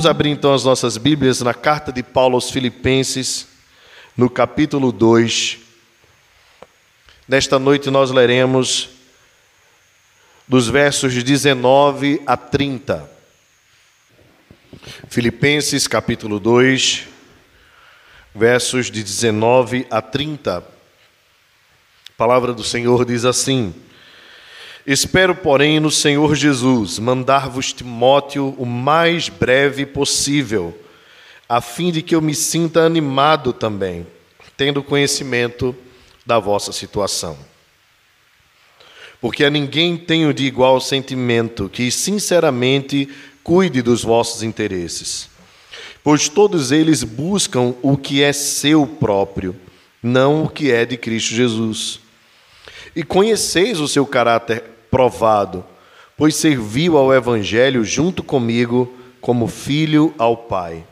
Vamos 0.00 0.10
abrir 0.10 0.30
então 0.30 0.54
as 0.54 0.64
nossas 0.64 0.96
Bíblias 0.96 1.42
na 1.42 1.52
carta 1.52 1.92
de 1.92 2.02
Paulo 2.02 2.34
aos 2.34 2.50
Filipenses, 2.50 3.46
no 4.16 4.30
capítulo 4.30 4.92
2. 4.92 5.58
Nesta 7.28 7.58
noite 7.58 7.90
nós 7.90 8.10
leremos 8.10 8.88
dos 10.48 10.68
versos 10.68 11.12
19 11.22 12.22
a 12.26 12.34
30. 12.34 13.10
Filipenses 15.10 15.86
capítulo 15.86 16.40
2, 16.40 17.06
versos 18.34 18.90
de 18.90 19.02
19 19.02 19.86
a 19.90 20.00
30. 20.00 20.60
A 20.60 20.62
palavra 22.16 22.54
do 22.54 22.64
Senhor 22.64 23.04
diz 23.04 23.26
assim: 23.26 23.74
Espero, 24.86 25.34
porém, 25.34 25.78
no 25.78 25.90
Senhor 25.90 26.34
Jesus 26.34 26.98
mandar-vos 26.98 27.72
Timóteo 27.72 28.54
o 28.56 28.64
mais 28.64 29.28
breve 29.28 29.84
possível, 29.84 30.76
a 31.48 31.60
fim 31.60 31.90
de 31.90 32.00
que 32.00 32.14
eu 32.14 32.20
me 32.20 32.34
sinta 32.34 32.80
animado 32.80 33.52
também, 33.52 34.06
tendo 34.56 34.82
conhecimento 34.82 35.76
da 36.24 36.38
vossa 36.38 36.72
situação. 36.72 37.36
Porque 39.20 39.44
a 39.44 39.50
ninguém 39.50 39.98
tenho 39.98 40.32
de 40.32 40.46
igual 40.46 40.80
sentimento 40.80 41.68
que, 41.68 41.90
sinceramente, 41.90 43.08
cuide 43.44 43.82
dos 43.82 44.02
vossos 44.02 44.42
interesses. 44.42 45.28
Pois 46.02 46.28
todos 46.28 46.72
eles 46.72 47.04
buscam 47.04 47.74
o 47.82 47.98
que 47.98 48.22
é 48.22 48.32
seu 48.32 48.86
próprio, 48.86 49.54
não 50.02 50.44
o 50.44 50.48
que 50.48 50.70
é 50.70 50.86
de 50.86 50.96
Cristo 50.96 51.34
Jesus. 51.34 52.00
E 52.94 53.02
conheceis 53.02 53.80
o 53.80 53.88
seu 53.88 54.06
caráter 54.06 54.62
provado, 54.90 55.64
pois 56.16 56.34
serviu 56.36 56.96
ao 56.96 57.14
Evangelho 57.14 57.84
junto 57.84 58.22
comigo 58.22 58.92
como 59.20 59.46
filho 59.46 60.14
ao 60.18 60.36
Pai. 60.36 60.84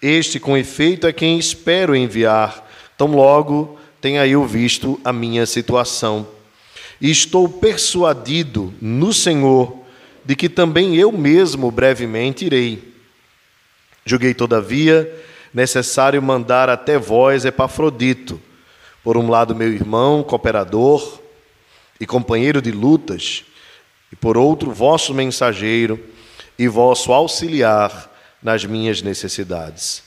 Este, 0.00 0.38
com 0.38 0.56
efeito, 0.56 1.06
é 1.06 1.12
quem 1.12 1.38
espero 1.38 1.96
enviar, 1.96 2.68
tão 2.96 3.08
logo 3.08 3.78
tenha 4.00 4.26
eu 4.26 4.44
visto 4.46 5.00
a 5.04 5.12
minha 5.12 5.44
situação. 5.46 6.26
E 7.00 7.10
estou 7.10 7.48
persuadido 7.48 8.72
no 8.80 9.12
Senhor 9.12 9.76
de 10.24 10.36
que 10.36 10.48
também 10.48 10.96
eu 10.96 11.10
mesmo 11.10 11.70
brevemente 11.70 12.44
irei. 12.44 12.94
Julguei, 14.04 14.34
todavia, 14.34 15.12
necessário 15.52 16.22
mandar 16.22 16.68
até 16.68 16.98
vós 16.98 17.44
Epafrodito, 17.44 18.40
por 19.02 19.16
um 19.16 19.28
lado, 19.28 19.54
meu 19.54 19.72
irmão, 19.72 20.22
cooperador 20.22 21.20
e 22.00 22.06
companheiro 22.06 22.60
de 22.60 22.70
lutas, 22.70 23.44
e 24.12 24.16
por 24.16 24.36
outro, 24.36 24.70
vosso 24.72 25.12
mensageiro 25.14 25.98
e 26.58 26.66
vosso 26.66 27.12
auxiliar 27.12 28.10
nas 28.42 28.64
minhas 28.64 29.02
necessidades. 29.02 30.02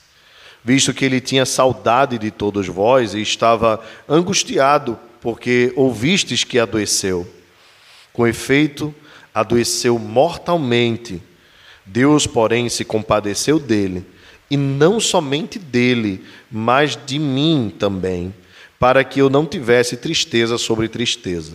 Visto 0.64 0.94
que 0.94 1.04
ele 1.04 1.20
tinha 1.20 1.44
saudade 1.44 2.18
de 2.18 2.30
todos 2.30 2.66
vós 2.68 3.14
e 3.14 3.20
estava 3.20 3.82
angustiado, 4.08 4.98
porque 5.20 5.72
ouvistes 5.76 6.44
que 6.44 6.58
adoeceu. 6.58 7.28
Com 8.12 8.26
efeito, 8.26 8.94
adoeceu 9.34 9.98
mortalmente. 9.98 11.22
Deus, 11.84 12.26
porém, 12.26 12.68
se 12.68 12.84
compadeceu 12.84 13.58
dele, 13.58 14.04
e 14.50 14.56
não 14.56 15.00
somente 15.00 15.58
dele, 15.58 16.24
mas 16.50 16.96
de 17.06 17.18
mim 17.18 17.72
também 17.76 18.32
para 18.82 19.04
que 19.04 19.20
eu 19.20 19.30
não 19.30 19.46
tivesse 19.46 19.96
tristeza 19.96 20.58
sobre 20.58 20.88
tristeza. 20.88 21.52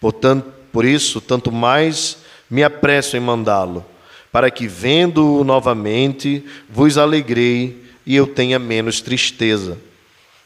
Portanto, 0.00 0.52
por 0.70 0.84
isso, 0.84 1.20
tanto 1.20 1.50
mais 1.50 2.18
me 2.48 2.62
apresso 2.62 3.16
em 3.16 3.20
mandá-lo, 3.20 3.84
para 4.30 4.48
que, 4.48 4.68
vendo-o 4.68 5.42
novamente, 5.42 6.44
vos 6.70 6.96
alegrei 6.96 7.82
e 8.06 8.14
eu 8.14 8.24
tenha 8.24 8.56
menos 8.56 9.00
tristeza. 9.00 9.78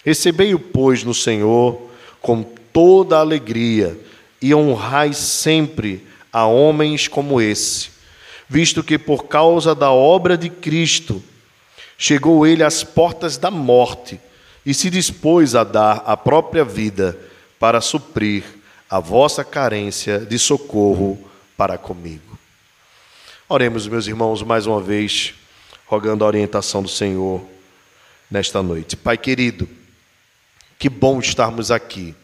Recebei-o, 0.03 0.59
pois, 0.59 1.05
no 1.05 1.13
Senhor 1.13 1.91
com 2.23 2.43
toda 2.43 3.19
alegria 3.19 3.95
e 4.41 4.55
honrai 4.55 5.13
sempre 5.13 6.07
a 6.33 6.47
homens 6.47 7.07
como 7.07 7.39
esse, 7.39 7.91
visto 8.49 8.83
que 8.83 8.97
por 8.97 9.27
causa 9.27 9.75
da 9.75 9.91
obra 9.91 10.39
de 10.39 10.49
Cristo 10.49 11.23
chegou 11.99 12.47
ele 12.47 12.65
às 12.65 12.83
portas 12.83 13.37
da 13.37 13.51
morte 13.51 14.19
e 14.65 14.73
se 14.73 14.89
dispôs 14.91 15.55
a 15.55 15.65
dar 15.65 16.03
a 16.07 16.17
própria 16.17 16.65
vida 16.65 17.19
para 17.59 17.81
suprir 17.81 18.45
a 18.89 18.99
vossa 19.01 19.45
carência 19.45 20.19
de 20.21 20.39
socorro 20.39 21.19
para 21.57 21.79
comigo. 21.79 22.39
Oremos, 23.49 23.87
meus 23.87 24.07
irmãos, 24.07 24.43
mais 24.43 24.67
uma 24.67 24.81
vez, 24.81 25.35
rogando 25.87 26.25
a 26.25 26.27
orientação 26.27 26.83
do 26.83 26.89
Senhor 26.89 27.43
nesta 28.31 28.63
noite. 28.63 28.97
Pai 28.97 29.19
querido, 29.19 29.69
que 30.79 30.89
bom 30.89 31.21
estarmos 31.21 31.71
aqui. 31.71 32.15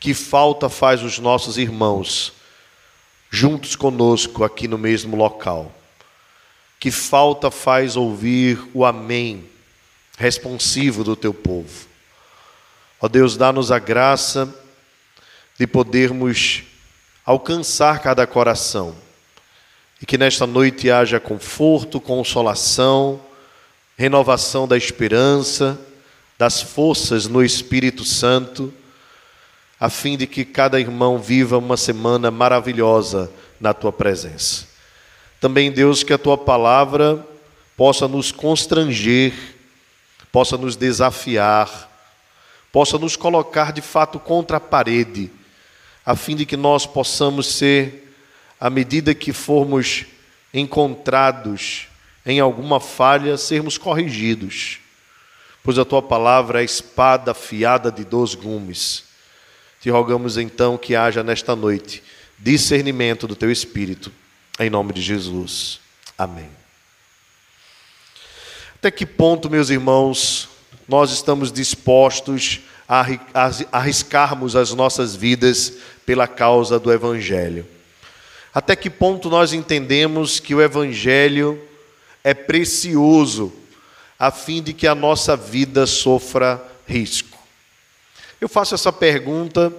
Que 0.00 0.14
falta 0.14 0.68
faz 0.68 1.02
os 1.02 1.18
nossos 1.18 1.58
irmãos 1.58 2.32
juntos 3.30 3.76
conosco 3.76 4.44
aqui 4.44 4.68
no 4.68 4.78
mesmo 4.78 5.16
local. 5.16 5.72
Que 6.78 6.90
falta 6.90 7.50
faz 7.50 7.96
ouvir 7.96 8.60
o 8.72 8.84
amém 8.84 9.44
responsivo 10.18 11.04
do 11.04 11.14
teu 11.14 11.32
povo. 11.32 11.86
Ó 13.00 13.06
Deus, 13.08 13.36
dá-nos 13.36 13.70
a 13.70 13.78
graça 13.78 14.52
de 15.58 15.66
podermos 15.66 16.64
alcançar 17.24 18.00
cada 18.00 18.26
coração 18.26 18.96
e 20.02 20.06
que 20.06 20.18
nesta 20.18 20.46
noite 20.46 20.90
haja 20.90 21.20
conforto, 21.20 22.00
consolação, 22.00 23.20
renovação 23.96 24.66
da 24.66 24.76
esperança, 24.76 25.78
das 26.36 26.60
forças 26.60 27.26
no 27.26 27.44
Espírito 27.44 28.04
Santo, 28.04 28.72
a 29.78 29.88
fim 29.88 30.16
de 30.16 30.26
que 30.26 30.44
cada 30.44 30.80
irmão 30.80 31.18
viva 31.18 31.58
uma 31.58 31.76
semana 31.76 32.30
maravilhosa 32.30 33.30
na 33.60 33.72
tua 33.72 33.92
presença. 33.92 34.66
Também, 35.40 35.70
Deus, 35.70 36.02
que 36.02 36.12
a 36.12 36.18
tua 36.18 36.36
palavra 36.36 37.24
possa 37.76 38.08
nos 38.08 38.32
constranger 38.32 39.57
possa 40.32 40.56
nos 40.56 40.76
desafiar, 40.76 41.90
possa 42.72 42.98
nos 42.98 43.16
colocar 43.16 43.72
de 43.72 43.80
fato 43.80 44.18
contra 44.18 44.58
a 44.58 44.60
parede, 44.60 45.30
a 46.04 46.14
fim 46.16 46.36
de 46.36 46.46
que 46.46 46.56
nós 46.56 46.86
possamos 46.86 47.46
ser, 47.46 48.14
à 48.60 48.68
medida 48.70 49.14
que 49.14 49.32
formos 49.32 50.06
encontrados 50.52 51.88
em 52.24 52.40
alguma 52.40 52.80
falha, 52.80 53.36
sermos 53.36 53.78
corrigidos, 53.78 54.80
pois 55.62 55.78
a 55.78 55.84
tua 55.84 56.02
palavra 56.02 56.58
é 56.58 56.62
a 56.62 56.64
espada 56.64 57.30
afiada 57.30 57.90
de 57.90 58.04
dois 58.04 58.34
gumes. 58.34 59.04
Te 59.80 59.90
rogamos 59.90 60.36
então 60.36 60.76
que 60.76 60.96
haja 60.96 61.22
nesta 61.22 61.54
noite 61.54 62.02
discernimento 62.38 63.26
do 63.26 63.34
teu 63.34 63.50
espírito, 63.50 64.12
em 64.60 64.70
nome 64.70 64.92
de 64.92 65.02
Jesus. 65.02 65.80
Amém. 66.16 66.57
Até 68.78 68.92
que 68.92 69.04
ponto, 69.04 69.50
meus 69.50 69.70
irmãos, 69.70 70.48
nós 70.86 71.10
estamos 71.10 71.50
dispostos 71.50 72.60
a 72.88 73.04
arriscarmos 73.72 74.54
as 74.54 74.72
nossas 74.72 75.16
vidas 75.16 75.72
pela 76.06 76.28
causa 76.28 76.78
do 76.78 76.92
Evangelho? 76.92 77.66
Até 78.54 78.76
que 78.76 78.88
ponto 78.88 79.28
nós 79.28 79.52
entendemos 79.52 80.38
que 80.38 80.54
o 80.54 80.62
Evangelho 80.62 81.60
é 82.22 82.32
precioso 82.32 83.52
a 84.16 84.30
fim 84.30 84.62
de 84.62 84.72
que 84.72 84.86
a 84.86 84.94
nossa 84.94 85.36
vida 85.36 85.84
sofra 85.84 86.62
risco? 86.86 87.36
Eu 88.40 88.48
faço 88.48 88.76
essa 88.76 88.92
pergunta 88.92 89.72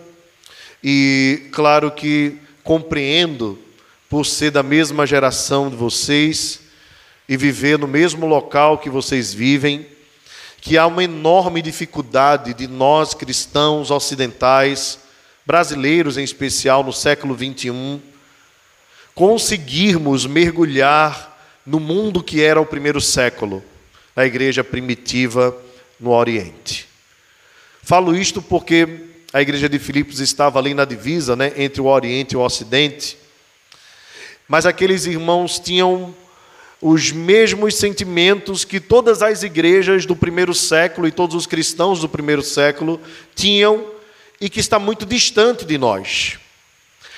e, 0.84 1.48
claro 1.54 1.90
que 1.90 2.38
compreendo, 2.66 3.58
por 4.10 4.26
ser 4.26 4.52
da 4.52 4.62
mesma 4.62 5.08
geração 5.08 5.70
de 5.70 5.78
vocês, 5.78 6.68
e 7.30 7.38
viver 7.38 7.78
no 7.78 7.88
mesmo 7.88 8.26
local 8.26 8.80
que 8.80 8.90
vocês 8.90 9.32
vivem, 9.32 9.86
que 10.60 10.80
há 10.80 10.88
uma 10.88 11.04
enorme 11.04 11.62
dificuldade 11.62 12.56
de 12.56 12.68
nós 12.68 13.14
cristãos 13.14 13.92
ocidentais, 13.92 14.98
brasileiros 15.46 16.18
em 16.18 16.24
especial 16.24 16.84
no 16.84 16.92
século 16.92 17.36
21, 17.36 18.02
conseguirmos 19.14 20.26
mergulhar 20.26 21.40
no 21.64 21.80
mundo 21.80 22.24
que 22.24 22.42
era 22.42 22.60
o 22.60 22.66
primeiro 22.66 23.00
século, 23.00 23.64
na 24.16 24.26
igreja 24.26 24.64
primitiva 24.64 25.56
no 26.00 26.10
Oriente. 26.10 26.88
Falo 27.84 28.16
isto 28.16 28.42
porque 28.42 29.06
a 29.32 29.40
igreja 29.40 29.70
de 29.70 29.78
Filipos 29.78 30.20
estava 30.20 30.58
ali 30.58 30.74
na 30.74 30.84
divisa, 30.84 31.36
né, 31.36 31.54
entre 31.58 31.80
o 31.80 31.86
Oriente 31.86 32.34
e 32.34 32.38
o 32.38 32.42
Ocidente, 32.42 33.20
mas 34.48 34.66
aqueles 34.66 35.06
irmãos 35.06 35.60
tinham 35.60 36.16
os 36.82 37.12
mesmos 37.12 37.76
sentimentos 37.76 38.64
que 38.64 38.80
todas 38.80 39.22
as 39.22 39.44
igrejas 39.44 40.06
do 40.06 40.16
primeiro 40.16 40.54
século 40.54 41.08
e 41.08 41.12
todos 41.12 41.36
os 41.36 41.46
cristãos 41.46 42.00
do 42.00 42.08
primeiro 42.08 42.42
século 42.42 43.02
tinham 43.36 43.86
e 44.40 44.50
que 44.50 44.62
está 44.62 44.80
muito 44.80 45.06
distante 45.06 45.66
de 45.66 45.78
nós, 45.78 46.40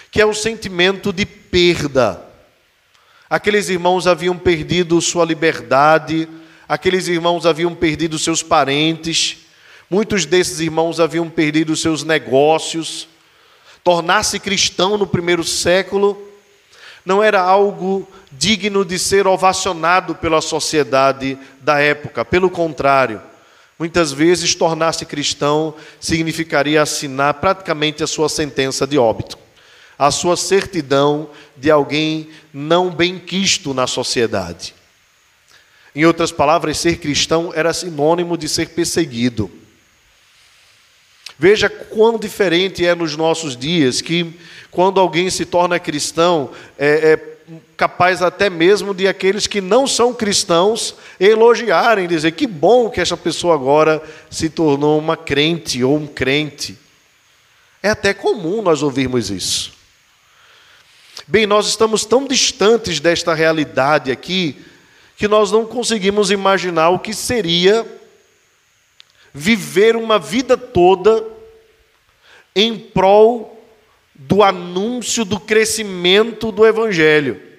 que 0.09 0.19
é 0.19 0.25
o 0.25 0.33
sentimento 0.33 1.13
de 1.13 1.25
perda. 1.25 2.25
Aqueles 3.29 3.69
irmãos 3.69 4.07
haviam 4.07 4.37
perdido 4.37 4.99
sua 4.99 5.23
liberdade, 5.23 6.27
aqueles 6.67 7.07
irmãos 7.07 7.45
haviam 7.45 7.75
perdido 7.75 8.17
seus 8.17 8.41
parentes, 8.41 9.37
muitos 9.89 10.25
desses 10.25 10.59
irmãos 10.59 10.99
haviam 10.99 11.29
perdido 11.29 11.75
seus 11.75 12.03
negócios. 12.03 13.07
Tornar-se 13.83 14.39
cristão 14.39 14.97
no 14.97 15.05
primeiro 15.05 15.43
século 15.43 16.29
não 17.05 17.21
era 17.23 17.41
algo 17.41 18.07
digno 18.31 18.85
de 18.85 18.97
ser 18.97 19.27
ovacionado 19.27 20.15
pela 20.15 20.41
sociedade 20.41 21.37
da 21.61 21.79
época, 21.79 22.23
pelo 22.23 22.49
contrário, 22.49 23.21
muitas 23.77 24.11
vezes 24.11 24.55
tornar-se 24.55 25.05
cristão 25.05 25.75
significaria 25.99 26.81
assinar 26.81 27.35
praticamente 27.35 28.03
a 28.03 28.07
sua 28.07 28.29
sentença 28.29 28.87
de 28.87 28.97
óbito 28.97 29.37
a 30.01 30.09
sua 30.09 30.35
certidão 30.35 31.29
de 31.55 31.69
alguém 31.69 32.27
não 32.51 32.89
bem-quisto 32.89 33.71
na 33.71 33.85
sociedade. 33.85 34.73
Em 35.95 36.05
outras 36.05 36.31
palavras, 36.31 36.79
ser 36.79 36.97
cristão 36.97 37.51
era 37.53 37.71
sinônimo 37.71 38.35
de 38.35 38.49
ser 38.49 38.69
perseguido. 38.69 39.51
Veja 41.37 41.69
quão 41.69 42.17
diferente 42.17 42.83
é 42.83 42.95
nos 42.95 43.15
nossos 43.15 43.55
dias 43.55 44.01
que, 44.01 44.33
quando 44.71 44.99
alguém 44.99 45.29
se 45.29 45.45
torna 45.45 45.77
cristão, 45.77 46.49
é, 46.79 47.11
é 47.11 47.17
capaz 47.81 48.21
até 48.21 48.47
mesmo 48.47 48.93
de 48.93 49.07
aqueles 49.07 49.47
que 49.47 49.59
não 49.59 49.87
são 49.87 50.13
cristãos 50.13 50.93
elogiarem, 51.19 52.07
dizer 52.07 52.33
que 52.33 52.45
bom 52.45 52.91
que 52.91 53.01
essa 53.01 53.17
pessoa 53.17 53.55
agora 53.55 54.03
se 54.29 54.51
tornou 54.51 54.99
uma 54.99 55.17
crente 55.17 55.83
ou 55.83 55.97
um 55.97 56.05
crente. 56.05 56.77
É 57.81 57.89
até 57.89 58.13
comum 58.13 58.61
nós 58.61 58.83
ouvirmos 58.83 59.31
isso. 59.31 59.73
Bem, 61.25 61.47
nós 61.47 61.65
estamos 61.65 62.05
tão 62.05 62.27
distantes 62.27 62.99
desta 62.99 63.33
realidade 63.33 64.11
aqui 64.11 64.63
que 65.17 65.27
nós 65.27 65.51
não 65.51 65.65
conseguimos 65.65 66.29
imaginar 66.29 66.89
o 66.89 66.99
que 66.99 67.15
seria 67.15 67.83
viver 69.33 69.95
uma 69.95 70.19
vida 70.19 70.55
toda 70.55 71.25
em 72.55 72.77
prol 72.77 73.59
do 74.13 74.43
anúncio 74.43 75.25
do 75.25 75.39
crescimento 75.39 76.51
do 76.51 76.63
Evangelho. 76.63 77.49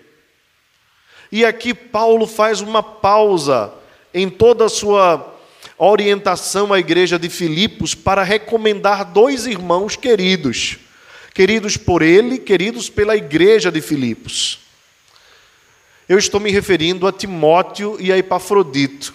E 1.33 1.45
aqui 1.45 1.75
Paulo 1.75 2.29
faz 2.29 2.61
uma 2.61 2.83
pausa 2.83 3.73
em 4.15 4.29
toda 4.29 4.67
a 4.67 4.69
sua 4.69 5.35
orientação 5.79 6.73
à 6.73 6.79
igreja 6.79 7.19
de 7.19 7.29
Filipos 7.29 7.95
para 7.95 8.23
recomendar 8.23 9.07
dois 9.07 9.47
irmãos 9.47 9.97
queridos 9.97 10.79
queridos 11.35 11.77
por 11.77 12.03
ele, 12.03 12.39
queridos 12.39 12.91
pela 12.91 13.17
igreja 13.17 13.71
de 13.71 13.81
Filipos. 13.81 14.61
Eu 16.09 16.19
estou 16.19 16.41
me 16.41 16.51
referindo 16.51 17.07
a 17.07 17.13
Timóteo 17.13 17.97
e 17.99 18.13
a 18.13 18.19
Epafrodito. 18.19 19.15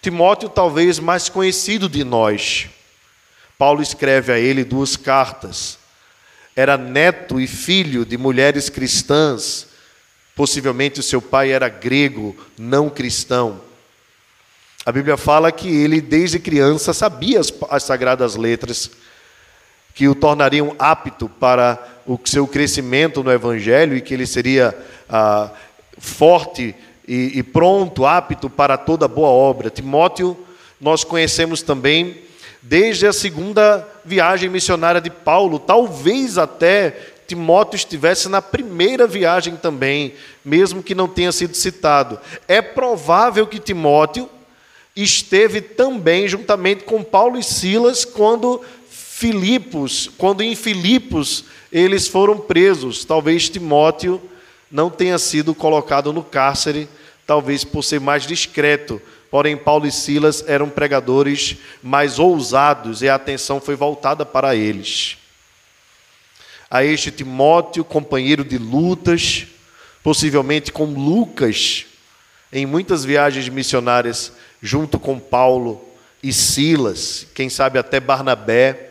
Timóteo, 0.00 0.48
talvez 0.48 0.98
mais 0.98 1.28
conhecido 1.28 1.88
de 1.88 2.02
nós. 2.02 2.68
Paulo 3.56 3.80
escreve 3.80 4.32
a 4.32 4.38
ele 4.38 4.64
duas 4.64 4.96
cartas. 4.96 5.78
Era 6.56 6.76
neto 6.76 7.40
e 7.40 7.46
filho 7.46 8.04
de 8.04 8.18
mulheres 8.18 8.68
cristãs. 8.68 9.68
Possivelmente 10.34 11.00
o 11.00 11.02
seu 11.02 11.20
pai 11.20 11.50
era 11.52 11.68
grego, 11.68 12.36
não 12.58 12.88
cristão. 12.88 13.60
A 14.84 14.90
Bíblia 14.90 15.16
fala 15.16 15.52
que 15.52 15.68
ele, 15.68 16.00
desde 16.00 16.38
criança, 16.38 16.92
sabia 16.92 17.38
as, 17.38 17.52
as 17.70 17.84
sagradas 17.84 18.34
letras 18.34 18.90
que 19.94 20.08
o 20.08 20.14
tornariam 20.14 20.74
apto 20.78 21.28
para 21.28 21.78
o 22.06 22.18
seu 22.24 22.46
crescimento 22.46 23.22
no 23.22 23.30
Evangelho 23.30 23.96
e 23.96 24.00
que 24.00 24.14
ele 24.14 24.26
seria 24.26 24.76
ah, 25.08 25.50
forte 25.98 26.74
e, 27.06 27.38
e 27.38 27.42
pronto, 27.42 28.06
apto 28.06 28.48
para 28.48 28.76
toda 28.76 29.06
boa 29.06 29.28
obra. 29.28 29.70
Timóteo, 29.70 30.36
nós 30.80 31.04
conhecemos 31.04 31.62
também 31.62 32.22
desde 32.60 33.06
a 33.06 33.12
segunda 33.12 33.86
viagem 34.04 34.48
missionária 34.48 35.00
de 35.00 35.10
Paulo, 35.10 35.58
talvez 35.58 36.38
até 36.38 37.11
Timóteo 37.32 37.76
estivesse 37.76 38.28
na 38.28 38.42
primeira 38.42 39.06
viagem 39.06 39.56
também, 39.56 40.12
mesmo 40.44 40.82
que 40.82 40.94
não 40.94 41.08
tenha 41.08 41.32
sido 41.32 41.56
citado. 41.56 42.20
É 42.46 42.60
provável 42.60 43.46
que 43.46 43.58
Timóteo 43.58 44.28
esteve 44.94 45.62
também 45.62 46.28
juntamente 46.28 46.84
com 46.84 47.02
Paulo 47.02 47.38
e 47.38 47.42
Silas 47.42 48.04
quando 48.04 48.60
Filipos, 48.90 50.10
quando 50.18 50.42
em 50.42 50.54
Filipos 50.54 51.46
eles 51.72 52.06
foram 52.06 52.36
presos, 52.36 53.02
talvez 53.02 53.48
Timóteo 53.48 54.20
não 54.70 54.90
tenha 54.90 55.18
sido 55.18 55.54
colocado 55.54 56.12
no 56.12 56.22
cárcere, 56.22 56.86
talvez 57.26 57.64
por 57.64 57.82
ser 57.82 57.98
mais 57.98 58.26
discreto. 58.26 59.00
Porém, 59.30 59.56
Paulo 59.56 59.86
e 59.86 59.92
Silas 59.92 60.44
eram 60.46 60.68
pregadores 60.68 61.56
mais 61.82 62.18
ousados 62.18 63.00
e 63.00 63.08
a 63.08 63.14
atenção 63.14 63.58
foi 63.58 63.74
voltada 63.74 64.26
para 64.26 64.54
eles. 64.54 65.16
A 66.72 66.82
este 66.82 67.10
Timóteo, 67.10 67.84
companheiro 67.84 68.42
de 68.42 68.56
lutas, 68.56 69.46
possivelmente 70.02 70.72
com 70.72 70.86
Lucas, 70.86 71.84
em 72.50 72.64
muitas 72.64 73.04
viagens 73.04 73.46
missionárias, 73.50 74.32
junto 74.62 74.98
com 74.98 75.18
Paulo 75.18 75.86
e 76.22 76.32
Silas, 76.32 77.26
quem 77.34 77.50
sabe 77.50 77.78
até 77.78 78.00
Barnabé, 78.00 78.88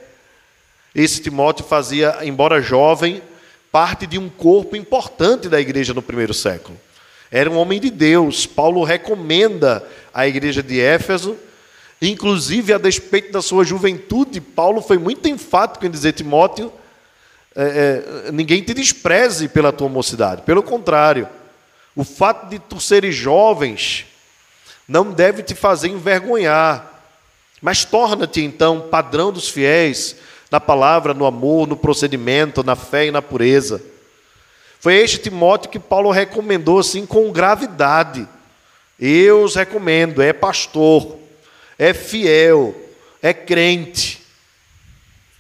esse 0.94 1.24
Timóteo 1.24 1.66
fazia, 1.66 2.19
embora 2.22 2.62
jovem, 2.62 3.19
parte 3.72 4.06
de 4.06 4.19
um 4.19 4.30
corpo 4.30 4.75
importante 4.75 5.50
da 5.50 5.60
igreja 5.60 5.92
no 5.92 6.04
primeiro 6.04 6.36
século. 6.36 6.80
Era 7.31 7.50
um 7.50 7.57
homem 7.57 7.80
de 7.80 7.89
Deus. 7.89 8.45
Paulo 8.45 8.84
recomenda 8.84 9.84
a 10.13 10.27
igreja 10.27 10.62
de 10.62 10.80
Éfeso, 10.80 11.36
inclusive 12.00 12.74
a 12.74 12.77
despeito 12.77 13.31
da 13.31 13.42
sua 13.42 13.66
juventude, 13.66 14.39
Paulo 14.39 14.84
foi 14.84 15.00
muito 15.00 15.27
enfático 15.27 15.84
em 15.84 15.89
dizer: 15.89 16.13
Timóteo, 16.13 16.72
é, 17.56 18.25
é, 18.27 18.31
ninguém 18.31 18.63
te 18.63 18.74
despreze 18.74 19.48
pela 19.48 19.71
tua 19.71 19.89
mocidade. 19.89 20.42
Pelo 20.44 20.63
contrário, 20.63 21.27
o 21.95 22.03
fato 22.03 22.50
de 22.50 22.59
tu 22.59 22.80
seres 22.80 23.15
jovens 23.15 24.06
não 24.88 25.12
deve 25.12 25.44
te 25.44 25.53
fazer 25.53 25.89
envergonhar, 25.89 27.01
mas 27.62 27.86
torna-te 27.86 28.42
então 28.42 28.88
padrão 28.89 29.31
dos 29.31 29.50
fiéis 29.50 30.15
na 30.50 30.59
palavra, 30.59 31.13
no 31.13 31.25
amor, 31.25 31.68
no 31.68 31.77
procedimento, 31.77 32.63
na 32.63 32.75
fé 32.75 33.07
e 33.07 33.12
na 33.12 33.21
pureza. 33.21 33.81
Foi 34.80 34.95
este 34.95 35.18
Timóteo 35.18 35.69
que 35.69 35.80
Paulo 35.80 36.09
recomendou 36.12 36.79
assim 36.79 37.05
com 37.05 37.31
gravidade. 37.31 38.27
Eu 39.00 39.43
os 39.43 39.55
recomendo, 39.55 40.22
é 40.22 40.34
pastor, 40.34 41.17
é 41.77 41.93
fiel, 41.93 42.75
é 43.22 43.34
crente. 43.34 44.21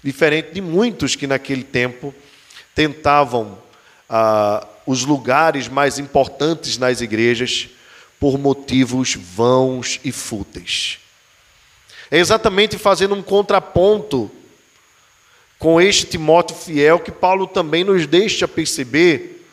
Diferente 0.03 0.51
de 0.51 0.61
muitos 0.61 1.15
que 1.15 1.27
naquele 1.27 1.63
tempo 1.63 2.13
tentavam 2.73 3.57
ah, 4.09 4.65
os 4.85 5.05
lugares 5.05 5.67
mais 5.67 5.99
importantes 5.99 6.77
nas 6.77 7.01
igrejas 7.01 7.69
por 8.19 8.37
motivos 8.37 9.15
vãos 9.15 9.99
e 10.03 10.11
fúteis. 10.11 10.99
É 12.09 12.17
exatamente 12.17 12.77
fazendo 12.77 13.15
um 13.15 13.21
contraponto 13.21 14.29
com 15.57 15.79
este 15.79 16.05
Timóteo 16.07 16.55
fiel 16.55 16.99
que 16.99 17.11
Paulo 17.11 17.47
também 17.47 17.83
nos 17.83 18.07
deixa 18.07 18.47
perceber 18.47 19.45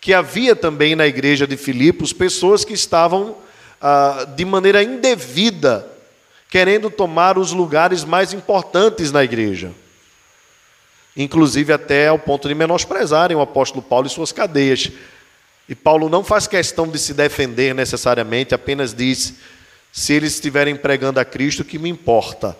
que 0.00 0.14
havia 0.14 0.56
também 0.56 0.94
na 0.94 1.06
igreja 1.06 1.46
de 1.46 1.56
Filipos 1.56 2.12
pessoas 2.12 2.64
que 2.64 2.72
estavam 2.72 3.36
ah, 3.80 4.24
de 4.36 4.44
maneira 4.44 4.82
indevida 4.82 5.86
querendo 6.48 6.90
tomar 6.90 7.38
os 7.38 7.52
lugares 7.52 8.02
mais 8.02 8.32
importantes 8.32 9.12
na 9.12 9.22
igreja. 9.22 9.72
Inclusive 11.16 11.72
até 11.72 12.08
ao 12.08 12.18
ponto 12.18 12.48
de 12.48 12.54
menosprezarem 12.54 13.36
o 13.36 13.40
apóstolo 13.40 13.82
Paulo 13.82 14.06
e 14.06 14.10
suas 14.10 14.32
cadeias. 14.32 14.90
E 15.68 15.74
Paulo 15.74 16.08
não 16.08 16.24
faz 16.24 16.46
questão 16.46 16.88
de 16.88 16.98
se 16.98 17.14
defender 17.14 17.74
necessariamente, 17.74 18.54
apenas 18.54 18.94
diz: 18.94 19.34
se 19.92 20.12
eles 20.12 20.34
estiverem 20.34 20.76
pregando 20.76 21.20
a 21.20 21.24
Cristo, 21.24 21.64
que 21.64 21.78
me 21.78 21.88
importa 21.88 22.56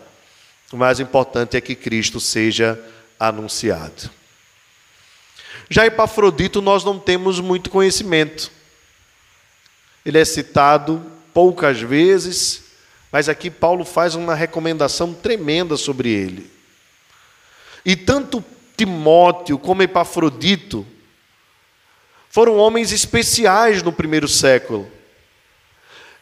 o 0.73 0.77
mais 0.77 1.01
importante 1.01 1.57
é 1.57 1.61
que 1.61 1.75
Cristo 1.75 2.21
seja 2.21 2.79
anunciado. 3.19 4.09
Já 5.69 5.85
Epafrodito 5.85 6.63
nós 6.63 6.85
não 6.85 6.99
temos 6.99 7.41
muito 7.41 7.71
conhecimento. 7.71 8.51
Ele 10.07 10.19
é 10.19 10.25
citado 10.25 11.05
poucas 11.35 11.81
vezes, 11.81 12.63
mas 13.11 13.29
aqui 13.29 13.51
Paulo 13.51 13.85
faz 13.85 14.15
uma 14.15 14.35
recomendação 14.35 15.13
tremenda 15.13 15.77
sobre 15.77 16.09
ele. 16.11 16.51
E 17.85 17.97
tanto 17.97 18.45
Timóteo 18.77 19.59
como 19.59 19.83
Epafrodito 19.83 20.87
foram 22.29 22.57
homens 22.57 22.93
especiais 22.93 23.83
no 23.83 23.93
primeiro 23.93 24.29
século. 24.29 24.91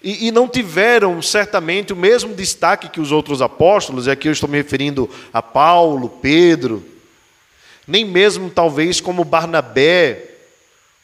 E, 0.03 0.29
e, 0.29 0.31
não 0.31 0.49
tiveram 0.49 1.21
certamente 1.21 1.93
o 1.93 1.97
mesmo 1.97 2.35
destaque 2.35 2.89
que 2.89 3.01
os 3.01 3.11
outros 3.11 3.43
apóstolos, 3.43 4.07
e 4.07 4.11
aqui 4.11 4.29
eu 4.29 4.33
estou 4.33 4.49
me 4.49 4.57
referindo 4.57 5.11
a 5.33 5.43
Paulo, 5.43 6.09
Pedro, 6.09 6.85
nem 7.87 8.05
mesmo 8.05 8.49
talvez 8.49 9.01
como 9.01 9.25
Barnabé 9.25 10.29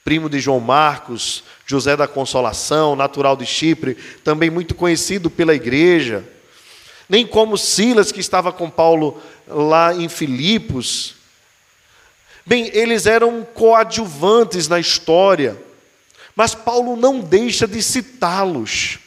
primo 0.04 0.28
de 0.28 0.38
João 0.38 0.60
Marcos, 0.60 1.42
José 1.64 1.96
da 1.96 2.06
Consolação, 2.06 2.94
natural 2.94 3.36
de 3.36 3.46
Chipre, 3.46 3.96
também 4.22 4.50
muito 4.50 4.74
conhecido 4.74 5.30
pela 5.30 5.54
igreja. 5.54 6.22
Nem 7.08 7.26
como 7.26 7.58
Silas, 7.58 8.10
que 8.10 8.20
estava 8.20 8.52
com 8.52 8.70
Paulo 8.70 9.20
lá 9.46 9.94
em 9.94 10.08
Filipos. 10.08 11.14
Bem, 12.46 12.70
eles 12.74 13.06
eram 13.06 13.42
coadjuvantes 13.42 14.68
na 14.68 14.78
história, 14.78 15.56
mas 16.36 16.54
Paulo 16.54 16.96
não 16.96 17.20
deixa 17.20 17.66
de 17.66 17.82
citá-los 17.82 18.98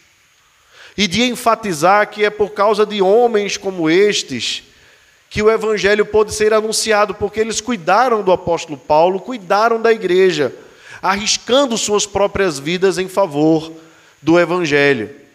e 0.97 1.07
de 1.07 1.23
enfatizar 1.23 2.09
que 2.09 2.25
é 2.25 2.29
por 2.29 2.51
causa 2.51 2.85
de 2.85 3.01
homens 3.01 3.57
como 3.57 3.89
estes 3.89 4.63
que 5.29 5.41
o 5.41 5.51
evangelho 5.51 6.05
pôde 6.05 6.33
ser 6.33 6.53
anunciado, 6.53 7.13
porque 7.13 7.39
eles 7.39 7.59
cuidaram 7.59 8.23
do 8.23 8.31
apóstolo 8.31 8.77
Paulo, 8.77 9.19
cuidaram 9.19 9.81
da 9.81 9.91
igreja, 9.91 10.55
arriscando 11.01 11.77
suas 11.77 12.05
próprias 12.05 12.57
vidas 12.57 12.97
em 12.97 13.09
favor 13.09 13.71
do 14.21 14.39
evangelho. 14.39 15.26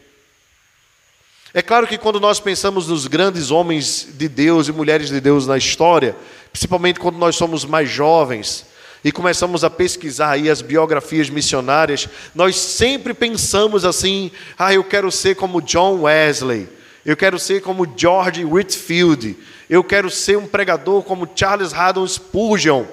É 1.55 1.61
claro 1.61 1.87
que 1.87 1.99
quando 1.99 2.19
nós 2.19 2.41
pensamos 2.41 2.89
nos 2.89 3.07
grandes 3.07 3.51
homens 3.51 4.09
de 4.15 4.27
Deus 4.27 4.69
e 4.69 4.73
mulheres 4.73 5.11
de 5.11 5.21
Deus 5.21 5.47
na 5.47 5.59
história, 5.59 6.17
principalmente 6.51 6.99
quando 6.99 7.19
nós 7.19 7.37
somos 7.37 7.63
mais 7.63 7.91
jovens 7.91 8.65
e 9.05 9.13
começamos 9.13 9.63
a 9.63 9.69
pesquisar 9.69 10.31
aí 10.31 10.49
as 10.49 10.63
biografias 10.63 11.29
missionárias, 11.29 12.09
nós 12.35 12.57
sempre 12.57 13.13
pensamos 13.13 13.85
assim: 13.85 14.31
ah, 14.59 14.73
eu 14.73 14.83
quero 14.83 15.13
ser 15.13 15.37
como 15.37 15.61
John 15.61 16.01
Wesley, 16.03 16.71
eu 17.05 17.19
quero 17.19 17.39
ser 17.39 17.61
como 17.61 17.87
George 17.99 18.47
Whitfield, 18.47 19.37
eu 19.69 19.85
quero 19.85 20.09
ser 20.09 20.39
um 20.39 20.47
pregador 20.47 21.03
como 21.03 21.29
Charles 21.37 21.75
Haddon 21.75 22.07
Spurgeon, 22.07 22.87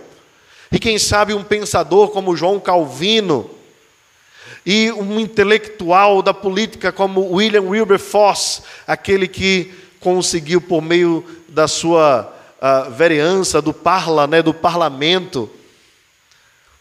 e 0.69 0.79
quem 0.79 0.99
sabe 0.99 1.33
um 1.33 1.45
pensador 1.45 2.09
como 2.09 2.35
João 2.35 2.59
Calvino, 2.59 3.49
e 4.71 4.91
um 4.91 5.19
intelectual 5.19 6.21
da 6.21 6.31
política 6.31 6.91
como 6.91 7.33
William 7.33 7.63
Wilberforce, 7.63 8.61
aquele 8.85 9.27
que 9.27 9.73
conseguiu 9.99 10.61
por 10.61 10.79
meio 10.79 11.25
da 11.47 11.67
sua 11.67 12.31
uh, 12.61 12.91
vereança, 12.91 13.63
do 13.63 13.73
parla, 13.73 14.27
né, 14.27 14.43
do 14.43 14.53
parlamento, 14.53 15.49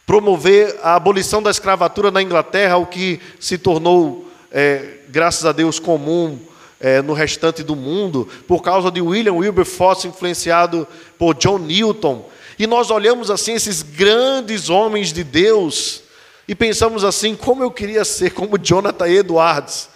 promover 0.04 0.78
a 0.82 0.96
abolição 0.96 1.42
da 1.42 1.50
escravatura 1.50 2.10
na 2.10 2.20
Inglaterra, 2.20 2.76
o 2.76 2.84
que 2.84 3.22
se 3.40 3.56
tornou, 3.56 4.30
é, 4.52 4.98
graças 5.08 5.46
a 5.46 5.52
Deus, 5.52 5.78
comum 5.78 6.38
é, 6.78 7.00
no 7.00 7.14
restante 7.14 7.62
do 7.62 7.74
mundo, 7.74 8.28
por 8.46 8.60
causa 8.60 8.90
de 8.90 9.00
William 9.00 9.32
Wilberforce, 9.32 10.06
influenciado 10.06 10.86
por 11.18 11.32
John 11.32 11.56
Newton. 11.56 12.28
E 12.58 12.66
nós 12.66 12.90
olhamos 12.90 13.30
assim 13.30 13.54
esses 13.54 13.80
grandes 13.80 14.68
homens 14.68 15.10
de 15.10 15.24
Deus 15.24 16.06
e 16.48 16.54
pensamos 16.54 17.04
assim: 17.04 17.36
como 17.36 17.62
eu 17.62 17.70
queria 17.70 18.04
ser 18.04 18.30
como 18.30 18.58
Jonathan 18.58 19.06
Edwards, 19.06 19.90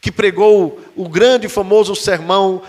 que 0.00 0.10
pregou 0.10 0.80
o 0.96 1.06
grande 1.08 1.46
e 1.46 1.50
famoso 1.50 1.94
sermão 1.94 2.62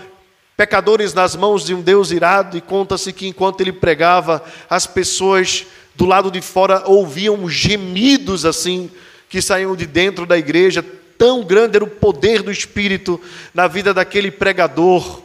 Pecadores 0.54 1.14
nas 1.14 1.34
mãos 1.34 1.64
de 1.64 1.74
um 1.74 1.80
Deus 1.80 2.10
irado, 2.10 2.58
e 2.58 2.60
conta-se 2.60 3.10
que 3.12 3.26
enquanto 3.26 3.62
ele 3.62 3.72
pregava, 3.72 4.44
as 4.68 4.86
pessoas 4.86 5.66
do 5.94 6.04
lado 6.04 6.30
de 6.30 6.42
fora 6.42 6.84
ouviam 6.86 7.48
gemidos 7.48 8.44
assim, 8.44 8.90
que 9.30 9.40
saíam 9.40 9.74
de 9.74 9.86
dentro 9.86 10.26
da 10.26 10.36
igreja, 10.36 10.84
tão 11.16 11.42
grande 11.42 11.76
era 11.76 11.84
o 11.84 11.90
poder 11.90 12.42
do 12.42 12.52
Espírito 12.52 13.18
na 13.54 13.66
vida 13.66 13.94
daquele 13.94 14.30
pregador. 14.30 15.22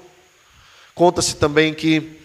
Conta-se 0.96 1.36
também 1.36 1.74
que 1.74 2.17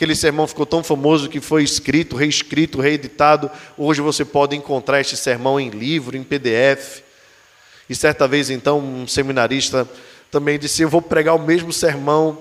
aquele 0.00 0.16
sermão 0.16 0.46
ficou 0.46 0.64
tão 0.64 0.82
famoso 0.82 1.28
que 1.28 1.42
foi 1.42 1.62
escrito, 1.62 2.16
reescrito, 2.16 2.80
reeditado. 2.80 3.50
Hoje 3.76 4.00
você 4.00 4.24
pode 4.24 4.56
encontrar 4.56 4.98
este 4.98 5.14
sermão 5.14 5.60
em 5.60 5.68
livro, 5.68 6.16
em 6.16 6.22
PDF. 6.22 7.02
E 7.86 7.94
certa 7.94 8.26
vez, 8.26 8.48
então, 8.48 8.78
um 8.78 9.06
seminarista 9.06 9.86
também 10.30 10.58
disse: 10.58 10.80
Eu 10.80 10.88
vou 10.88 11.02
pregar 11.02 11.34
o 11.34 11.38
mesmo 11.38 11.70
sermão, 11.70 12.38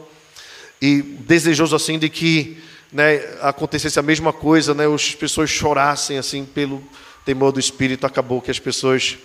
e 0.81 1.01
desejoso 1.01 1.75
assim 1.75 1.99
de 1.99 2.07
que 2.07 2.63
né, 2.93 3.17
acontecesse 3.41 3.99
a 3.99 4.03
mesma 4.03 4.31
coisa, 4.31 4.73
né, 4.73 4.85
as 4.87 5.13
pessoas 5.13 5.49
chorassem 5.49 6.17
assim 6.17 6.45
pelo 6.45 6.81
temor 7.25 7.51
do 7.51 7.59
Espírito. 7.59 8.05
Acabou 8.05 8.41
que 8.41 8.51
as 8.51 8.59
pessoas 8.59 9.17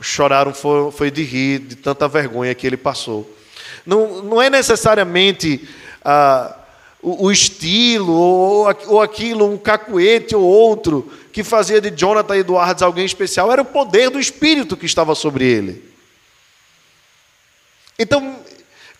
choraram 0.00 0.54
foi, 0.54 0.92
foi 0.92 1.10
de 1.10 1.24
rir, 1.24 1.58
de 1.58 1.74
tanta 1.74 2.06
vergonha 2.06 2.54
que 2.54 2.64
ele 2.64 2.76
passou. 2.76 3.28
Não, 3.84 4.22
não 4.22 4.40
é 4.40 4.48
necessariamente 4.48 5.68
ah, 6.04 6.60
o, 7.02 7.26
o, 7.26 7.32
estilo 7.32 8.12
ou, 8.12 8.76
ou 8.86 9.02
aquilo, 9.02 9.50
um 9.50 9.58
cacuete 9.58 10.34
ou 10.34 10.42
outro, 10.42 11.10
que 11.32 11.44
fazia 11.44 11.80
de 11.80 11.90
Jonathan 11.90 12.36
Edwards 12.36 12.82
alguém 12.82 13.04
especial, 13.04 13.52
era 13.52 13.62
o 13.62 13.66
poder 13.66 14.10
do 14.10 14.18
Espírito 14.18 14.76
que 14.76 14.86
estava 14.86 15.14
sobre 15.14 15.44
ele. 15.44 15.84
Então, 17.98 18.36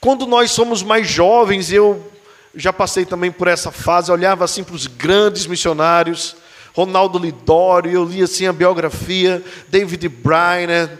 quando 0.00 0.26
nós 0.26 0.50
somos 0.50 0.82
mais 0.82 1.08
jovens, 1.08 1.72
eu 1.72 2.10
já 2.54 2.72
passei 2.72 3.04
também 3.04 3.30
por 3.30 3.48
essa 3.48 3.70
fase, 3.70 4.10
olhava 4.10 4.44
assim 4.44 4.64
para 4.64 4.74
os 4.74 4.86
grandes 4.86 5.46
missionários, 5.46 6.36
Ronaldo 6.74 7.18
Lidório, 7.18 7.90
eu 7.90 8.04
li 8.04 8.22
assim 8.22 8.46
a 8.46 8.52
biografia, 8.52 9.42
David 9.68 10.08
Bryan, 10.08 10.90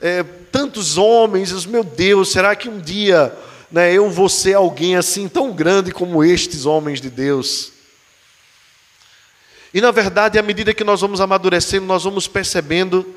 é, 0.00 0.24
tantos 0.52 0.96
homens, 0.96 1.66
meu 1.66 1.82
Deus, 1.82 2.30
será 2.30 2.54
que 2.54 2.68
um 2.68 2.78
dia 2.78 3.36
né, 3.70 3.92
eu 3.92 4.08
vou 4.10 4.28
ser 4.28 4.54
alguém 4.54 4.96
assim 4.96 5.28
tão 5.28 5.52
grande 5.52 5.90
como 5.90 6.24
estes 6.24 6.66
homens 6.66 7.00
de 7.00 7.10
Deus? 7.10 7.72
E 9.74 9.80
na 9.80 9.90
verdade, 9.90 10.38
à 10.38 10.42
medida 10.42 10.72
que 10.72 10.84
nós 10.84 11.00
vamos 11.00 11.20
amadurecendo, 11.20 11.86
nós 11.86 12.04
vamos 12.04 12.26
percebendo 12.26 13.14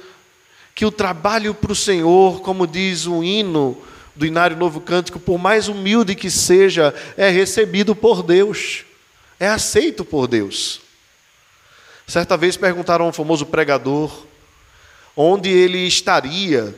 que 0.75 0.85
o 0.85 0.91
trabalho 0.91 1.53
para 1.53 1.71
o 1.71 1.75
Senhor, 1.75 2.41
como 2.41 2.67
diz 2.67 3.05
o 3.05 3.23
hino 3.23 3.81
do 4.15 4.25
Inário 4.25 4.57
Novo 4.57 4.81
Cântico, 4.81 5.19
por 5.19 5.37
mais 5.37 5.67
humilde 5.67 6.15
que 6.15 6.29
seja, 6.29 6.93
é 7.15 7.29
recebido 7.29 7.95
por 7.95 8.23
Deus, 8.23 8.83
é 9.39 9.47
aceito 9.47 10.03
por 10.03 10.27
Deus. 10.27 10.81
Certa 12.05 12.35
vez 12.35 12.57
perguntaram 12.57 13.05
a 13.05 13.07
um 13.09 13.13
famoso 13.13 13.45
pregador 13.45 14.25
onde 15.15 15.49
ele 15.49 15.85
estaria 15.85 16.77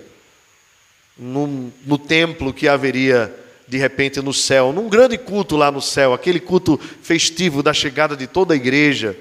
no, 1.17 1.71
no 1.85 1.97
templo 1.97 2.53
que 2.53 2.67
haveria 2.67 3.33
de 3.71 3.77
repente 3.77 4.19
no 4.19 4.33
céu, 4.33 4.73
num 4.73 4.89
grande 4.89 5.17
culto 5.17 5.55
lá 5.55 5.71
no 5.71 5.81
céu, 5.81 6.13
aquele 6.13 6.41
culto 6.41 6.77
festivo 6.77 7.63
da 7.63 7.73
chegada 7.73 8.17
de 8.17 8.27
toda 8.27 8.53
a 8.53 8.57
igreja. 8.57 9.17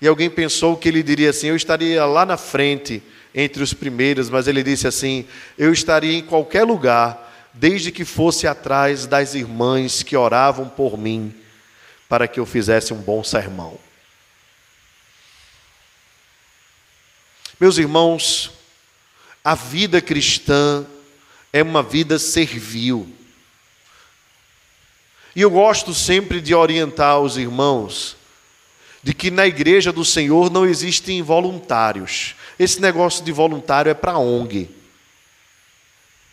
E 0.00 0.08
alguém 0.08 0.28
pensou 0.28 0.76
que 0.76 0.88
ele 0.88 1.00
diria 1.00 1.30
assim: 1.30 1.46
Eu 1.46 1.54
estaria 1.54 2.04
lá 2.04 2.26
na 2.26 2.36
frente, 2.36 3.00
entre 3.32 3.62
os 3.62 3.72
primeiros, 3.72 4.28
mas 4.28 4.48
ele 4.48 4.64
disse 4.64 4.88
assim: 4.88 5.28
Eu 5.56 5.72
estaria 5.72 6.18
em 6.18 6.22
qualquer 6.22 6.64
lugar, 6.64 7.32
desde 7.54 7.92
que 7.92 8.04
fosse 8.04 8.48
atrás 8.48 9.06
das 9.06 9.32
irmãs 9.36 10.02
que 10.02 10.16
oravam 10.16 10.68
por 10.68 10.98
mim, 10.98 11.32
para 12.08 12.26
que 12.26 12.40
eu 12.40 12.44
fizesse 12.44 12.92
um 12.92 12.98
bom 13.00 13.22
sermão. 13.22 13.78
Meus 17.60 17.78
irmãos, 17.78 18.50
a 19.44 19.54
vida 19.54 20.00
cristã 20.00 20.84
é 21.52 21.62
uma 21.62 21.80
vida 21.80 22.18
servil. 22.18 23.21
E 25.34 25.40
eu 25.40 25.50
gosto 25.50 25.94
sempre 25.94 26.40
de 26.40 26.54
orientar 26.54 27.20
os 27.20 27.36
irmãos 27.36 28.16
de 29.02 29.12
que 29.12 29.30
na 29.30 29.46
igreja 29.46 29.92
do 29.92 30.04
Senhor 30.04 30.50
não 30.50 30.64
existem 30.64 31.22
voluntários. 31.22 32.36
Esse 32.58 32.80
negócio 32.80 33.24
de 33.24 33.32
voluntário 33.32 33.90
é 33.90 33.94
para 33.94 34.16
ONG. 34.16 34.70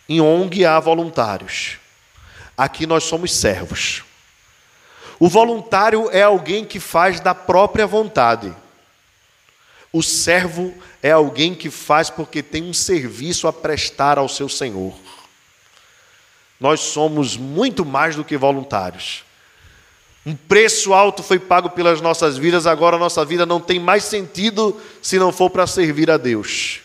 Em 0.07 0.21
ONG 0.21 0.65
há 0.65 0.79
voluntários. 0.79 1.77
Aqui 2.55 2.85
nós 2.85 3.05
somos 3.05 3.33
servos. 3.33 4.03
O 5.19 5.27
voluntário 5.27 6.09
é 6.11 6.21
alguém 6.21 6.63
que 6.63 6.79
faz 6.79 7.19
da 7.19 7.33
própria 7.33 7.87
vontade. 7.87 8.53
O 9.91 10.03
servo 10.03 10.73
é 11.01 11.11
alguém 11.11 11.55
que 11.55 11.71
faz 11.71 12.09
porque 12.09 12.43
tem 12.43 12.63
um 12.63 12.73
serviço 12.73 13.47
a 13.47 13.53
prestar 13.53 14.19
ao 14.19 14.29
seu 14.29 14.47
Senhor. 14.47 14.93
Nós 16.59 16.81
somos 16.81 17.37
muito 17.37 17.85
mais 17.85 18.15
do 18.15 18.23
que 18.23 18.37
voluntários. 18.37 19.23
Um 20.25 20.35
preço 20.35 20.93
alto 20.93 21.23
foi 21.23 21.39
pago 21.39 21.69
pelas 21.69 22.01
nossas 22.01 22.37
vidas, 22.37 22.67
agora 22.67 22.97
a 22.97 22.99
nossa 22.99 23.23
vida 23.23 23.45
não 23.45 23.59
tem 23.59 23.79
mais 23.79 24.03
sentido 24.03 24.79
se 25.01 25.17
não 25.17 25.31
for 25.31 25.49
para 25.49 25.65
servir 25.65 26.11
a 26.11 26.17
Deus. 26.17 26.81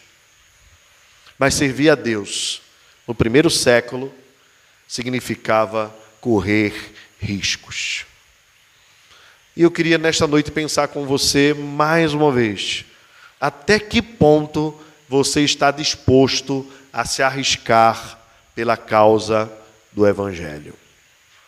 Mas 1.38 1.54
servir 1.54 1.90
a 1.90 1.94
Deus 1.94 2.62
no 3.06 3.14
primeiro 3.14 3.50
século 3.50 4.14
significava 4.86 5.94
correr 6.20 6.94
riscos. 7.20 8.06
E 9.56 9.62
eu 9.62 9.70
queria 9.70 9.98
nesta 9.98 10.26
noite 10.26 10.50
pensar 10.50 10.88
com 10.88 11.04
você 11.04 11.52
mais 11.52 12.14
uma 12.14 12.30
vez 12.30 12.84
até 13.40 13.78
que 13.78 14.00
ponto 14.00 14.74
você 15.06 15.42
está 15.42 15.70
disposto 15.70 16.66
a 16.90 17.04
se 17.04 17.22
arriscar 17.22 18.18
pela 18.54 18.74
causa 18.74 19.52
do 19.94 20.06
Evangelho. 20.06 20.74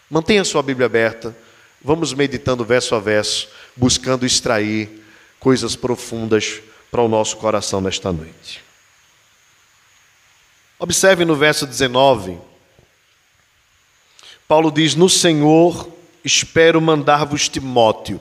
Mantenha 0.09 0.45
sua 0.45 0.62
Bíblia 0.62 0.87
aberta, 0.87 1.37
vamos 1.83 2.15
meditando 2.15 2.65
verso 2.65 2.95
a 2.95 3.00
verso, 3.00 3.49
buscando 3.75 4.25
extrair 4.25 5.03
coisas 5.41 5.75
profundas 5.75 6.61
para 6.91 7.03
o 7.03 7.09
nosso 7.09 7.37
coração 7.37 7.81
nesta 7.81 8.12
noite. 8.12 8.62
Observe 10.79 11.25
no 11.25 11.35
verso 11.35 11.67
19. 11.67 12.38
Paulo 14.47 14.71
diz: 14.71 14.95
No 14.95 15.09
Senhor 15.09 15.91
espero 16.25 16.81
mandar-vos 16.81 17.49
Timóteo. 17.49 18.21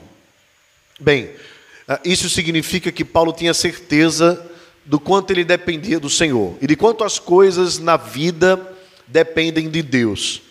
Bem, 0.98 1.30
ah, 1.86 2.00
isso 2.04 2.28
significa 2.28 2.90
que 2.90 3.04
Paulo 3.04 3.32
tinha 3.32 3.54
certeza 3.54 4.44
do 4.84 4.98
quanto 4.98 5.30
ele 5.30 5.44
dependia 5.44 6.00
do 6.00 6.08
Senhor 6.08 6.56
e 6.60 6.66
de 6.66 6.76
quanto 6.76 7.04
as 7.04 7.18
coisas 7.18 7.78
na 7.78 7.96
vida 7.96 8.75
dependem 9.06 9.68
de 9.68 9.82
Deus. 9.82 10.42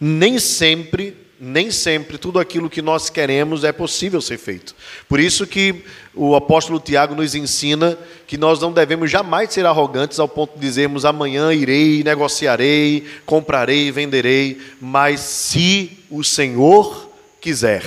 Nem 0.00 0.38
sempre 0.38 1.16
nem 1.44 1.72
sempre 1.72 2.18
tudo 2.18 2.38
aquilo 2.38 2.70
que 2.70 2.80
nós 2.80 3.10
queremos 3.10 3.64
é 3.64 3.72
possível 3.72 4.20
ser 4.20 4.38
feito. 4.38 4.76
Por 5.08 5.18
isso 5.18 5.44
que 5.44 5.82
o 6.14 6.36
apóstolo 6.36 6.78
Tiago 6.78 7.16
nos 7.16 7.34
ensina 7.34 7.98
que 8.28 8.38
nós 8.38 8.60
não 8.60 8.70
devemos 8.72 9.10
jamais 9.10 9.52
ser 9.52 9.66
arrogantes 9.66 10.20
ao 10.20 10.28
ponto 10.28 10.54
de 10.54 10.60
dizermos 10.60 11.04
amanhã 11.04 11.52
irei, 11.52 12.04
negociarei, 12.04 13.04
comprarei, 13.26 13.90
venderei, 13.90 14.60
mas 14.80 15.18
se 15.18 15.98
o 16.08 16.22
Senhor 16.22 17.10
quiser, 17.40 17.82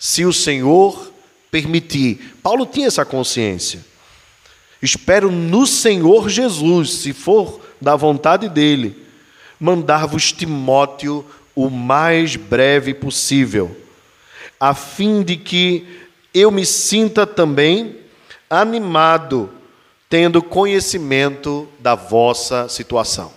se 0.00 0.24
o 0.24 0.32
Senhor 0.32 1.12
permitir. 1.48 2.34
Paulo 2.42 2.66
tinha 2.66 2.88
essa 2.88 3.04
consciência. 3.04 3.84
Espero 4.82 5.30
no 5.30 5.64
Senhor 5.64 6.28
Jesus, 6.28 6.90
se 6.90 7.12
for 7.12 7.60
da 7.80 7.94
vontade 7.94 8.48
dele, 8.48 9.05
mandar-vos 9.58 10.32
Timóteo 10.32 11.24
o 11.54 11.70
mais 11.70 12.36
breve 12.36 12.92
possível, 12.92 13.74
a 14.60 14.74
fim 14.74 15.22
de 15.22 15.36
que 15.36 15.86
eu 16.34 16.50
me 16.50 16.66
sinta 16.66 17.26
também 17.26 17.96
animado, 18.48 19.50
tendo 20.08 20.42
conhecimento 20.42 21.66
da 21.78 21.94
vossa 21.94 22.68
situação. 22.68 23.32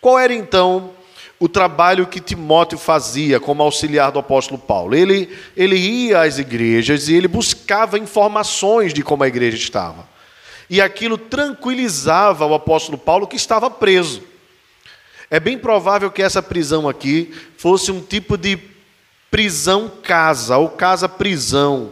Qual 0.00 0.18
era 0.18 0.34
então 0.34 0.90
o 1.38 1.48
trabalho 1.48 2.06
que 2.06 2.20
Timóteo 2.20 2.78
fazia 2.78 3.38
como 3.38 3.62
auxiliar 3.62 4.10
do 4.10 4.18
apóstolo 4.18 4.58
Paulo? 4.58 4.94
Ele, 4.94 5.36
ele 5.56 5.76
ia 5.76 6.22
às 6.22 6.38
igrejas 6.38 7.08
e 7.08 7.14
ele 7.14 7.28
buscava 7.28 7.98
informações 7.98 8.92
de 8.92 9.02
como 9.02 9.22
a 9.22 9.28
igreja 9.28 9.56
estava. 9.56 10.06
E 10.68 10.80
aquilo 10.80 11.16
tranquilizava 11.16 12.44
o 12.44 12.54
apóstolo 12.54 12.98
Paulo 12.98 13.26
que 13.26 13.36
estava 13.36 13.70
preso. 13.70 14.22
É 15.30 15.40
bem 15.40 15.58
provável 15.58 16.10
que 16.10 16.22
essa 16.22 16.42
prisão 16.42 16.88
aqui 16.88 17.34
fosse 17.56 17.90
um 17.90 18.00
tipo 18.00 18.36
de 18.36 18.58
prisão 19.30 19.90
casa 20.02 20.56
ou 20.56 20.68
casa 20.68 21.08
prisão, 21.08 21.90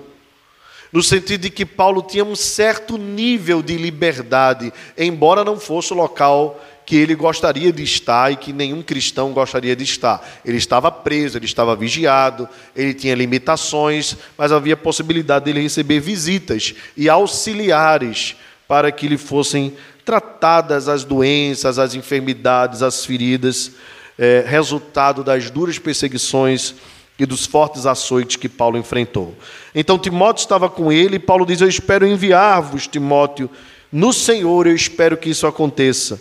no 0.92 1.02
sentido 1.02 1.42
de 1.42 1.50
que 1.50 1.66
Paulo 1.66 2.02
tinha 2.02 2.24
um 2.24 2.36
certo 2.36 2.96
nível 2.96 3.60
de 3.60 3.76
liberdade, 3.76 4.72
embora 4.96 5.44
não 5.44 5.58
fosse 5.58 5.92
o 5.92 5.96
local 5.96 6.60
que 6.86 6.96
ele 6.96 7.14
gostaria 7.14 7.72
de 7.72 7.82
estar 7.82 8.30
e 8.30 8.36
que 8.36 8.52
nenhum 8.52 8.82
cristão 8.82 9.32
gostaria 9.32 9.74
de 9.74 9.82
estar. 9.82 10.24
Ele 10.44 10.58
estava 10.58 10.92
preso, 10.92 11.38
ele 11.38 11.46
estava 11.46 11.74
vigiado, 11.74 12.48
ele 12.76 12.94
tinha 12.94 13.14
limitações, 13.14 14.16
mas 14.36 14.52
havia 14.52 14.76
possibilidade 14.76 15.46
dele 15.46 15.62
receber 15.62 15.98
visitas 15.98 16.74
e 16.96 17.08
auxiliares 17.08 18.36
para 18.68 18.92
que 18.92 19.08
lhe 19.08 19.18
fossem 19.18 19.74
tratadas 20.04 20.88
as 20.88 21.04
doenças, 21.04 21.78
as 21.78 21.94
enfermidades, 21.94 22.82
as 22.82 23.04
feridas, 23.04 23.72
é, 24.18 24.44
resultado 24.46 25.24
das 25.24 25.50
duras 25.50 25.78
perseguições 25.78 26.74
e 27.18 27.24
dos 27.24 27.46
fortes 27.46 27.86
açoites 27.86 28.36
que 28.36 28.48
Paulo 28.48 28.76
enfrentou. 28.76 29.34
Então 29.74 29.98
Timóteo 29.98 30.42
estava 30.42 30.68
com 30.68 30.92
ele 30.92 31.16
e 31.16 31.20
Paulo 31.20 31.46
diz: 31.46 31.60
Eu 31.60 31.68
espero 31.68 32.06
enviar-vos, 32.06 32.86
Timóteo, 32.86 33.48
no 33.90 34.12
Senhor, 34.12 34.66
eu 34.66 34.74
espero 34.74 35.16
que 35.16 35.30
isso 35.30 35.46
aconteça, 35.46 36.20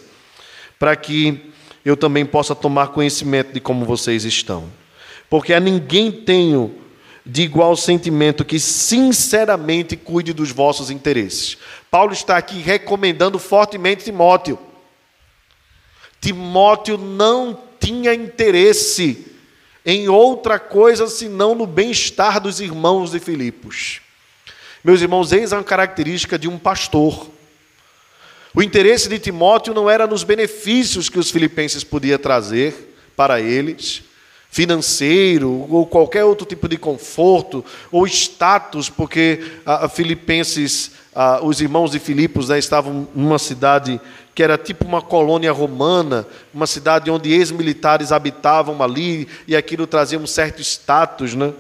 para 0.78 0.96
que 0.96 1.52
eu 1.84 1.98
também 1.98 2.26
possa 2.26 2.56
tomar 2.56 2.90
conhecimento 2.90 3.52
de 3.52 3.60
como 3.60 3.86
vocês 3.86 4.24
estão. 4.24 4.66
Porque 5.30 5.54
a 5.54 5.60
ninguém 5.60 6.12
tenho 6.12 6.83
de 7.26 7.44
igual 7.44 7.76
sentimento 7.76 8.44
que 8.44 8.60
sinceramente 8.60 9.96
cuide 9.96 10.34
dos 10.34 10.52
vossos 10.52 10.90
interesses. 10.90 11.58
Paulo 11.90 12.12
está 12.12 12.38
aqui 12.38 12.60
recomendando 12.60 13.40
fortemente 13.40 14.06
Timóteo. 14.06 14.60
Timóteo 16.20 16.98
não 16.98 17.60
tinha 17.80 18.14
interesse 18.14 19.28
em 19.86 20.08
outra 20.08 20.60
coisa 20.60 21.08
senão 21.08 21.56
no 21.56 21.68
bem-estar 21.68 22.40
dos 22.40 22.60
irmãos 22.60 23.12
de 23.12 23.20
Filipos. 23.20 24.02
Meus 24.84 25.02
irmãos, 25.02 25.32
eis 25.32 25.54
a 25.54 25.64
característica 25.64 26.38
de 26.38 26.48
um 26.48 26.58
pastor. 26.58 27.30
O 28.54 28.62
interesse 28.62 29.10
de 29.10 29.18
Timóteo 29.18 29.74
não 29.74 29.90
era 29.90 30.06
nos 30.06 30.24
benefícios 30.24 31.10
que 31.10 31.20
os 31.20 31.32
filipenses 31.32 31.84
podiam 31.84 32.20
trazer 32.20 32.96
para 33.16 33.40
eles, 33.42 34.04
financeiro 34.54 35.66
ou 35.68 35.84
qualquer 35.84 36.24
outro 36.24 36.46
tipo 36.46 36.68
de 36.68 36.78
conforto 36.78 37.66
ou 37.92 38.06
status, 38.06 38.88
porque 38.88 39.44
a, 39.66 39.90
Filipenses, 39.90 40.92
a, 41.16 41.44
os 41.44 41.60
irmãos 41.60 41.90
de 41.90 41.98
Filipos 41.98 42.50
né, 42.50 42.60
estavam 42.60 43.08
numa 43.16 43.40
cidade 43.40 44.00
que 44.36 44.44
era 44.44 44.56
tipo 44.56 44.86
uma 44.86 45.02
colônia 45.02 45.52
romana, 45.52 46.28
uma 46.54 46.68
cidade 46.68 47.10
onde 47.10 47.34
ex-militares 47.34 48.12
habitavam 48.12 48.84
ali 48.84 49.28
e 49.48 49.56
aquilo 49.56 49.88
trazia 49.88 50.20
um 50.20 50.28
certo 50.28 50.62
status, 50.62 51.34
né? 51.34 51.52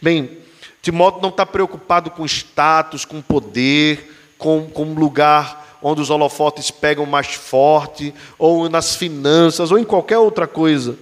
Bem, 0.00 0.38
Timóteo 0.80 1.20
não 1.20 1.30
está 1.30 1.44
preocupado 1.44 2.12
com 2.12 2.24
status, 2.24 3.04
com 3.04 3.20
poder, 3.20 4.32
com, 4.38 4.70
com 4.72 4.94
lugar 4.94 5.78
onde 5.82 6.00
os 6.00 6.10
holofotes 6.10 6.70
pegam 6.70 7.06
mais 7.06 7.34
forte, 7.34 8.14
ou 8.38 8.68
nas 8.68 8.94
finanças, 8.94 9.72
ou 9.72 9.78
em 9.78 9.84
qualquer 9.84 10.18
outra 10.18 10.46
coisa. 10.46 10.96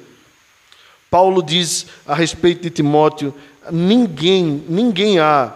Paulo 1.13 1.43
diz 1.43 1.85
a 2.07 2.15
respeito 2.15 2.63
de 2.63 2.71
Timóteo: 2.71 3.35
ninguém, 3.71 4.65
ninguém 4.67 5.19
há 5.19 5.53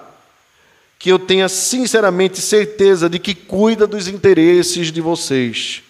que 0.98 1.10
eu 1.10 1.18
tenha 1.18 1.48
sinceramente 1.48 2.42
certeza 2.42 3.08
de 3.08 3.18
que 3.18 3.34
cuida 3.34 3.86
dos 3.86 4.06
interesses 4.06 4.92
de 4.92 5.00
vocês, 5.00 5.82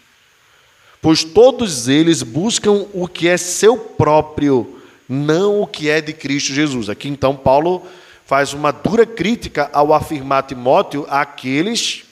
pois 1.02 1.24
todos 1.24 1.88
eles 1.88 2.22
buscam 2.22 2.86
o 2.92 3.08
que 3.08 3.26
é 3.26 3.36
seu 3.36 3.76
próprio, 3.76 4.80
não 5.08 5.60
o 5.60 5.66
que 5.66 5.90
é 5.90 6.00
de 6.00 6.12
Cristo 6.12 6.52
Jesus. 6.52 6.88
Aqui 6.88 7.08
então 7.08 7.34
Paulo 7.34 7.84
faz 8.24 8.52
uma 8.52 8.70
dura 8.70 9.04
crítica 9.04 9.68
ao 9.72 9.92
afirmar 9.92 10.44
Timóteo 10.44 11.04
àqueles 11.10 12.04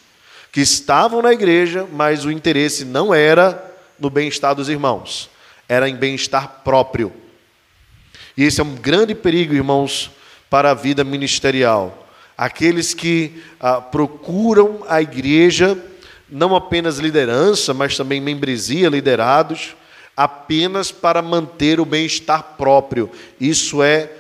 que 0.50 0.60
estavam 0.60 1.22
na 1.22 1.32
igreja, 1.32 1.86
mas 1.92 2.24
o 2.24 2.32
interesse 2.32 2.84
não 2.84 3.14
era 3.14 3.72
no 3.96 4.10
bem-estar 4.10 4.56
dos 4.56 4.68
irmãos, 4.68 5.30
era 5.68 5.88
em 5.88 5.94
bem-estar 5.94 6.62
próprio. 6.64 7.22
E 8.36 8.44
esse 8.44 8.60
é 8.60 8.64
um 8.64 8.74
grande 8.74 9.14
perigo, 9.14 9.54
irmãos, 9.54 10.10
para 10.50 10.70
a 10.70 10.74
vida 10.74 11.04
ministerial. 11.04 12.06
Aqueles 12.36 12.94
que 12.94 13.42
ah, 13.60 13.80
procuram 13.80 14.84
a 14.88 15.00
igreja, 15.00 15.78
não 16.28 16.56
apenas 16.56 16.98
liderança, 16.98 17.72
mas 17.72 17.96
também 17.96 18.20
membresia, 18.20 18.88
liderados, 18.88 19.76
apenas 20.16 20.90
para 20.90 21.22
manter 21.22 21.78
o 21.80 21.84
bem-estar 21.84 22.54
próprio. 22.56 23.10
Isso 23.40 23.82
é 23.82 24.10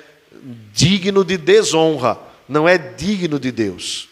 digno 0.72 1.24
de 1.24 1.36
desonra, 1.36 2.18
não 2.48 2.68
é 2.68 2.78
digno 2.78 3.38
de 3.38 3.50
Deus. 3.50 4.08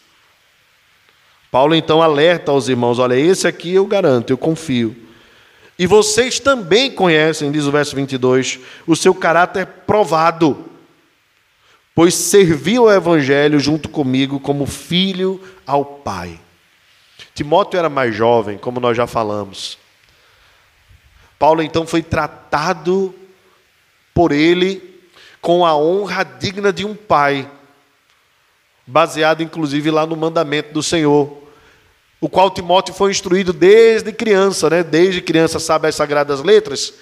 Paulo 1.50 1.74
então 1.74 2.00
alerta 2.00 2.50
aos 2.50 2.68
irmãos: 2.68 2.98
olha, 2.98 3.14
esse 3.14 3.46
aqui 3.46 3.74
eu 3.74 3.86
garanto, 3.86 4.30
eu 4.30 4.38
confio. 4.38 4.96
E 5.78 5.86
vocês 5.86 6.38
também 6.38 6.90
conhecem, 6.90 7.50
diz 7.50 7.64
o 7.64 7.72
verso 7.72 7.96
22, 7.96 8.60
o 8.86 8.94
seu 8.94 9.14
caráter 9.14 9.66
provado, 9.66 10.66
pois 11.94 12.14
serviu 12.14 12.88
ao 12.88 12.94
Evangelho 12.94 13.58
junto 13.58 13.88
comigo 13.88 14.38
como 14.38 14.66
filho 14.66 15.40
ao 15.66 15.84
Pai. 15.84 16.38
Timóteo 17.34 17.78
era 17.78 17.88
mais 17.88 18.14
jovem, 18.14 18.58
como 18.58 18.78
nós 18.78 18.96
já 18.96 19.06
falamos. 19.06 19.78
Paulo 21.38 21.62
então 21.62 21.86
foi 21.86 22.02
tratado 22.02 23.14
por 24.14 24.30
ele 24.30 25.00
com 25.40 25.66
a 25.66 25.76
honra 25.76 26.22
digna 26.22 26.72
de 26.72 26.84
um 26.84 26.94
pai, 26.94 27.50
baseado 28.86 29.42
inclusive 29.42 29.90
lá 29.90 30.06
no 30.06 30.16
mandamento 30.16 30.72
do 30.72 30.82
Senhor 30.82 31.41
o 32.22 32.28
qual 32.28 32.52
Timóteo 32.52 32.94
foi 32.94 33.10
instruído 33.10 33.52
desde 33.52 34.12
criança, 34.12 34.70
né? 34.70 34.84
Desde 34.84 35.20
criança 35.20 35.58
sabe 35.58 35.88
as 35.88 35.96
sagradas 35.96 36.40
letras. 36.40 36.94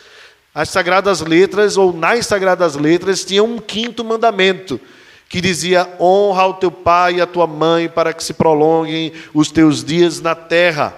As 0.54 0.70
sagradas 0.70 1.20
letras 1.20 1.76
ou 1.76 1.92
nas 1.92 2.26
sagradas 2.26 2.74
letras 2.74 3.22
tinha 3.22 3.44
um 3.44 3.58
quinto 3.58 4.02
mandamento 4.02 4.80
que 5.28 5.38
dizia: 5.38 5.86
honra 6.00 6.46
o 6.46 6.54
teu 6.54 6.70
pai 6.70 7.16
e 7.16 7.20
a 7.20 7.26
tua 7.26 7.46
mãe 7.46 7.86
para 7.86 8.14
que 8.14 8.24
se 8.24 8.32
prolonguem 8.32 9.12
os 9.34 9.50
teus 9.50 9.84
dias 9.84 10.22
na 10.22 10.34
terra. 10.34 10.96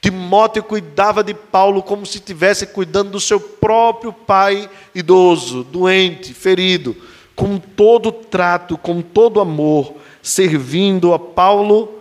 Timóteo 0.00 0.62
cuidava 0.62 1.24
de 1.24 1.34
Paulo 1.34 1.82
como 1.82 2.06
se 2.06 2.18
estivesse 2.18 2.64
cuidando 2.64 3.10
do 3.10 3.18
seu 3.18 3.40
próprio 3.40 4.12
pai 4.12 4.70
idoso, 4.94 5.64
doente, 5.64 6.32
ferido, 6.32 6.96
com 7.34 7.58
todo 7.58 8.12
trato, 8.12 8.78
com 8.78 9.02
todo 9.02 9.40
amor, 9.40 9.94
servindo 10.22 11.12
a 11.12 11.18
Paulo 11.18 11.97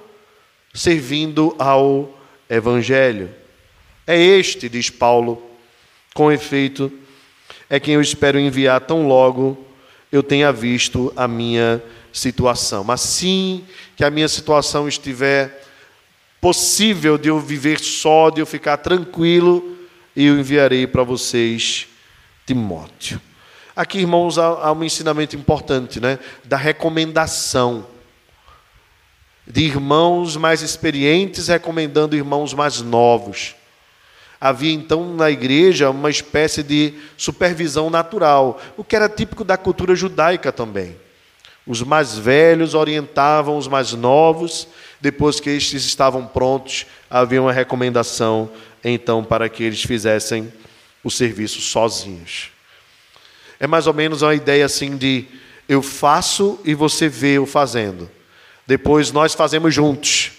servindo 0.77 1.55
ao 1.57 2.15
Evangelho. 2.47 3.31
É 4.05 4.15
este, 4.15 4.69
diz 4.69 4.91
Paulo, 4.91 5.41
com 6.13 6.31
efeito, 6.31 6.91
é 7.67 7.79
quem 7.79 7.95
eu 7.95 8.01
espero 8.01 8.39
enviar 8.39 8.79
tão 8.81 9.07
logo 9.07 9.65
eu 10.11 10.23
tenha 10.23 10.53
visto 10.53 11.11
a 11.15 11.27
minha 11.27 11.83
situação. 12.13 12.89
Assim 12.89 13.65
que 13.95 14.03
a 14.03 14.11
minha 14.11 14.27
situação 14.27 14.87
estiver 14.87 15.65
possível 16.39 17.17
de 17.17 17.27
eu 17.27 17.39
viver 17.39 17.79
só, 17.79 18.29
de 18.29 18.39
eu 18.39 18.45
ficar 18.45 18.77
tranquilo, 18.77 19.75
eu 20.15 20.39
enviarei 20.39 20.87
para 20.87 21.03
vocês 21.03 21.87
Timóteo. 22.45 23.19
Aqui, 23.75 23.99
irmãos, 23.99 24.37
há, 24.37 24.71
um 24.71 24.83
ensinamento 24.83 25.35
importante, 25.35 25.99
né? 25.99 26.17
Da 26.45 26.55
recomendação. 26.55 27.96
De 29.47 29.63
irmãos 29.63 30.35
mais 30.35 30.61
experientes 30.61 31.47
recomendando 31.47 32.15
irmãos 32.15 32.53
mais 32.53 32.81
novos. 32.81 33.55
Havia 34.39 34.73
então 34.73 35.15
na 35.15 35.31
igreja 35.31 35.89
uma 35.89 36.09
espécie 36.09 36.61
de 36.61 36.93
supervisão 37.15 37.89
natural, 37.89 38.61
o 38.75 38.83
que 38.83 38.95
era 38.95 39.09
típico 39.09 39.43
da 39.43 39.57
cultura 39.57 39.95
judaica 39.95 40.51
também. 40.51 40.95
Os 41.65 41.81
mais 41.81 42.17
velhos 42.17 42.73
orientavam 42.73 43.57
os 43.57 43.67
mais 43.67 43.93
novos, 43.93 44.67
depois 45.01 45.39
que 45.39 45.49
estes 45.49 45.85
estavam 45.85 46.25
prontos, 46.25 46.85
havia 47.09 47.41
uma 47.41 47.51
recomendação 47.51 48.49
então 48.83 49.23
para 49.23 49.49
que 49.49 49.63
eles 49.63 49.81
fizessem 49.81 50.51
o 51.03 51.09
serviço 51.09 51.59
sozinhos. 51.61 52.51
É 53.59 53.65
mais 53.65 53.87
ou 53.87 53.93
menos 53.93 54.21
uma 54.21 54.35
ideia 54.35 54.65
assim 54.65 54.95
de 54.95 55.25
eu 55.67 55.81
faço 55.81 56.59
e 56.63 56.73
você 56.73 57.09
vê 57.09 57.37
eu 57.37 57.45
fazendo. 57.45 58.09
Depois 58.67 59.11
nós 59.11 59.33
fazemos 59.33 59.73
juntos. 59.73 60.33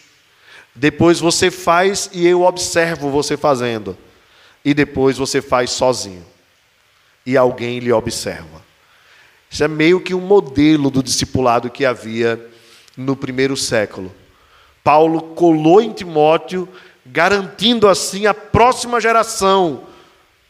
Depois 0.75 1.19
você 1.19 1.51
faz 1.51 2.11
e 2.13 2.27
eu 2.27 2.43
observo 2.43 3.11
você 3.11 3.37
fazendo. 3.37 3.97
E 4.65 4.75
depois 4.75 5.17
você 5.17 5.41
faz 5.41 5.71
sozinho. 5.71 6.25
E 7.25 7.37
alguém 7.37 7.79
lhe 7.79 7.91
observa. 7.91 8.63
Isso 9.51 9.65
é 9.65 9.69
meio 9.69 10.01
que 10.01 10.15
um 10.15 10.21
modelo 10.21 10.91
do 10.91 11.03
discipulado 11.03 11.71
que 11.71 11.87
havia 11.87 12.39
no 12.97 13.17
primeiro 13.17 13.57
século. 13.57 14.15
Paulo 14.85 15.23
colou 15.35 15.81
em 15.81 15.93
Timóteo, 15.93 16.69
garantindo 17.05 17.89
assim 17.89 18.27
a 18.27 18.35
próxima 18.35 19.01
geração 19.01 19.85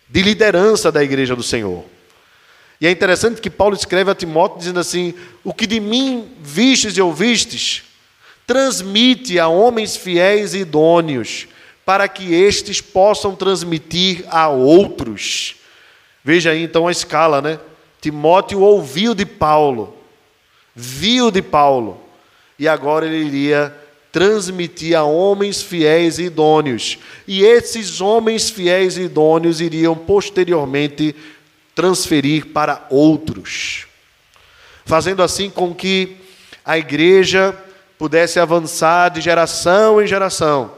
de 0.08 0.22
liderança 0.22 0.90
da 0.90 1.02
igreja 1.02 1.36
do 1.36 1.42
Senhor. 1.42 1.84
E 2.80 2.86
é 2.86 2.90
interessante 2.90 3.40
que 3.40 3.50
Paulo 3.50 3.74
escreve 3.74 4.10
a 4.10 4.14
Timóteo 4.14 4.58
dizendo 4.58 4.80
assim: 4.80 5.14
O 5.44 5.52
que 5.52 5.66
de 5.66 5.80
mim 5.80 6.28
vistes 6.40 6.96
e 6.96 7.02
ouvistes, 7.02 7.82
transmite 8.46 9.38
a 9.38 9.48
homens 9.48 9.96
fiéis 9.96 10.54
e 10.54 10.58
idôneos, 10.58 11.48
para 11.84 12.08
que 12.08 12.34
estes 12.34 12.80
possam 12.80 13.34
transmitir 13.34 14.24
a 14.28 14.48
outros. 14.48 15.56
Veja 16.24 16.50
aí 16.50 16.62
então 16.62 16.86
a 16.86 16.92
escala, 16.92 17.42
né? 17.42 17.58
Timóteo 18.00 18.60
ouviu 18.60 19.14
de 19.14 19.26
Paulo, 19.26 19.96
viu 20.74 21.30
de 21.30 21.42
Paulo, 21.42 22.00
e 22.58 22.68
agora 22.68 23.06
ele 23.06 23.24
iria 23.24 23.74
transmitir 24.12 24.96
a 24.96 25.04
homens 25.04 25.62
fiéis 25.62 26.18
e 26.18 26.24
idôneos. 26.24 26.98
E 27.26 27.42
esses 27.42 28.00
homens 28.00 28.48
fiéis 28.48 28.96
e 28.96 29.02
idôneos 29.02 29.60
iriam 29.60 29.94
posteriormente 29.94 31.14
transferir 31.78 32.46
para 32.46 32.84
outros, 32.90 33.86
fazendo 34.84 35.22
assim 35.22 35.48
com 35.48 35.72
que 35.72 36.16
a 36.64 36.76
igreja 36.76 37.56
pudesse 37.96 38.40
avançar 38.40 39.10
de 39.10 39.20
geração 39.20 40.02
em 40.02 40.06
geração. 40.08 40.72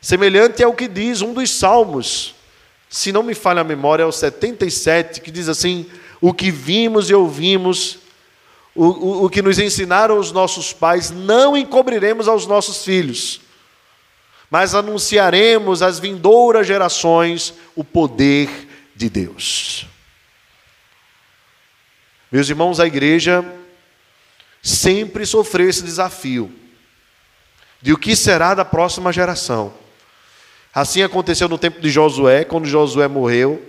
Semelhante 0.00 0.60
ao 0.60 0.74
que 0.74 0.88
diz 0.88 1.22
um 1.22 1.32
dos 1.32 1.48
salmos, 1.50 2.34
se 2.90 3.12
não 3.12 3.22
me 3.22 3.32
falha 3.32 3.60
a 3.60 3.64
memória, 3.64 4.02
é 4.02 4.06
o 4.06 4.10
77, 4.10 5.20
que 5.20 5.30
diz 5.30 5.48
assim: 5.48 5.86
O 6.20 6.34
que 6.34 6.50
vimos 6.50 7.08
e 7.08 7.14
ouvimos, 7.14 8.00
o, 8.74 8.84
o, 8.86 9.24
o 9.26 9.30
que 9.30 9.40
nos 9.40 9.60
ensinaram 9.60 10.18
os 10.18 10.32
nossos 10.32 10.72
pais, 10.72 11.12
não 11.12 11.56
encobriremos 11.56 12.26
aos 12.26 12.44
nossos 12.44 12.84
filhos, 12.84 13.40
mas 14.50 14.74
anunciaremos 14.74 15.80
às 15.80 16.00
vindouras 16.00 16.66
gerações 16.66 17.54
o 17.76 17.84
poder 17.84 18.50
de 18.96 19.08
Deus. 19.08 19.91
Meus 22.32 22.48
irmãos, 22.48 22.80
a 22.80 22.86
igreja 22.86 23.44
sempre 24.62 25.26
sofreu 25.26 25.68
esse 25.68 25.82
desafio 25.82 26.50
de 27.82 27.92
o 27.92 27.98
que 27.98 28.16
será 28.16 28.54
da 28.54 28.64
próxima 28.64 29.12
geração. 29.12 29.74
Assim 30.74 31.02
aconteceu 31.02 31.46
no 31.46 31.58
tempo 31.58 31.78
de 31.78 31.90
Josué, 31.90 32.44
quando 32.44 32.66
Josué 32.66 33.06
morreu, 33.06 33.62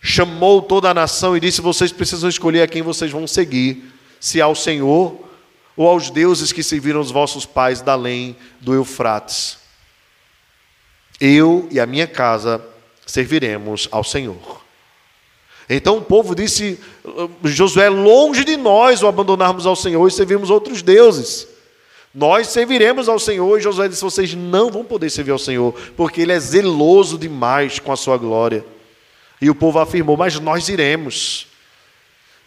chamou 0.00 0.62
toda 0.62 0.90
a 0.90 0.94
nação 0.94 1.36
e 1.36 1.40
disse: 1.40 1.60
Vocês 1.60 1.90
precisam 1.90 2.28
escolher 2.28 2.62
a 2.62 2.68
quem 2.68 2.80
vocês 2.80 3.10
vão 3.10 3.26
seguir, 3.26 3.92
se 4.20 4.40
ao 4.40 4.54
Senhor 4.54 5.28
ou 5.76 5.88
aos 5.88 6.10
deuses 6.10 6.52
que 6.52 6.62
serviram 6.62 7.00
os 7.00 7.10
vossos 7.10 7.44
pais 7.44 7.80
da 7.80 7.92
além 7.92 8.36
do 8.60 8.72
Eufrates. 8.72 9.58
Eu 11.20 11.66
e 11.72 11.80
a 11.80 11.86
minha 11.86 12.06
casa 12.06 12.64
serviremos 13.04 13.88
ao 13.90 14.04
Senhor. 14.04 14.69
Então 15.72 15.98
o 15.98 16.02
povo 16.02 16.34
disse: 16.34 16.80
Josué, 17.44 17.88
longe 17.88 18.44
de 18.44 18.56
nós 18.56 19.04
o 19.04 19.06
abandonarmos 19.06 19.66
ao 19.66 19.76
Senhor 19.76 20.06
e 20.08 20.10
servirmos 20.10 20.50
outros 20.50 20.82
deuses. 20.82 21.46
Nós 22.12 22.48
serviremos 22.48 23.08
ao 23.08 23.20
Senhor. 23.20 23.56
E 23.56 23.62
Josué 23.62 23.86
disse: 23.86 24.02
Vocês 24.02 24.34
não 24.34 24.68
vão 24.68 24.84
poder 24.84 25.08
servir 25.10 25.30
ao 25.30 25.38
Senhor, 25.38 25.72
porque 25.96 26.22
Ele 26.22 26.32
é 26.32 26.40
zeloso 26.40 27.16
demais 27.16 27.78
com 27.78 27.92
a 27.92 27.96
sua 27.96 28.16
glória. 28.16 28.64
E 29.40 29.48
o 29.48 29.54
povo 29.54 29.78
afirmou: 29.78 30.16
Mas 30.16 30.38
nós 30.40 30.68
iremos. 30.68 31.46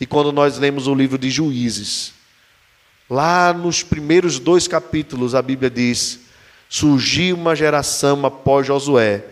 E 0.01 0.05
quando 0.05 0.33
nós 0.33 0.57
lemos 0.57 0.85
o 0.85 0.93
livro 0.93 1.17
de 1.17 1.29
Juízes, 1.29 2.13
lá 3.09 3.53
nos 3.53 3.83
primeiros 3.83 4.37
dois 4.37 4.67
capítulos, 4.67 5.33
a 5.33 5.41
Bíblia 5.41 5.69
diz: 5.69 6.19
Surgiu 6.67 7.37
uma 7.37 7.55
geração 7.55 8.25
após 8.25 8.67
Josué 8.67 9.23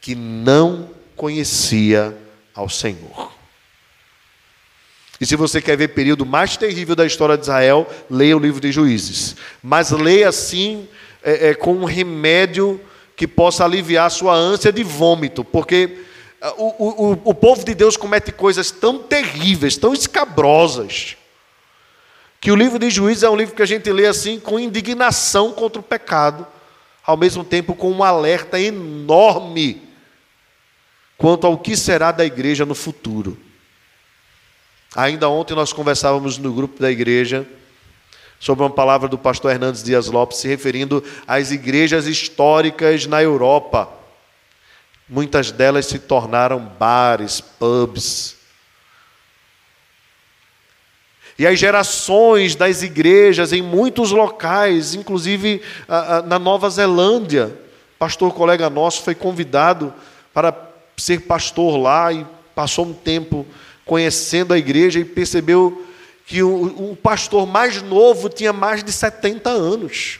que 0.00 0.16
não 0.16 0.90
conhecia 1.14 2.16
ao 2.56 2.68
Senhor. 2.68 3.25
E 5.20 5.26
se 5.26 5.36
você 5.36 5.62
quer 5.62 5.76
ver 5.76 5.88
o 5.88 5.94
período 5.94 6.26
mais 6.26 6.56
terrível 6.56 6.94
da 6.94 7.06
história 7.06 7.36
de 7.36 7.44
Israel, 7.44 7.88
leia 8.10 8.36
o 8.36 8.40
livro 8.40 8.60
de 8.60 8.70
Juízes. 8.70 9.36
Mas 9.62 9.90
leia 9.90 10.28
assim, 10.28 10.86
é, 11.22 11.48
é, 11.48 11.54
com 11.54 11.74
um 11.74 11.84
remédio 11.84 12.80
que 13.16 13.26
possa 13.26 13.64
aliviar 13.64 14.06
a 14.06 14.10
sua 14.10 14.34
ânsia 14.34 14.70
de 14.70 14.82
vômito, 14.82 15.42
porque 15.42 16.02
ah, 16.40 16.52
o, 16.58 17.12
o, 17.12 17.12
o 17.24 17.34
povo 17.34 17.64
de 17.64 17.74
Deus 17.74 17.96
comete 17.96 18.30
coisas 18.30 18.70
tão 18.70 18.98
terríveis, 18.98 19.78
tão 19.78 19.94
escabrosas, 19.94 21.16
que 22.38 22.52
o 22.52 22.56
livro 22.56 22.78
de 22.78 22.90
Juízes 22.90 23.22
é 23.22 23.30
um 23.30 23.36
livro 23.36 23.54
que 23.54 23.62
a 23.62 23.66
gente 23.66 23.90
lê 23.90 24.06
assim 24.06 24.38
com 24.38 24.60
indignação 24.60 25.52
contra 25.52 25.80
o 25.80 25.82
pecado, 25.82 26.46
ao 27.04 27.16
mesmo 27.16 27.42
tempo 27.42 27.74
com 27.74 27.90
um 27.90 28.04
alerta 28.04 28.60
enorme 28.60 29.82
quanto 31.16 31.46
ao 31.46 31.56
que 31.56 31.74
será 31.74 32.12
da 32.12 32.24
igreja 32.24 32.66
no 32.66 32.74
futuro. 32.74 33.45
Ainda 34.96 35.28
ontem 35.28 35.54
nós 35.54 35.74
conversávamos 35.74 36.38
no 36.38 36.54
grupo 36.54 36.80
da 36.80 36.90
igreja 36.90 37.46
sobre 38.40 38.64
uma 38.64 38.70
palavra 38.70 39.06
do 39.06 39.18
pastor 39.18 39.50
Hernandes 39.50 39.82
Dias 39.82 40.06
Lopes 40.06 40.38
se 40.38 40.48
referindo 40.48 41.04
às 41.26 41.50
igrejas 41.50 42.06
históricas 42.06 43.04
na 43.04 43.22
Europa. 43.22 43.90
Muitas 45.06 45.52
delas 45.52 45.84
se 45.84 45.98
tornaram 45.98 46.58
bares, 46.58 47.42
pubs. 47.42 48.36
E 51.38 51.46
as 51.46 51.58
gerações 51.58 52.54
das 52.54 52.82
igrejas 52.82 53.52
em 53.52 53.60
muitos 53.60 54.12
locais, 54.12 54.94
inclusive 54.94 55.60
na 56.26 56.38
Nova 56.38 56.70
Zelândia, 56.70 57.54
pastor 57.98 58.32
colega 58.32 58.70
nosso 58.70 59.02
foi 59.02 59.14
convidado 59.14 59.92
para 60.32 60.56
ser 60.96 61.20
pastor 61.20 61.76
lá 61.76 62.10
e 62.10 62.26
passou 62.54 62.86
um 62.86 62.94
tempo 62.94 63.46
conhecendo 63.86 64.52
a 64.52 64.58
igreja 64.58 64.98
e 64.98 65.04
percebeu 65.04 65.86
que 66.26 66.42
o, 66.42 66.90
o 66.90 66.96
pastor 66.96 67.46
mais 67.46 67.80
novo 67.80 68.28
tinha 68.28 68.52
mais 68.52 68.82
de 68.82 68.92
70 68.92 69.48
anos. 69.48 70.18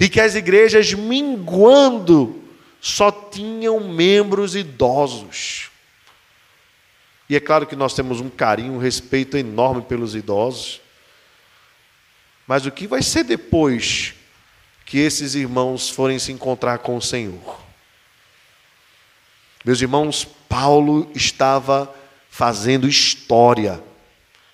E 0.00 0.08
que 0.08 0.20
as 0.20 0.34
igrejas 0.34 0.94
minguando 0.94 2.42
só 2.80 3.12
tinham 3.12 3.78
membros 3.80 4.56
idosos. 4.56 5.70
E 7.28 7.36
é 7.36 7.40
claro 7.40 7.66
que 7.66 7.76
nós 7.76 7.92
temos 7.92 8.20
um 8.20 8.30
carinho, 8.30 8.72
um 8.72 8.78
respeito 8.78 9.36
enorme 9.36 9.82
pelos 9.82 10.14
idosos. 10.14 10.80
Mas 12.46 12.64
o 12.64 12.70
que 12.70 12.86
vai 12.86 13.02
ser 13.02 13.24
depois 13.24 14.14
que 14.86 14.96
esses 14.96 15.34
irmãos 15.34 15.90
forem 15.90 16.18
se 16.18 16.32
encontrar 16.32 16.78
com 16.78 16.96
o 16.96 17.02
Senhor? 17.02 17.60
Meus 19.62 19.82
irmãos, 19.82 20.26
Paulo 20.48 21.10
estava 21.14 21.92
fazendo 22.30 22.88
história 22.88 23.82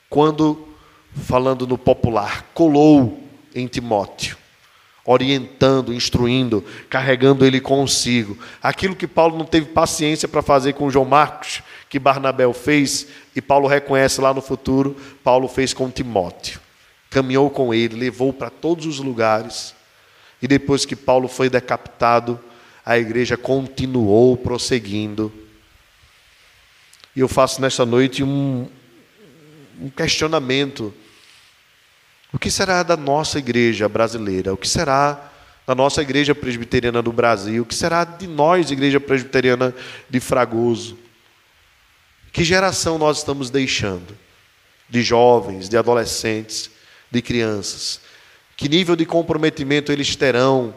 quando, 0.08 0.68
falando 1.14 1.66
no 1.66 1.76
popular, 1.76 2.50
colou 2.54 3.20
em 3.54 3.66
Timóteo, 3.66 4.36
orientando, 5.04 5.92
instruindo, 5.92 6.64
carregando 6.88 7.44
ele 7.44 7.60
consigo. 7.60 8.38
Aquilo 8.62 8.96
que 8.96 9.06
Paulo 9.06 9.36
não 9.36 9.44
teve 9.44 9.66
paciência 9.66 10.26
para 10.26 10.40
fazer 10.40 10.72
com 10.72 10.90
João 10.90 11.04
Marcos, 11.04 11.62
que 11.88 11.98
Barnabé 11.98 12.50
fez, 12.52 13.06
e 13.36 13.42
Paulo 13.42 13.68
reconhece 13.68 14.20
lá 14.20 14.32
no 14.32 14.40
futuro, 14.40 14.96
Paulo 15.22 15.46
fez 15.46 15.74
com 15.74 15.90
Timóteo. 15.90 16.60
Caminhou 17.10 17.50
com 17.50 17.72
ele, 17.72 17.96
levou 17.96 18.32
para 18.32 18.50
todos 18.50 18.86
os 18.86 18.98
lugares. 18.98 19.74
E 20.40 20.48
depois 20.48 20.84
que 20.84 20.96
Paulo 20.96 21.28
foi 21.28 21.48
decapitado, 21.48 22.40
a 22.84 22.98
igreja 22.98 23.36
continuou 23.36 24.36
prosseguindo. 24.36 25.43
E 27.16 27.20
eu 27.20 27.28
faço 27.28 27.60
nesta 27.60 27.86
noite 27.86 28.24
um, 28.24 28.68
um 29.80 29.88
questionamento. 29.88 30.92
O 32.32 32.38
que 32.38 32.50
será 32.50 32.82
da 32.82 32.96
nossa 32.96 33.38
igreja 33.38 33.88
brasileira? 33.88 34.52
O 34.52 34.56
que 34.56 34.68
será 34.68 35.30
da 35.66 35.74
nossa 35.74 36.02
igreja 36.02 36.34
presbiteriana 36.34 37.00
do 37.00 37.12
Brasil? 37.12 37.62
O 37.62 37.66
que 37.66 37.74
será 37.74 38.04
de 38.04 38.26
nós, 38.26 38.70
igreja 38.70 38.98
presbiteriana 38.98 39.74
de 40.10 40.18
Fragoso? 40.18 40.98
Que 42.32 42.42
geração 42.42 42.98
nós 42.98 43.18
estamos 43.18 43.48
deixando? 43.48 44.16
De 44.88 45.02
jovens, 45.02 45.68
de 45.68 45.76
adolescentes, 45.76 46.68
de 47.10 47.22
crianças? 47.22 48.00
Que 48.56 48.68
nível 48.68 48.96
de 48.96 49.06
comprometimento 49.06 49.92
eles 49.92 50.16
terão 50.16 50.74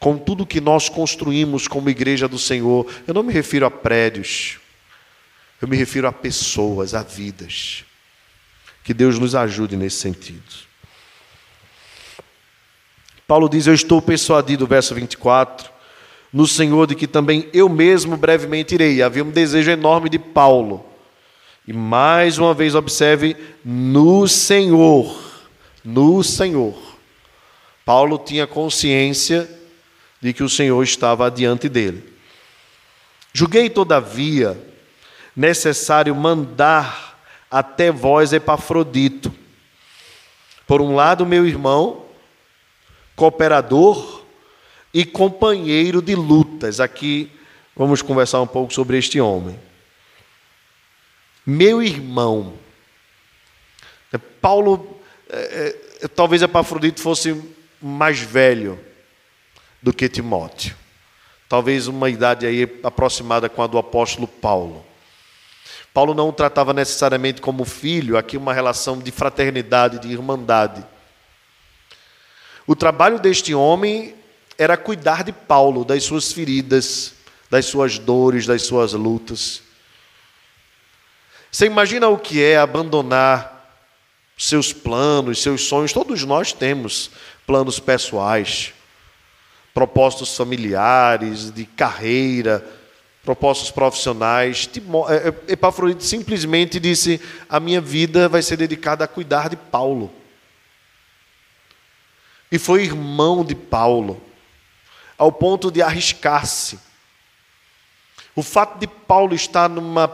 com 0.00 0.18
tudo 0.18 0.44
que 0.44 0.60
nós 0.60 0.88
construímos 0.88 1.68
como 1.68 1.88
igreja 1.88 2.26
do 2.26 2.38
Senhor? 2.38 2.92
Eu 3.06 3.14
não 3.14 3.22
me 3.22 3.32
refiro 3.32 3.64
a 3.64 3.70
prédios, 3.70 4.58
eu 5.60 5.68
me 5.68 5.76
refiro 5.76 6.06
a 6.06 6.12
pessoas, 6.12 6.94
a 6.94 7.02
vidas. 7.02 7.84
Que 8.82 8.92
Deus 8.92 9.18
nos 9.18 9.34
ajude 9.34 9.76
nesse 9.76 9.96
sentido. 9.96 10.42
Paulo 13.26 13.48
diz: 13.48 13.66
Eu 13.66 13.74
estou 13.74 14.02
persuadido, 14.02 14.66
verso 14.66 14.94
24, 14.94 15.70
no 16.32 16.46
Senhor, 16.46 16.86
de 16.86 16.94
que 16.94 17.06
também 17.06 17.48
eu 17.52 17.68
mesmo 17.68 18.16
brevemente 18.16 18.74
irei. 18.74 19.02
Havia 19.02 19.24
um 19.24 19.30
desejo 19.30 19.70
enorme 19.70 20.10
de 20.10 20.18
Paulo. 20.18 20.84
E 21.66 21.72
mais 21.72 22.38
uma 22.38 22.52
vez, 22.52 22.74
observe: 22.74 23.36
no 23.64 24.28
Senhor. 24.28 25.32
No 25.82 26.22
Senhor. 26.22 26.76
Paulo 27.84 28.18
tinha 28.18 28.46
consciência 28.46 29.48
de 30.20 30.32
que 30.32 30.42
o 30.42 30.48
Senhor 30.48 30.82
estava 30.82 31.26
adiante 31.26 31.68
dele. 31.68 32.02
Julguei, 33.32 33.68
todavia, 33.68 34.58
necessário 35.36 36.14
mandar 36.14 37.20
até 37.50 37.90
vós, 37.90 38.32
Epafrodito. 38.32 39.32
Por 40.66 40.80
um 40.80 40.94
lado, 40.94 41.26
meu 41.26 41.46
irmão, 41.46 42.06
cooperador 43.14 44.24
e 44.92 45.04
companheiro 45.04 46.00
de 46.00 46.14
lutas. 46.14 46.80
Aqui 46.80 47.30
vamos 47.76 48.02
conversar 48.02 48.40
um 48.40 48.46
pouco 48.46 48.72
sobre 48.72 48.98
este 48.98 49.20
homem. 49.20 49.58
Meu 51.44 51.82
irmão. 51.82 52.54
Paulo, 54.40 55.00
é, 55.28 55.76
é, 56.02 56.08
talvez 56.08 56.42
Epafrodito 56.42 57.00
fosse 57.00 57.40
mais 57.80 58.20
velho 58.20 58.78
do 59.82 59.92
que 59.92 60.08
Timóteo. 60.08 60.74
Talvez 61.48 61.86
uma 61.86 62.08
idade 62.08 62.46
aí 62.46 62.62
aproximada 62.82 63.48
com 63.48 63.62
a 63.62 63.66
do 63.66 63.76
apóstolo 63.76 64.26
Paulo. 64.26 64.84
Paulo 65.94 66.12
não 66.12 66.28
o 66.28 66.32
tratava 66.32 66.72
necessariamente 66.72 67.40
como 67.40 67.64
filho, 67.64 68.18
aqui 68.18 68.36
uma 68.36 68.52
relação 68.52 68.98
de 68.98 69.12
fraternidade, 69.12 70.00
de 70.00 70.08
irmandade. 70.12 70.84
O 72.66 72.74
trabalho 72.74 73.20
deste 73.20 73.54
homem 73.54 74.12
era 74.58 74.76
cuidar 74.76 75.22
de 75.22 75.30
Paulo, 75.30 75.84
das 75.84 76.02
suas 76.02 76.32
feridas, 76.32 77.14
das 77.48 77.66
suas 77.66 77.96
dores, 77.96 78.44
das 78.44 78.62
suas 78.62 78.92
lutas. 78.92 79.62
Você 81.48 81.66
imagina 81.66 82.08
o 82.08 82.18
que 82.18 82.42
é 82.42 82.56
abandonar 82.56 83.78
seus 84.36 84.72
planos, 84.72 85.40
seus 85.40 85.62
sonhos? 85.62 85.92
Todos 85.92 86.24
nós 86.24 86.52
temos 86.52 87.12
planos 87.46 87.78
pessoais, 87.78 88.74
propósitos 89.72 90.36
familiares, 90.36 91.52
de 91.52 91.64
carreira, 91.64 92.66
propósitos 93.24 93.70
profissionais. 93.70 94.68
É, 95.08 95.28
é, 95.28 95.52
Epafrodito 95.52 96.04
simplesmente 96.04 96.78
disse: 96.78 97.20
A 97.48 97.58
minha 97.58 97.80
vida 97.80 98.28
vai 98.28 98.42
ser 98.42 98.56
dedicada 98.56 99.04
a 99.04 99.08
cuidar 99.08 99.48
de 99.48 99.56
Paulo. 99.56 100.12
E 102.52 102.58
foi 102.58 102.84
irmão 102.84 103.44
de 103.44 103.54
Paulo, 103.54 104.20
ao 105.18 105.32
ponto 105.32 105.70
de 105.70 105.82
arriscar-se. 105.82 106.78
O 108.36 108.42
fato 108.42 108.78
de 108.78 108.86
Paulo 108.86 109.34
estar 109.34 109.68
numa 109.68 110.12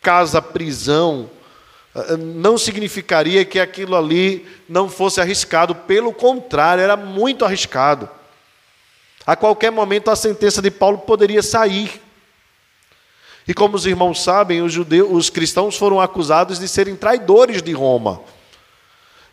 casa-prisão 0.00 1.30
eh, 1.94 2.16
não 2.16 2.58
significaria 2.58 3.44
que 3.44 3.58
aquilo 3.58 3.96
ali 3.96 4.46
não 4.68 4.88
fosse 4.88 5.20
arriscado, 5.20 5.74
pelo 5.74 6.12
contrário, 6.12 6.82
era 6.82 6.96
muito 6.96 7.44
arriscado. 7.44 8.08
A 9.26 9.36
qualquer 9.36 9.70
momento 9.70 10.10
a 10.10 10.16
sentença 10.16 10.62
de 10.62 10.70
Paulo 10.70 10.98
poderia 10.98 11.42
sair. 11.42 12.00
E 13.46 13.54
como 13.54 13.76
os 13.76 13.86
irmãos 13.86 14.22
sabem, 14.22 14.62
os, 14.62 14.72
judeus, 14.72 15.08
os 15.10 15.30
cristãos 15.30 15.76
foram 15.76 16.00
acusados 16.00 16.58
de 16.58 16.68
serem 16.68 16.94
traidores 16.94 17.62
de 17.62 17.72
Roma. 17.72 18.20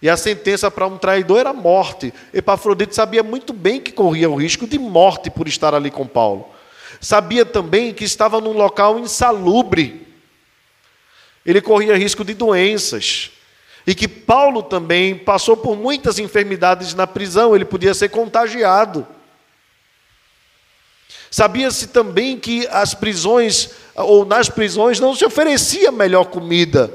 E 0.01 0.09
a 0.09 0.15
sentença 0.15 0.69
para 0.69 0.85
um 0.85 0.97
traidor 0.97 1.39
era 1.39 1.53
morte. 1.53 2.13
Epafrodito 2.33 2.95
sabia 2.95 3.23
muito 3.23 3.51
bem 3.53 3.81
que 3.81 3.91
corria 3.91 4.29
o 4.29 4.35
risco 4.35 4.67
de 4.67 4.77
morte 4.77 5.29
por 5.29 5.47
estar 5.47 5.73
ali 5.73 5.89
com 5.89 6.05
Paulo. 6.05 6.47
Sabia 7.01 7.45
também 7.45 7.93
que 7.93 8.03
estava 8.03 8.39
num 8.39 8.53
local 8.53 8.99
insalubre. 8.99 10.07
Ele 11.45 11.61
corria 11.61 11.97
risco 11.97 12.23
de 12.23 12.33
doenças. 12.33 13.31
E 13.85 13.95
que 13.95 14.07
Paulo 14.07 14.61
também 14.61 15.15
passou 15.15 15.55
por 15.55 15.75
muitas 15.77 16.19
enfermidades 16.19 16.93
na 16.93 17.07
prisão, 17.07 17.55
ele 17.55 17.65
podia 17.65 17.93
ser 17.93 18.09
contagiado. 18.09 19.07
Sabia-se 21.29 21.87
também 21.87 22.39
que 22.39 22.67
as 22.67 22.93
prisões, 22.93 23.71
ou 23.95 24.25
nas 24.25 24.49
prisões, 24.49 24.99
não 24.99 25.15
se 25.15 25.25
oferecia 25.25 25.91
melhor 25.91 26.25
comida. 26.25 26.93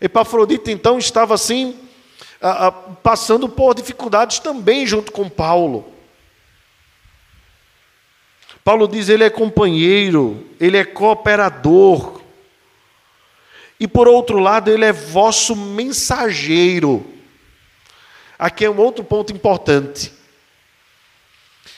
Epafrodito 0.00 0.70
então 0.70 0.98
estava 0.98 1.34
assim, 1.34 1.76
passando 3.02 3.48
por 3.48 3.74
dificuldades 3.74 4.40
também 4.40 4.86
junto 4.86 5.12
com 5.12 5.28
Paulo. 5.28 5.92
Paulo 8.64 8.88
diz: 8.88 9.08
ele 9.08 9.24
é 9.24 9.30
companheiro, 9.30 10.46
ele 10.60 10.76
é 10.76 10.84
cooperador. 10.84 12.20
E 13.78 13.88
por 13.88 14.06
outro 14.06 14.38
lado, 14.38 14.70
ele 14.70 14.84
é 14.84 14.92
vosso 14.92 15.56
mensageiro. 15.56 17.04
Aqui 18.38 18.64
é 18.64 18.70
um 18.70 18.78
outro 18.78 19.02
ponto 19.02 19.32
importante. 19.32 20.12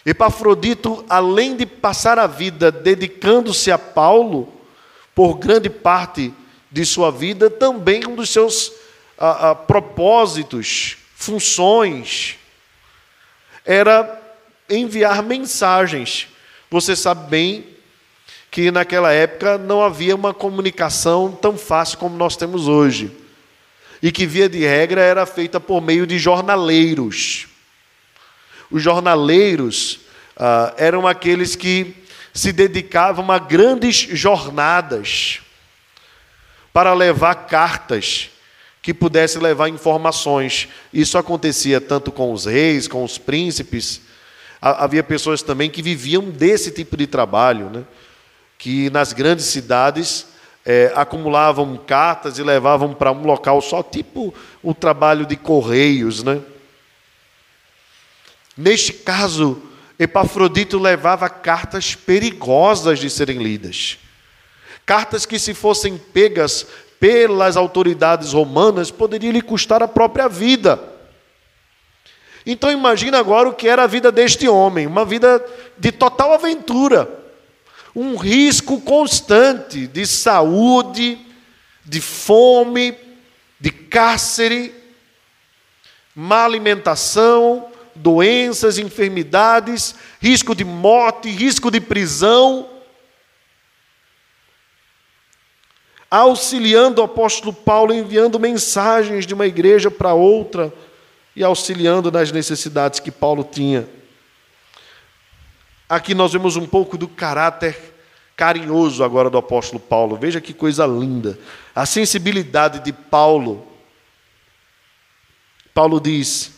Epafrodito, 0.04 1.04
além 1.08 1.56
de 1.56 1.64
passar 1.64 2.18
a 2.18 2.26
vida 2.26 2.70
dedicando-se 2.70 3.70
a 3.70 3.78
Paulo, 3.78 4.52
por 5.14 5.38
grande 5.38 5.70
parte 5.70 6.32
de 6.70 6.84
sua 6.84 7.10
vida, 7.10 7.48
também 7.48 8.06
um 8.06 8.14
dos 8.14 8.30
seus 8.30 8.72
a, 9.16 9.50
a, 9.50 9.54
propósitos, 9.54 10.96
funções, 11.14 12.36
era 13.64 14.20
enviar 14.68 15.22
mensagens. 15.22 16.28
Você 16.70 16.96
sabe 16.96 17.30
bem 17.30 17.66
que 18.50 18.70
naquela 18.70 19.12
época 19.12 19.56
não 19.56 19.82
havia 19.82 20.14
uma 20.14 20.34
comunicação 20.34 21.32
tão 21.32 21.56
fácil 21.56 21.98
como 21.98 22.16
nós 22.16 22.36
temos 22.36 22.68
hoje. 22.68 23.10
E 24.02 24.12
que, 24.12 24.26
via 24.26 24.48
de 24.48 24.58
regra, 24.58 25.00
era 25.00 25.24
feita 25.24 25.58
por 25.58 25.80
meio 25.80 26.06
de 26.06 26.18
jornaleiros. 26.18 27.46
Os 28.74 28.82
jornaleiros 28.82 30.00
ah, 30.37 30.74
eram 30.76 31.06
aqueles 31.06 31.54
que 31.54 31.94
se 32.32 32.50
dedicavam 32.50 33.30
a 33.30 33.38
grandes 33.38 33.94
jornadas 33.94 35.38
para 36.72 36.92
levar 36.92 37.46
cartas 37.46 38.30
que 38.82 38.92
pudessem 38.92 39.40
levar 39.40 39.68
informações. 39.68 40.66
Isso 40.92 41.16
acontecia 41.16 41.80
tanto 41.80 42.10
com 42.10 42.32
os 42.32 42.46
reis, 42.46 42.88
com 42.88 43.04
os 43.04 43.16
príncipes. 43.16 44.00
Havia 44.60 45.04
pessoas 45.04 45.40
também 45.40 45.70
que 45.70 45.80
viviam 45.80 46.24
desse 46.24 46.72
tipo 46.72 46.96
de 46.96 47.06
trabalho, 47.06 47.70
né? 47.70 47.84
que 48.58 48.90
nas 48.90 49.12
grandes 49.12 49.44
cidades 49.44 50.26
é, 50.66 50.92
acumulavam 50.96 51.76
cartas 51.76 52.40
e 52.40 52.42
levavam 52.42 52.92
para 52.92 53.12
um 53.12 53.24
local 53.24 53.60
só, 53.60 53.84
tipo 53.84 54.34
o 54.64 54.74
trabalho 54.74 55.24
de 55.24 55.37
correios. 55.37 56.24
Né? 56.24 56.40
Neste 58.56 58.92
caso, 58.92 59.62
Epafrodito 59.98 60.78
levava 60.78 61.28
cartas 61.28 61.94
perigosas 61.94 62.98
de 62.98 63.10
serem 63.10 63.38
lidas. 63.42 63.98
Cartas 64.86 65.24
que, 65.24 65.38
se 65.38 65.54
fossem 65.54 65.96
pegas 65.96 66.66
pelas 67.00 67.56
autoridades 67.56 68.32
romanas, 68.32 68.90
poderiam 68.90 69.32
lhe 69.32 69.42
custar 69.42 69.82
a 69.82 69.88
própria 69.88 70.28
vida. 70.28 70.80
Então 72.46 72.70
imagina 72.70 73.18
agora 73.18 73.48
o 73.48 73.54
que 73.54 73.68
era 73.68 73.84
a 73.84 73.86
vida 73.86 74.12
deste 74.12 74.46
homem, 74.46 74.86
uma 74.86 75.04
vida 75.04 75.44
de 75.78 75.90
total 75.90 76.34
aventura, 76.34 77.08
um 77.96 78.16
risco 78.16 78.80
constante 78.80 79.86
de 79.86 80.06
saúde, 80.06 81.18
de 81.84 82.00
fome, 82.00 82.94
de 83.58 83.70
cárcere, 83.70 84.74
má 86.14 86.44
alimentação, 86.44 87.70
doenças, 87.94 88.78
enfermidades, 88.78 89.94
risco 90.20 90.54
de 90.54 90.64
morte, 90.64 91.28
risco 91.30 91.70
de 91.70 91.80
prisão. 91.80 92.68
Auxiliando 96.11 97.00
o 97.00 97.04
apóstolo 97.04 97.52
Paulo, 97.52 97.92
enviando 97.92 98.38
mensagens 98.38 99.26
de 99.26 99.35
uma 99.35 99.46
igreja 99.46 99.90
para 99.90 100.14
outra 100.14 100.72
e 101.35 101.42
auxiliando 101.42 102.11
nas 102.11 102.30
necessidades 102.30 103.00
que 103.00 103.11
Paulo 103.11 103.42
tinha. 103.42 103.88
Aqui 105.88 106.14
nós 106.14 106.33
vemos 106.33 106.57
um 106.57 106.66
pouco 106.66 106.96
do 106.96 107.09
caráter 107.09 107.94
carinhoso 108.37 109.04
agora 109.04 109.30
do 109.30 109.38
apóstolo 109.38 109.80
Paulo. 109.80 110.16
Veja 110.16 110.40
que 110.40 110.52
coisa 110.52 110.87
linda. 110.87 111.38
A 111.74 111.87
sensibilidade 111.87 112.80
de 112.80 112.92
Paulo. 112.92 113.66
Paulo 115.72 116.00
diz: 116.00 116.53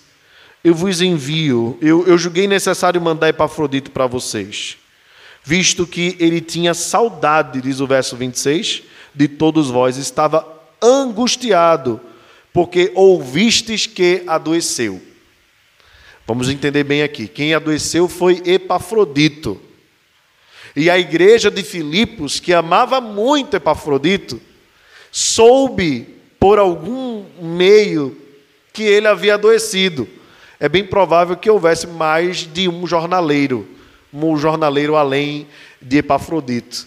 Eu 0.65 0.75
vos 0.75 1.01
envio, 1.01 1.79
eu, 1.81 2.07
eu 2.07 2.19
julguei 2.19 2.47
necessário 2.47 3.01
mandar 3.01 3.29
Epafrodito 3.29 3.91
para 3.91 4.07
vocês, 4.07 4.77
visto 5.45 5.87
que 5.87 6.17
ele 6.19 6.41
tinha 6.41 6.75
saudade, 6.75 7.61
diz 7.61 7.79
o 7.81 7.87
verso 7.87 8.17
26, 8.17 8.83
de 9.15 9.29
todos 9.29 9.71
vós, 9.71 9.97
estava 9.97 10.47
angustiado, 10.83 12.01
porque 12.53 12.91
ouvistes 12.95 13.87
que 13.87 14.23
adoeceu. 14.27 15.01
Vamos 16.27 16.49
entender 16.49 16.83
bem 16.83 17.03
aqui. 17.03 17.29
Quem 17.29 17.55
adoeceu 17.55 18.09
foi 18.09 18.43
Epafrodito. 18.45 19.61
E 20.75 20.91
a 20.91 20.99
igreja 20.99 21.51
de 21.51 21.63
Filipos, 21.63 22.41
que 22.41 22.53
amava 22.53 23.01
muito 23.01 23.55
Epafrodito, 23.55 24.41
soube 25.13 26.17
por 26.39 26.59
algum 26.59 27.25
meio 27.41 28.21
que 28.73 28.83
ele 28.83 29.07
havia 29.07 29.35
adoecido. 29.35 30.07
É 30.59 30.69
bem 30.69 30.85
provável 30.85 31.37
que 31.37 31.51
houvesse 31.51 31.87
mais 31.87 32.39
de 32.39 32.69
um 32.69 32.87
jornaleiro, 32.87 33.69
um 34.13 34.37
jornaleiro 34.37 34.97
além 34.97 35.47
de 35.81 35.99
Epafrodito. 35.99 36.87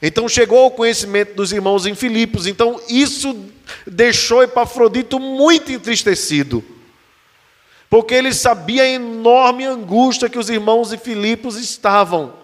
Então 0.00 0.28
chegou 0.28 0.58
ao 0.58 0.70
conhecimento 0.70 1.34
dos 1.34 1.52
irmãos 1.52 1.86
em 1.86 1.94
Filipos. 1.94 2.46
Então 2.46 2.80
isso 2.88 3.44
deixou 3.86 4.42
Epafrodito 4.42 5.18
muito 5.18 5.72
entristecido. 5.72 6.62
Porque 7.88 8.14
ele 8.14 8.32
sabia 8.32 8.82
a 8.82 8.88
enorme 8.88 9.64
angústia 9.64 10.28
que 10.28 10.38
os 10.38 10.50
irmãos 10.50 10.90
de 10.90 10.98
Filipos 10.98 11.56
estavam 11.56 12.34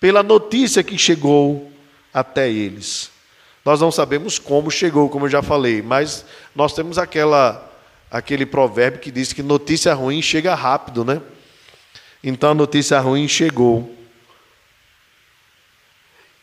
pela 0.00 0.22
notícia 0.22 0.82
que 0.82 0.96
chegou 0.96 1.70
até 2.12 2.48
eles. 2.50 3.10
Nós 3.64 3.80
não 3.80 3.90
sabemos 3.90 4.38
como 4.38 4.70
chegou, 4.70 5.08
como 5.08 5.26
eu 5.26 5.30
já 5.30 5.42
falei, 5.42 5.82
mas 5.82 6.24
nós 6.54 6.72
temos 6.72 6.96
aquela 6.96 7.67
aquele 8.10 8.46
provérbio 8.46 9.00
que 9.00 9.10
diz 9.10 9.32
que 9.32 9.42
notícia 9.42 9.92
ruim 9.94 10.22
chega 10.22 10.54
rápido, 10.54 11.04
né? 11.04 11.20
Então 12.22 12.50
a 12.50 12.54
notícia 12.54 12.98
ruim 13.00 13.28
chegou. 13.28 13.94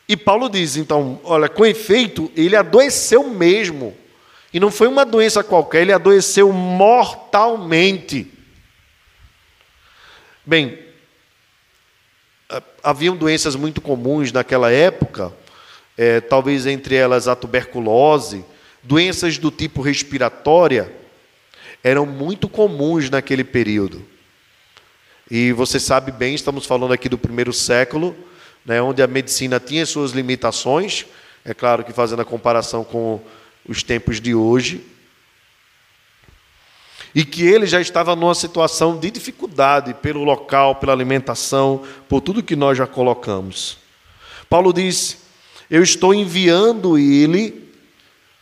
E 0.08 0.16
Paulo 0.16 0.48
diz, 0.48 0.76
então, 0.76 1.20
olha, 1.24 1.48
com 1.48 1.66
efeito, 1.66 2.30
ele 2.36 2.54
adoeceu 2.54 3.28
mesmo. 3.28 3.96
E 4.52 4.60
não 4.60 4.70
foi 4.70 4.86
uma 4.86 5.04
doença 5.04 5.42
qualquer, 5.42 5.82
ele 5.82 5.92
adoeceu 5.92 6.52
mortalmente. 6.52 8.32
Bem, 10.44 10.78
haviam 12.82 13.16
doenças 13.16 13.56
muito 13.56 13.80
comuns 13.80 14.30
naquela 14.30 14.70
época, 14.70 15.32
é, 15.98 16.20
talvez 16.20 16.66
entre 16.66 16.94
elas 16.94 17.26
a 17.26 17.34
tuberculose, 17.34 18.44
doenças 18.82 19.38
do 19.38 19.50
tipo 19.50 19.82
respiratória, 19.82 20.94
eram 21.86 22.04
muito 22.04 22.48
comuns 22.48 23.08
naquele 23.08 23.44
período. 23.44 24.04
E 25.30 25.52
você 25.52 25.78
sabe 25.78 26.10
bem, 26.10 26.34
estamos 26.34 26.66
falando 26.66 26.92
aqui 26.92 27.08
do 27.08 27.16
primeiro 27.16 27.52
século, 27.52 28.16
né, 28.64 28.82
onde 28.82 29.00
a 29.04 29.06
medicina 29.06 29.60
tinha 29.60 29.86
suas 29.86 30.10
limitações, 30.10 31.06
é 31.44 31.54
claro 31.54 31.84
que 31.84 31.92
fazendo 31.92 32.22
a 32.22 32.24
comparação 32.24 32.82
com 32.82 33.20
os 33.68 33.84
tempos 33.84 34.20
de 34.20 34.34
hoje, 34.34 34.84
e 37.14 37.24
que 37.24 37.46
ele 37.46 37.66
já 37.66 37.80
estava 37.80 38.16
numa 38.16 38.34
situação 38.34 38.98
de 38.98 39.08
dificuldade 39.08 39.94
pelo 39.94 40.24
local, 40.24 40.74
pela 40.74 40.92
alimentação, 40.92 41.86
por 42.08 42.20
tudo 42.20 42.42
que 42.42 42.56
nós 42.56 42.76
já 42.76 42.86
colocamos. 42.88 43.78
Paulo 44.50 44.72
diz: 44.72 45.18
Eu 45.70 45.84
estou 45.84 46.12
enviando 46.12 46.98
ele, 46.98 47.70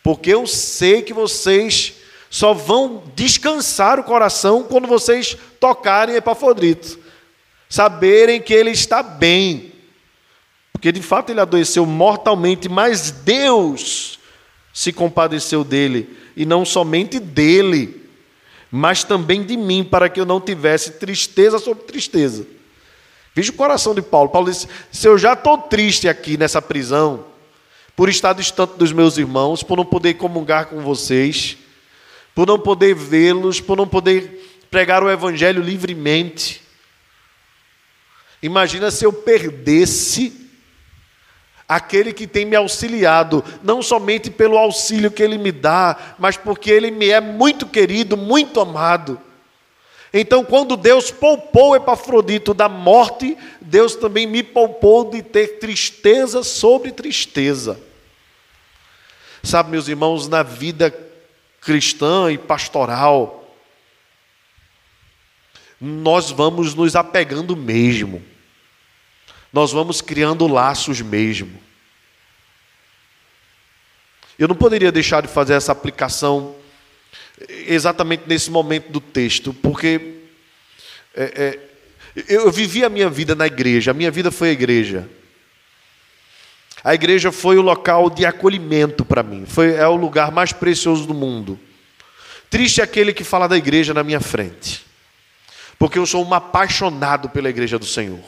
porque 0.03 0.33
eu 0.33 0.47
sei 0.47 1.03
que 1.03 1.13
vocês 1.13 1.94
só 2.35 2.53
vão 2.53 3.05
descansar 3.15 4.01
o 4.01 4.03
coração 4.03 4.65
quando 4.65 4.89
vocês 4.89 5.37
tocarem 5.61 6.17
Epafrodito, 6.17 6.99
saberem 7.69 8.43
que 8.43 8.53
ele 8.53 8.71
está 8.71 9.05
bem, 9.05 9.73
porque 10.73 10.91
de 10.91 11.01
fato 11.01 11.31
ele 11.31 11.41
adoeceu 11.41 11.87
mortalmente, 11.87 12.69
mas 12.69 13.13
Deus 13.13 14.19
se 14.73 14.93
compadeceu 14.93 15.63
dele, 15.63 16.19
e 16.37 16.45
não 16.45 16.65
somente 16.65 17.21
dele 17.21 18.03
mas 18.69 19.05
também 19.05 19.45
de 19.45 19.57
mim, 19.57 19.85
para 19.85 20.09
que 20.09 20.19
eu 20.19 20.27
não 20.27 20.41
tivesse 20.41 20.95
tristeza 20.95 21.61
sobre 21.61 21.85
tristeza. 21.85 22.45
Veja 23.33 23.53
o 23.53 23.55
coração 23.55 23.95
de 23.95 24.03
Paulo. 24.03 24.31
Paulo 24.31 24.51
disse: 24.51 24.67
se 24.91 25.07
eu 25.07 25.17
já 25.17 25.35
estou 25.35 25.57
triste 25.57 26.09
aqui 26.09 26.37
nessa 26.37 26.61
prisão, 26.61 27.25
por 27.95 28.09
estar 28.09 28.33
distante 28.33 28.73
dos 28.77 28.93
meus 28.93 29.17
irmãos, 29.17 29.63
por 29.63 29.77
não 29.77 29.85
poder 29.85 30.15
comungar 30.15 30.67
com 30.67 30.81
vocês, 30.81 31.57
por 32.35 32.47
não 32.47 32.59
poder 32.59 32.95
vê-los, 32.95 33.61
por 33.61 33.77
não 33.77 33.87
poder 33.87 34.65
pregar 34.71 35.03
o 35.03 35.11
evangelho 35.11 35.63
livremente. 35.63 36.63
Imagina 38.43 38.91
se 38.91 39.05
eu 39.05 39.13
perdesse 39.13 40.45
aquele 41.69 42.13
que 42.13 42.27
tem 42.27 42.45
me 42.45 42.57
auxiliado, 42.57 43.43
não 43.63 43.81
somente 43.81 44.31
pelo 44.31 44.59
auxílio 44.59 45.11
que 45.11 45.23
ele 45.23 45.39
me 45.39 45.51
dá, 45.51 46.15
mas 46.19 46.37
porque 46.37 46.71
ele 46.71 46.91
me 46.91 47.09
é 47.09 47.21
muito 47.21 47.67
querido, 47.67 48.17
muito 48.17 48.61
amado. 48.61 49.21
Então, 50.13 50.45
quando 50.45 50.77
Deus 50.77 51.11
poupou 51.11 51.75
Epafrodito 51.75 52.53
da 52.55 52.69
morte, 52.69 53.37
Deus 53.61 53.97
também 53.97 54.27
me 54.27 54.43
poupou 54.43 55.11
de 55.11 55.23
ter 55.23 55.59
tristeza 55.59 56.45
sobre 56.45 56.93
tristeza. 56.93 57.81
Sabe, 59.43 59.71
meus 59.73 59.89
irmãos, 59.89 60.29
na 60.29 60.43
vida 60.43 60.95
cristã 61.65 62.31
e 62.31 62.39
pastoral, 62.39 63.57
nós 65.81 66.31
vamos 66.31 66.75
nos 66.75 66.95
apegando 66.95 67.57
mesmo 67.57 68.23
nós 69.55 69.71
vamos 69.71 70.01
criando 70.01 70.49
laços 70.49 71.01
mesmo. 71.01 71.63
Eu 74.37 74.49
não 74.49 74.57
poderia 74.57 74.91
deixar 74.91 75.23
de 75.23 75.29
fazer 75.29 75.55
essa 75.55 75.71
aplicação 75.71 76.57
exatamente 77.49 78.25
nesse 78.27 78.51
momento 78.51 78.91
do 78.91 79.01
texto, 79.01 79.55
porque 79.55 80.17
é, 81.15 81.23
é, 82.17 82.25
eu 82.29 82.51
vivi 82.51 82.85
a 82.85 82.89
minha 82.89 83.09
vida 83.09 83.37
na 83.37 83.47
igreja, 83.47 83.93
a 83.93 83.95
minha 83.95 84.11
vida 84.11 84.33
foi 84.33 84.49
a 84.49 84.53
igreja. 84.53 85.09
A 86.85 86.93
igreja 86.93 87.33
foi 87.33 87.57
o 87.57 87.63
local 87.63 88.11
de 88.11 88.27
acolhimento 88.27 89.07
para 89.07 89.23
mim, 89.23 89.47
foi, 89.47 89.75
é 89.75 89.89
o 89.89 89.97
lugar 89.97 90.31
mais 90.31 90.53
precioso 90.53 91.07
do 91.07 91.15
mundo. 91.15 91.59
Triste 92.51 92.83
é 92.83 92.85
aquele 92.85 93.15
que 93.15 93.25
fala 93.25 93.49
da 93.49 93.57
igreja 93.57 93.95
na 93.95 94.05
minha 94.05 94.21
frente, 94.21 94.85
porque 95.79 95.99
eu 95.99 96.05
sou 96.05 96.23
um 96.23 96.35
apaixonado 96.35 97.31
pela 97.31 97.49
igreja 97.49 97.79
do 97.79 97.87
Senhor. 97.87 98.21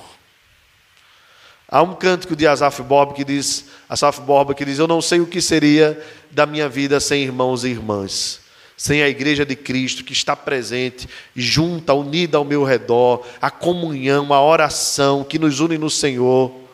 Há 1.68 1.82
um 1.82 1.94
cântico 1.94 2.34
de 2.34 2.46
Asaf 2.46 2.82
Bob 2.82 3.12
que 3.12 3.24
diz, 3.24 3.66
Asaf 3.88 4.22
Borba 4.22 4.54
que 4.54 4.64
diz: 4.64 4.78
"Eu 4.78 4.86
não 4.86 5.02
sei 5.02 5.20
o 5.20 5.26
que 5.26 5.42
seria 5.42 6.02
da 6.30 6.46
minha 6.46 6.68
vida 6.68 6.98
sem 6.98 7.24
irmãos 7.24 7.62
e 7.62 7.68
irmãs, 7.68 8.40
sem 8.74 9.02
a 9.02 9.08
igreja 9.08 9.44
de 9.44 9.54
Cristo 9.54 10.02
que 10.02 10.14
está 10.14 10.34
presente, 10.34 11.08
junta, 11.34 11.92
unida 11.92 12.38
ao 12.38 12.44
meu 12.44 12.64
redor, 12.64 13.26
a 13.42 13.50
comunhão, 13.50 14.32
a 14.32 14.40
oração 14.40 15.24
que 15.24 15.38
nos 15.38 15.60
une 15.60 15.76
no 15.76 15.90
Senhor. 15.90 16.65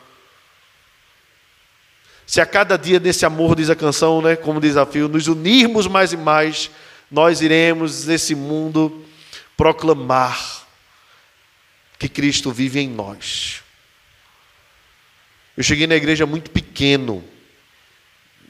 Se 2.32 2.40
a 2.40 2.46
cada 2.46 2.78
dia 2.78 2.98
desse 2.98 3.26
amor, 3.26 3.54
diz 3.54 3.68
a 3.68 3.76
canção, 3.76 4.22
né, 4.22 4.36
como 4.36 4.58
desafio, 4.58 5.06
nos 5.06 5.28
unirmos 5.28 5.86
mais 5.86 6.14
e 6.14 6.16
mais, 6.16 6.70
nós 7.10 7.42
iremos 7.42 8.06
nesse 8.06 8.34
mundo 8.34 9.04
proclamar 9.54 10.66
que 11.98 12.08
Cristo 12.08 12.50
vive 12.50 12.80
em 12.80 12.88
nós. 12.88 13.62
Eu 15.54 15.62
cheguei 15.62 15.86
na 15.86 15.94
igreja 15.94 16.24
muito 16.24 16.50
pequeno, 16.50 17.22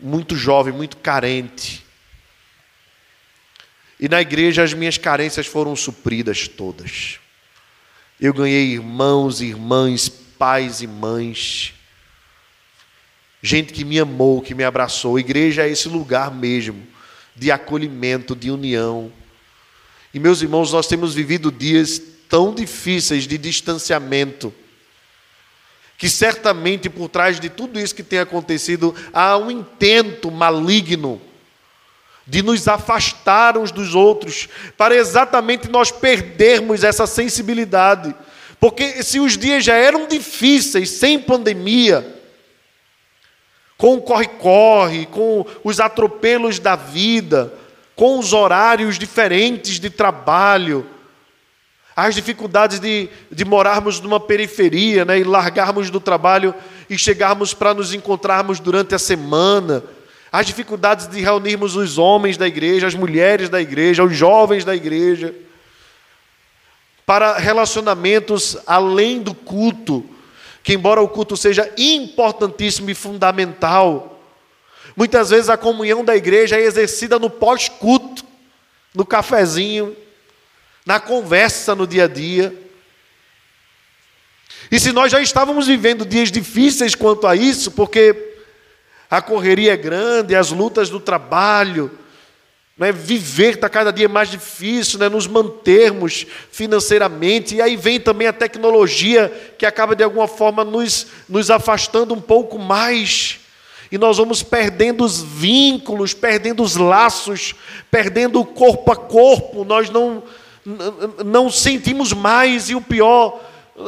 muito 0.00 0.36
jovem, 0.36 0.72
muito 0.72 0.96
carente. 0.98 1.84
E 3.98 4.08
na 4.08 4.20
igreja 4.20 4.62
as 4.62 4.72
minhas 4.72 4.96
carências 4.96 5.48
foram 5.48 5.74
supridas 5.74 6.46
todas. 6.46 7.18
Eu 8.20 8.32
ganhei 8.32 8.74
irmãos, 8.74 9.40
irmãs, 9.40 10.08
pais 10.08 10.82
e 10.82 10.86
mães. 10.86 11.74
Gente 13.42 13.72
que 13.72 13.84
me 13.84 13.98
amou, 13.98 14.40
que 14.40 14.54
me 14.54 14.62
abraçou. 14.62 15.18
igreja 15.18 15.66
é 15.66 15.68
esse 15.70 15.88
lugar 15.88 16.32
mesmo 16.32 16.86
de 17.34 17.50
acolhimento, 17.50 18.36
de 18.36 18.50
união. 18.50 19.12
E 20.14 20.20
meus 20.20 20.42
irmãos, 20.42 20.72
nós 20.72 20.86
temos 20.86 21.14
vivido 21.14 21.50
dias 21.50 22.00
tão 22.28 22.54
difíceis 22.54 23.26
de 23.26 23.36
distanciamento, 23.36 24.54
que 25.98 26.08
certamente 26.08 26.88
por 26.88 27.08
trás 27.08 27.40
de 27.40 27.48
tudo 27.48 27.80
isso 27.80 27.94
que 27.94 28.02
tem 28.02 28.18
acontecido 28.18 28.94
há 29.12 29.36
um 29.36 29.50
intento 29.50 30.30
maligno 30.30 31.20
de 32.26 32.42
nos 32.42 32.68
afastar 32.68 33.58
uns 33.58 33.72
dos 33.72 33.94
outros, 33.94 34.48
para 34.76 34.94
exatamente 34.94 35.68
nós 35.68 35.90
perdermos 35.90 36.84
essa 36.84 37.06
sensibilidade. 37.06 38.14
Porque 38.60 39.02
se 39.02 39.18
os 39.18 39.36
dias 39.36 39.64
já 39.64 39.74
eram 39.74 40.06
difíceis, 40.06 40.90
sem 40.90 41.18
pandemia, 41.18 42.21
com 43.82 43.96
o 43.96 44.00
corre-corre, 44.00 45.06
com 45.06 45.44
os 45.64 45.80
atropelos 45.80 46.60
da 46.60 46.76
vida, 46.76 47.52
com 47.96 48.16
os 48.16 48.32
horários 48.32 48.96
diferentes 48.96 49.80
de 49.80 49.90
trabalho, 49.90 50.86
as 51.96 52.14
dificuldades 52.14 52.78
de, 52.78 53.08
de 53.28 53.44
morarmos 53.44 54.00
numa 54.00 54.20
periferia 54.20 55.04
né, 55.04 55.18
e 55.18 55.24
largarmos 55.24 55.90
do 55.90 55.98
trabalho 55.98 56.54
e 56.88 56.96
chegarmos 56.96 57.54
para 57.54 57.74
nos 57.74 57.92
encontrarmos 57.92 58.60
durante 58.60 58.94
a 58.94 59.00
semana, 59.00 59.82
as 60.30 60.46
dificuldades 60.46 61.08
de 61.08 61.20
reunirmos 61.20 61.74
os 61.74 61.98
homens 61.98 62.36
da 62.36 62.46
igreja, 62.46 62.86
as 62.86 62.94
mulheres 62.94 63.48
da 63.48 63.60
igreja, 63.60 64.04
os 64.04 64.16
jovens 64.16 64.64
da 64.64 64.76
igreja, 64.76 65.34
para 67.04 67.36
relacionamentos 67.36 68.56
além 68.64 69.20
do 69.20 69.34
culto, 69.34 70.08
que, 70.62 70.74
embora 70.74 71.00
o 71.00 71.08
culto 71.08 71.36
seja 71.36 71.72
importantíssimo 71.76 72.90
e 72.90 72.94
fundamental, 72.94 74.20
muitas 74.96 75.30
vezes 75.30 75.48
a 75.48 75.56
comunhão 75.56 76.04
da 76.04 76.16
igreja 76.16 76.56
é 76.56 76.62
exercida 76.62 77.18
no 77.18 77.28
pós-culto, 77.28 78.24
no 78.94 79.04
cafezinho, 79.04 79.96
na 80.84 81.00
conversa 81.00 81.74
no 81.74 81.86
dia 81.86 82.04
a 82.04 82.08
dia. 82.08 82.56
E 84.70 84.78
se 84.78 84.92
nós 84.92 85.10
já 85.10 85.20
estávamos 85.20 85.66
vivendo 85.66 86.06
dias 86.06 86.30
difíceis 86.30 86.94
quanto 86.94 87.26
a 87.26 87.34
isso, 87.34 87.72
porque 87.72 88.34
a 89.10 89.20
correria 89.20 89.74
é 89.74 89.76
grande, 89.76 90.34
as 90.34 90.50
lutas 90.50 90.88
do 90.88 91.00
trabalho, 91.00 91.98
né? 92.82 92.90
viver 92.90 93.54
está 93.54 93.68
cada 93.68 93.92
dia 93.92 94.08
mais 94.08 94.28
difícil, 94.28 94.98
né? 94.98 95.08
nos 95.08 95.28
mantermos 95.28 96.26
financeiramente, 96.50 97.54
e 97.54 97.62
aí 97.62 97.76
vem 97.76 98.00
também 98.00 98.26
a 98.26 98.32
tecnologia 98.32 99.32
que 99.56 99.64
acaba 99.64 99.94
de 99.94 100.02
alguma 100.02 100.26
forma 100.26 100.64
nos, 100.64 101.06
nos 101.28 101.48
afastando 101.48 102.12
um 102.12 102.20
pouco 102.20 102.58
mais, 102.58 103.38
e 103.92 103.96
nós 103.96 104.16
vamos 104.16 104.42
perdendo 104.42 105.04
os 105.04 105.22
vínculos, 105.22 106.12
perdendo 106.12 106.60
os 106.60 106.74
laços, 106.74 107.54
perdendo 107.88 108.40
o 108.40 108.44
corpo 108.44 108.90
a 108.90 108.96
corpo, 108.96 109.62
nós 109.62 109.88
não, 109.88 110.20
não 111.24 111.48
sentimos 111.48 112.12
mais, 112.12 112.68
e 112.68 112.74
o 112.74 112.80
pior, 112.80 113.40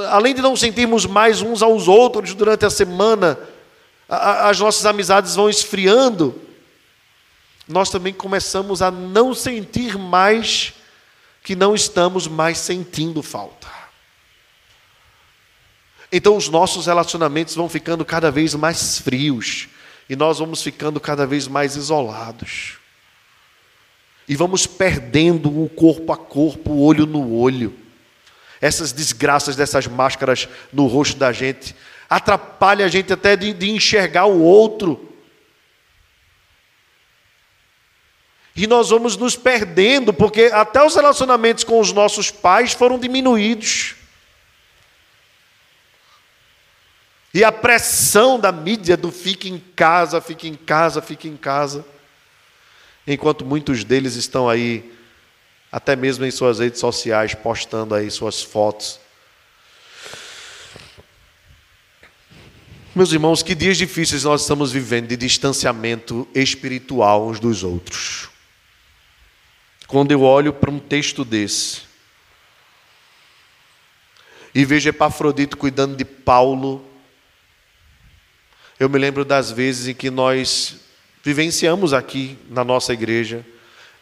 além 0.08 0.36
de 0.36 0.40
não 0.40 0.54
sentirmos 0.54 1.04
mais 1.04 1.42
uns 1.42 1.62
aos 1.62 1.88
outros 1.88 2.32
durante 2.32 2.64
a 2.64 2.70
semana, 2.70 3.36
as 4.08 4.60
nossas 4.60 4.86
amizades 4.86 5.34
vão 5.34 5.50
esfriando, 5.50 6.43
nós 7.66 7.90
também 7.90 8.12
começamos 8.12 8.82
a 8.82 8.90
não 8.90 9.34
sentir 9.34 9.98
mais 9.98 10.74
que 11.42 11.54
não 11.54 11.74
estamos 11.74 12.26
mais 12.26 12.58
sentindo 12.58 13.22
falta. 13.22 13.68
Então 16.10 16.36
os 16.36 16.48
nossos 16.48 16.86
relacionamentos 16.86 17.54
vão 17.54 17.68
ficando 17.68 18.04
cada 18.04 18.30
vez 18.30 18.54
mais 18.54 18.98
frios 18.98 19.68
e 20.08 20.14
nós 20.14 20.38
vamos 20.38 20.62
ficando 20.62 21.00
cada 21.00 21.26
vez 21.26 21.48
mais 21.48 21.76
isolados. 21.76 22.78
E 24.28 24.36
vamos 24.36 24.66
perdendo 24.66 25.48
o 25.62 25.68
corpo 25.68 26.12
a 26.12 26.16
corpo, 26.16 26.70
o 26.70 26.82
olho 26.82 27.04
no 27.06 27.34
olho. 27.34 27.74
Essas 28.60 28.92
desgraças 28.92 29.56
dessas 29.56 29.86
máscaras 29.86 30.48
no 30.72 30.86
rosto 30.86 31.18
da 31.18 31.32
gente 31.32 31.74
atrapalha 32.08 32.84
a 32.84 32.88
gente 32.88 33.12
até 33.12 33.36
de, 33.36 33.52
de 33.52 33.70
enxergar 33.70 34.26
o 34.26 34.40
outro. 34.40 35.13
E 38.56 38.66
nós 38.66 38.90
vamos 38.90 39.16
nos 39.16 39.36
perdendo, 39.36 40.12
porque 40.12 40.50
até 40.52 40.84
os 40.84 40.94
relacionamentos 40.94 41.64
com 41.64 41.80
os 41.80 41.92
nossos 41.92 42.30
pais 42.30 42.72
foram 42.72 42.98
diminuídos. 42.98 43.96
E 47.32 47.42
a 47.42 47.50
pressão 47.50 48.38
da 48.38 48.52
mídia 48.52 48.96
do 48.96 49.10
fique 49.10 49.48
em 49.48 49.58
casa, 49.58 50.20
fique 50.20 50.46
em 50.46 50.54
casa, 50.54 51.02
fique 51.02 51.26
em 51.26 51.36
casa. 51.36 51.84
Enquanto 53.06 53.44
muitos 53.44 53.82
deles 53.82 54.14
estão 54.14 54.48
aí, 54.48 54.92
até 55.72 55.96
mesmo 55.96 56.24
em 56.24 56.30
suas 56.30 56.60
redes 56.60 56.78
sociais, 56.78 57.34
postando 57.34 57.94
aí 57.94 58.08
suas 58.10 58.40
fotos 58.40 59.00
Meus 62.94 63.12
irmãos, 63.12 63.42
que 63.42 63.56
dias 63.56 63.76
difíceis 63.76 64.22
nós 64.22 64.42
estamos 64.42 64.70
vivendo 64.70 65.08
de 65.08 65.16
distanciamento 65.16 66.28
espiritual 66.32 67.26
uns 67.26 67.40
dos 67.40 67.64
outros. 67.64 68.28
Quando 69.86 70.12
eu 70.12 70.22
olho 70.22 70.52
para 70.52 70.70
um 70.70 70.78
texto 70.78 71.24
desse 71.24 71.82
e 74.54 74.64
vejo 74.64 74.88
Epafrodito 74.88 75.56
cuidando 75.56 75.96
de 75.96 76.04
Paulo, 76.04 76.84
eu 78.78 78.88
me 78.88 78.98
lembro 78.98 79.24
das 79.24 79.50
vezes 79.50 79.88
em 79.88 79.94
que 79.94 80.10
nós 80.10 80.80
vivenciamos 81.22 81.92
aqui 81.92 82.38
na 82.48 82.64
nossa 82.64 82.92
igreja 82.92 83.44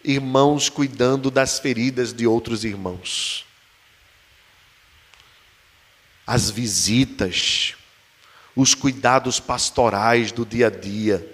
irmãos 0.05 0.69
cuidando 0.69 1.31
das 1.31 1.59
feridas 1.59 2.13
de 2.13 2.27
outros 2.27 2.65
irmãos. 2.65 3.47
As 6.27 6.51
visitas, 6.51 7.75
os 8.55 8.75
cuidados 8.75 9.41
pastorais 9.41 10.33
do 10.33 10.45
dia 10.45 10.67
a 10.69 10.71
dia. 10.71 11.27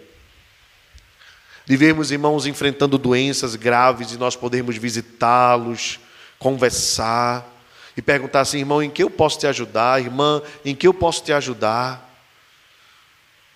De 1.69 1.77
vermos 1.77 2.11
irmãos 2.11 2.47
enfrentando 2.47 2.97
doenças 2.97 3.55
graves 3.55 4.13
e 4.13 4.17
nós 4.17 4.35
podermos 4.35 4.77
visitá-los, 4.77 6.01
conversar 6.39 7.47
e 7.97 8.01
perguntar 8.01 8.41
assim, 8.41 8.59
irmão, 8.59 8.83
em 8.83 8.89
que 8.89 9.03
eu 9.03 9.11
posso 9.11 9.39
te 9.39 9.47
ajudar? 9.47 10.01
Irmã, 10.01 10.41
em 10.65 10.75
que 10.75 10.87
eu 10.87 10.95
posso 10.95 11.23
te 11.23 11.33
ajudar? 11.33 12.09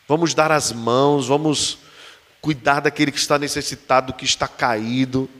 Vamos 0.07 0.35
dar 0.35 0.53
as 0.53 0.73
mãos, 0.73 1.27
vamos 1.27 1.79
cuidar 2.41 2.81
daquele 2.81 3.11
que 3.11 3.19
está 3.19 3.39
necessitado, 3.39 4.13
que 4.13 4.25
está 4.25 4.47
caído. 4.47 5.31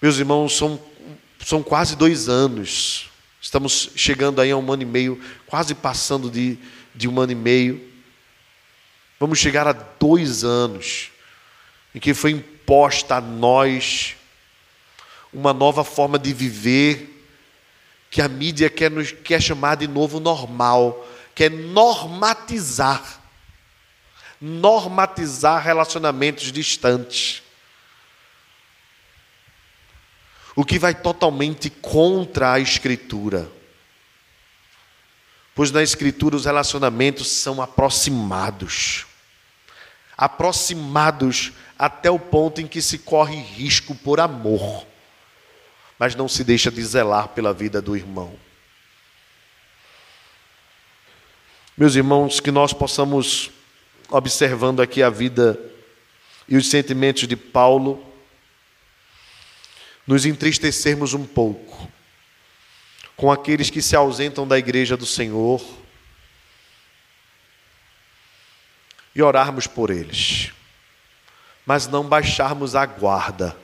Meus 0.00 0.18
irmãos, 0.18 0.56
são, 0.56 0.80
são 1.44 1.62
quase 1.62 1.96
dois 1.96 2.28
anos 2.28 3.10
Estamos 3.40 3.90
chegando 3.96 4.40
aí 4.40 4.50
a 4.50 4.56
um 4.56 4.72
ano 4.72 4.82
e 4.82 4.86
meio, 4.86 5.20
quase 5.46 5.74
passando 5.74 6.30
de, 6.30 6.58
de 6.94 7.08
um 7.08 7.18
ano 7.18 7.32
e 7.32 7.34
meio. 7.34 7.89
Vamos 9.20 9.38
chegar 9.38 9.68
a 9.68 9.72
dois 9.72 10.42
anos 10.42 11.10
em 11.94 12.00
que 12.00 12.14
foi 12.14 12.30
imposta 12.30 13.16
a 13.16 13.20
nós 13.20 14.16
uma 15.32 15.52
nova 15.52 15.84
forma 15.84 16.18
de 16.18 16.32
viver 16.32 17.22
que 18.10 18.20
a 18.20 18.28
mídia 18.28 18.68
quer, 18.68 18.90
nos, 18.90 19.12
quer 19.12 19.40
chamar 19.40 19.76
de 19.76 19.86
novo 19.86 20.18
normal, 20.18 21.06
quer 21.34 21.50
normatizar. 21.50 23.20
Normatizar 24.40 25.62
relacionamentos 25.62 26.50
distantes. 26.50 27.42
o 30.60 30.64
que 30.64 30.78
vai 30.78 30.94
totalmente 30.94 31.70
contra 31.70 32.52
a 32.52 32.60
Escritura. 32.60 33.50
Pois 35.54 35.70
na 35.70 35.82
Escritura 35.82 36.36
os 36.36 36.44
relacionamentos 36.44 37.28
são 37.28 37.62
aproximados 37.62 39.06
aproximados 40.20 41.50
até 41.78 42.10
o 42.10 42.18
ponto 42.18 42.60
em 42.60 42.66
que 42.66 42.82
se 42.82 42.98
corre 42.98 43.40
risco 43.40 43.94
por 43.94 44.20
amor, 44.20 44.86
mas 45.98 46.14
não 46.14 46.28
se 46.28 46.44
deixa 46.44 46.70
de 46.70 46.84
zelar 46.84 47.28
pela 47.28 47.54
vida 47.54 47.80
do 47.80 47.96
irmão. 47.96 48.38
Meus 51.74 51.94
irmãos, 51.94 52.38
que 52.38 52.50
nós 52.50 52.74
possamos, 52.74 53.50
observando 54.10 54.82
aqui 54.82 55.02
a 55.02 55.08
vida 55.08 55.58
e 56.46 56.54
os 56.54 56.68
sentimentos 56.68 57.26
de 57.26 57.34
Paulo, 57.34 58.04
nos 60.06 60.26
entristecermos 60.26 61.14
um 61.14 61.24
pouco 61.24 61.88
com 63.16 63.32
aqueles 63.32 63.70
que 63.70 63.80
se 63.80 63.96
ausentam 63.96 64.46
da 64.46 64.58
igreja 64.58 64.98
do 64.98 65.06
Senhor 65.06 65.64
e 69.20 69.22
orarmos 69.22 69.66
por 69.66 69.90
eles, 69.90 70.50
mas 71.64 71.86
não 71.86 72.04
baixarmos 72.04 72.74
a 72.74 72.84
guarda. 72.86 73.56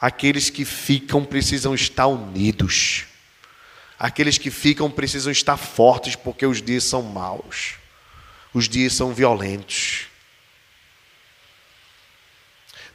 Aqueles 0.00 0.50
que 0.50 0.64
ficam 0.64 1.24
precisam 1.24 1.74
estar 1.74 2.06
unidos. 2.08 3.04
Aqueles 3.98 4.36
que 4.36 4.50
ficam 4.50 4.90
precisam 4.90 5.32
estar 5.32 5.56
fortes, 5.56 6.16
porque 6.16 6.44
os 6.44 6.60
dias 6.60 6.84
são 6.84 7.02
maus, 7.02 7.76
os 8.52 8.68
dias 8.68 8.92
são 8.92 9.14
violentos. 9.14 10.06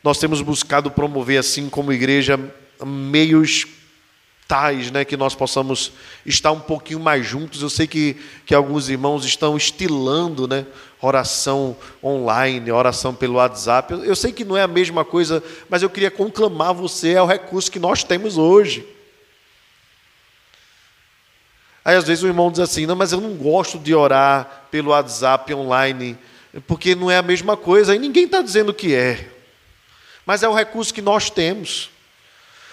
Nós 0.03 0.17
temos 0.17 0.41
buscado 0.41 0.91
promover, 0.91 1.39
assim 1.39 1.69
como 1.69 1.91
igreja, 1.91 2.37
meios 2.85 3.65
tais, 4.49 4.89
né, 4.89 5.05
que 5.05 5.15
nós 5.15 5.35
possamos 5.35 5.91
estar 6.25 6.51
um 6.51 6.59
pouquinho 6.59 6.99
mais 6.99 7.25
juntos. 7.25 7.61
Eu 7.61 7.69
sei 7.69 7.85
que, 7.85 8.17
que 8.47 8.55
alguns 8.55 8.89
irmãos 8.89 9.23
estão 9.23 9.55
estilando, 9.55 10.47
né, 10.47 10.65
oração 11.01 11.75
online, 12.03 12.71
oração 12.71 13.13
pelo 13.13 13.35
WhatsApp. 13.35 13.93
Eu, 13.93 14.03
eu 14.03 14.15
sei 14.15 14.31
que 14.31 14.43
não 14.43 14.57
é 14.57 14.63
a 14.63 14.67
mesma 14.67 15.05
coisa, 15.05 15.43
mas 15.69 15.81
eu 15.81 15.89
queria 15.89 16.11
conclamar 16.11 16.73
você, 16.73 17.13
é 17.13 17.21
o 17.21 17.25
recurso 17.25 17.71
que 17.71 17.79
nós 17.79 18.03
temos 18.03 18.37
hoje. 18.37 18.85
Aí 21.83 21.95
às 21.95 22.05
vezes 22.05 22.23
o 22.23 22.27
irmão 22.27 22.51
diz 22.51 22.59
assim: 22.59 22.85
não, 22.85 22.95
mas 22.95 23.11
eu 23.11 23.21
não 23.21 23.33
gosto 23.33 23.79
de 23.79 23.95
orar 23.95 24.67
pelo 24.69 24.91
WhatsApp 24.91 25.53
online, 25.53 26.17
porque 26.67 26.93
não 26.93 27.09
é 27.09 27.17
a 27.17 27.23
mesma 27.23 27.55
coisa. 27.55 27.93
Aí 27.93 27.99
ninguém 27.99 28.25
está 28.25 28.41
dizendo 28.41 28.73
que 28.73 28.93
é, 28.93 29.29
mas 30.25 30.43
é 30.43 30.49
o 30.49 30.53
recurso 30.53 30.93
que 30.93 31.01
nós 31.01 31.29
temos. 31.29 31.89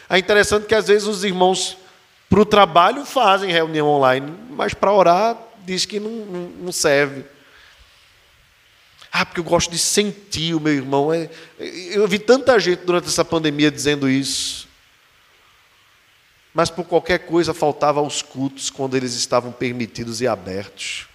É 0.09 0.19
interessante 0.19 0.67
que 0.67 0.75
às 0.75 0.87
vezes 0.87 1.09
os 1.09 1.25
irmãos 1.25 1.77
para 2.29 2.41
o 2.41 2.45
trabalho 2.45 3.05
fazem 3.05 3.51
reunião 3.51 3.89
online, 3.89 4.33
mas 4.51 4.75
para 4.75 4.93
orar 4.93 5.37
diz 5.65 5.85
que 5.85 5.99
não, 5.99 6.11
não, 6.11 6.73
serve. 6.73 7.25
Ah, 9.19 9.25
porque 9.25 9.41
eu 9.41 9.45
gosto 9.45 9.71
de 9.71 9.79
sentir 9.79 10.55
o 10.55 10.61
meu 10.61 10.75
irmão. 10.75 11.11
É, 11.11 11.31
eu 11.59 12.07
vi 12.07 12.19
tanta 12.19 12.61
gente 12.61 12.81
durante 12.81 13.09
essa 13.09 13.25
pandemia 13.25 13.71
dizendo 13.71 14.11
isso. 14.11 14.69
Mas 16.53 16.69
por 16.69 16.85
qualquer 16.85 17.21
coisa 17.21 17.55
faltava 17.55 17.99
aos 17.99 18.21
cultos 18.21 18.69
quando 18.69 18.95
eles 18.95 19.15
estavam 19.15 19.53
permitidos 19.53 20.21
e 20.21 20.29
abertos. 20.29 21.07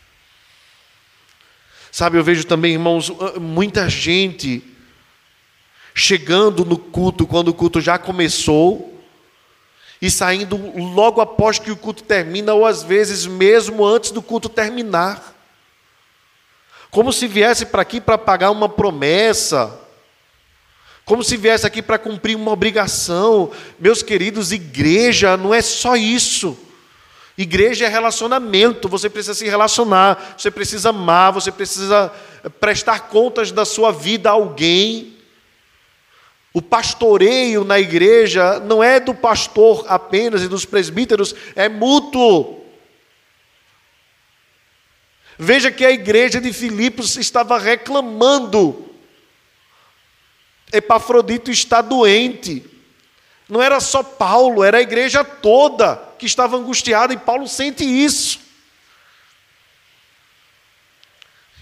Sabe, 1.91 2.17
eu 2.17 2.23
vejo 2.23 2.43
também, 2.43 2.73
irmãos, 2.73 3.11
muita 3.39 3.87
gente 3.87 4.63
chegando 5.93 6.65
no 6.65 6.79
culto 6.79 7.27
quando 7.27 7.49
o 7.49 7.53
culto 7.53 7.79
já 7.79 7.99
começou 7.99 8.99
e 10.01 10.09
saindo 10.09 10.57
logo 10.75 11.21
após 11.21 11.59
que 11.59 11.69
o 11.69 11.77
culto 11.77 12.01
termina, 12.01 12.51
ou 12.55 12.65
às 12.65 12.81
vezes 12.81 13.27
mesmo 13.27 13.85
antes 13.85 14.09
do 14.09 14.23
culto 14.23 14.49
terminar. 14.49 15.30
Como 16.91 17.13
se 17.13 17.25
viesse 17.25 17.65
para 17.65 17.81
aqui 17.81 18.01
para 18.01 18.17
pagar 18.17 18.51
uma 18.51 18.67
promessa, 18.67 19.79
como 21.05 21.23
se 21.23 21.35
viesse 21.37 21.65
aqui 21.65 21.81
para 21.81 21.97
cumprir 21.97 22.35
uma 22.35 22.51
obrigação. 22.51 23.51
Meus 23.79 24.03
queridos, 24.03 24.51
igreja 24.51 25.35
não 25.35 25.53
é 25.53 25.61
só 25.61 25.95
isso. 25.95 26.57
Igreja 27.37 27.85
é 27.85 27.87
relacionamento, 27.87 28.87
você 28.87 29.09
precisa 29.09 29.33
se 29.33 29.45
relacionar, 29.45 30.35
você 30.37 30.51
precisa 30.51 30.89
amar, 30.89 31.31
você 31.31 31.51
precisa 31.51 32.11
prestar 32.59 33.07
contas 33.07 33.51
da 33.51 33.65
sua 33.65 33.91
vida 33.91 34.29
a 34.29 34.33
alguém. 34.33 35.17
O 36.53 36.61
pastoreio 36.61 37.63
na 37.63 37.79
igreja 37.79 38.59
não 38.59 38.83
é 38.83 38.99
do 38.99 39.15
pastor 39.15 39.85
apenas 39.87 40.43
e 40.43 40.47
dos 40.47 40.65
presbíteros, 40.65 41.33
é 41.55 41.69
mútuo. 41.69 42.60
Veja 45.43 45.71
que 45.71 45.83
a 45.83 45.91
igreja 45.91 46.39
de 46.39 46.53
Filipos 46.53 47.17
estava 47.17 47.57
reclamando. 47.57 48.89
Epafrodito 50.71 51.49
está 51.49 51.81
doente. 51.81 52.63
Não 53.49 53.61
era 53.61 53.79
só 53.79 54.03
Paulo, 54.03 54.63
era 54.63 54.77
a 54.77 54.81
igreja 54.81 55.23
toda 55.23 55.95
que 56.17 56.25
estava 56.25 56.55
angustiada, 56.55 57.13
e 57.13 57.17
Paulo 57.17 57.47
sente 57.47 57.83
isso. 57.83 58.39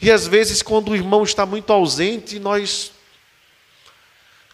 E 0.02 0.12
às 0.12 0.28
vezes, 0.28 0.62
quando 0.62 0.90
o 0.90 0.96
irmão 0.96 1.24
está 1.24 1.46
muito 1.46 1.72
ausente, 1.72 2.38
nós 2.40 2.92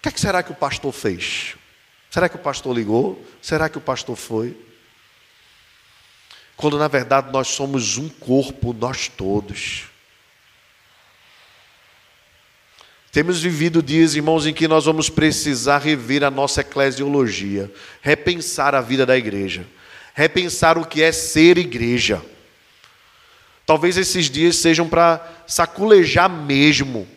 que, 0.05 0.09
é 0.09 0.11
que 0.11 0.21
será 0.21 0.43
que 0.43 0.51
o 0.51 0.55
pastor 0.55 0.91
fez? 0.93 1.55
Será 2.11 2.29
que 2.29 2.35
o 2.35 2.39
pastor 2.39 2.75
ligou? 2.75 3.19
Será 3.41 3.67
que 3.67 3.79
o 3.79 3.81
pastor 3.81 4.15
foi? 4.15 4.55
Quando 6.57 6.77
na 6.77 6.87
verdade 6.87 7.31
nós 7.31 7.49
somos 7.49 7.97
um 7.97 8.07
corpo, 8.07 8.73
nós 8.73 9.07
todos. 9.07 9.83
Temos 13.11 13.41
vivido 13.41 13.81
dias, 13.81 14.13
irmãos, 14.15 14.45
em 14.45 14.53
que 14.53 14.67
nós 14.67 14.85
vamos 14.85 15.09
precisar 15.09 15.77
rever 15.77 16.21
a 16.21 16.29
nossa 16.29 16.59
eclesiologia, 16.61 17.71
repensar 18.01 18.75
a 18.75 18.81
vida 18.81 19.05
da 19.05 19.17
igreja, 19.17 19.65
repensar 20.13 20.77
o 20.77 20.85
que 20.85 21.01
é 21.01 21.13
ser 21.13 21.57
igreja. 21.57 22.21
Talvez 23.65 23.97
esses 23.97 24.29
dias 24.29 24.57
sejam 24.57 24.89
para 24.89 25.25
saculejar 25.47 26.29
mesmo 26.29 27.07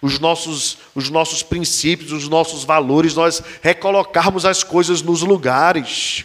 os 0.00 0.18
nossos, 0.18 0.78
os 0.94 1.10
nossos 1.10 1.42
princípios, 1.42 2.12
os 2.12 2.28
nossos 2.28 2.62
valores, 2.62 3.14
nós 3.14 3.42
recolocarmos 3.60 4.44
as 4.46 4.62
coisas 4.62 5.02
nos 5.02 5.22
lugares. 5.22 6.24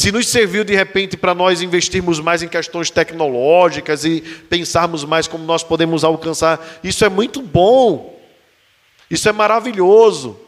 Se 0.00 0.10
nos 0.10 0.28
serviu 0.28 0.64
de 0.64 0.74
repente 0.74 1.14
para 1.14 1.34
nós 1.34 1.60
investirmos 1.60 2.20
mais 2.20 2.42
em 2.42 2.48
questões 2.48 2.90
tecnológicas 2.90 4.02
e 4.02 4.22
pensarmos 4.48 5.04
mais 5.04 5.26
como 5.26 5.44
nós 5.44 5.62
podemos 5.62 6.04
alcançar, 6.04 6.58
isso 6.82 7.04
é 7.04 7.10
muito 7.10 7.42
bom, 7.42 8.18
isso 9.10 9.28
é 9.28 9.32
maravilhoso. 9.32 10.40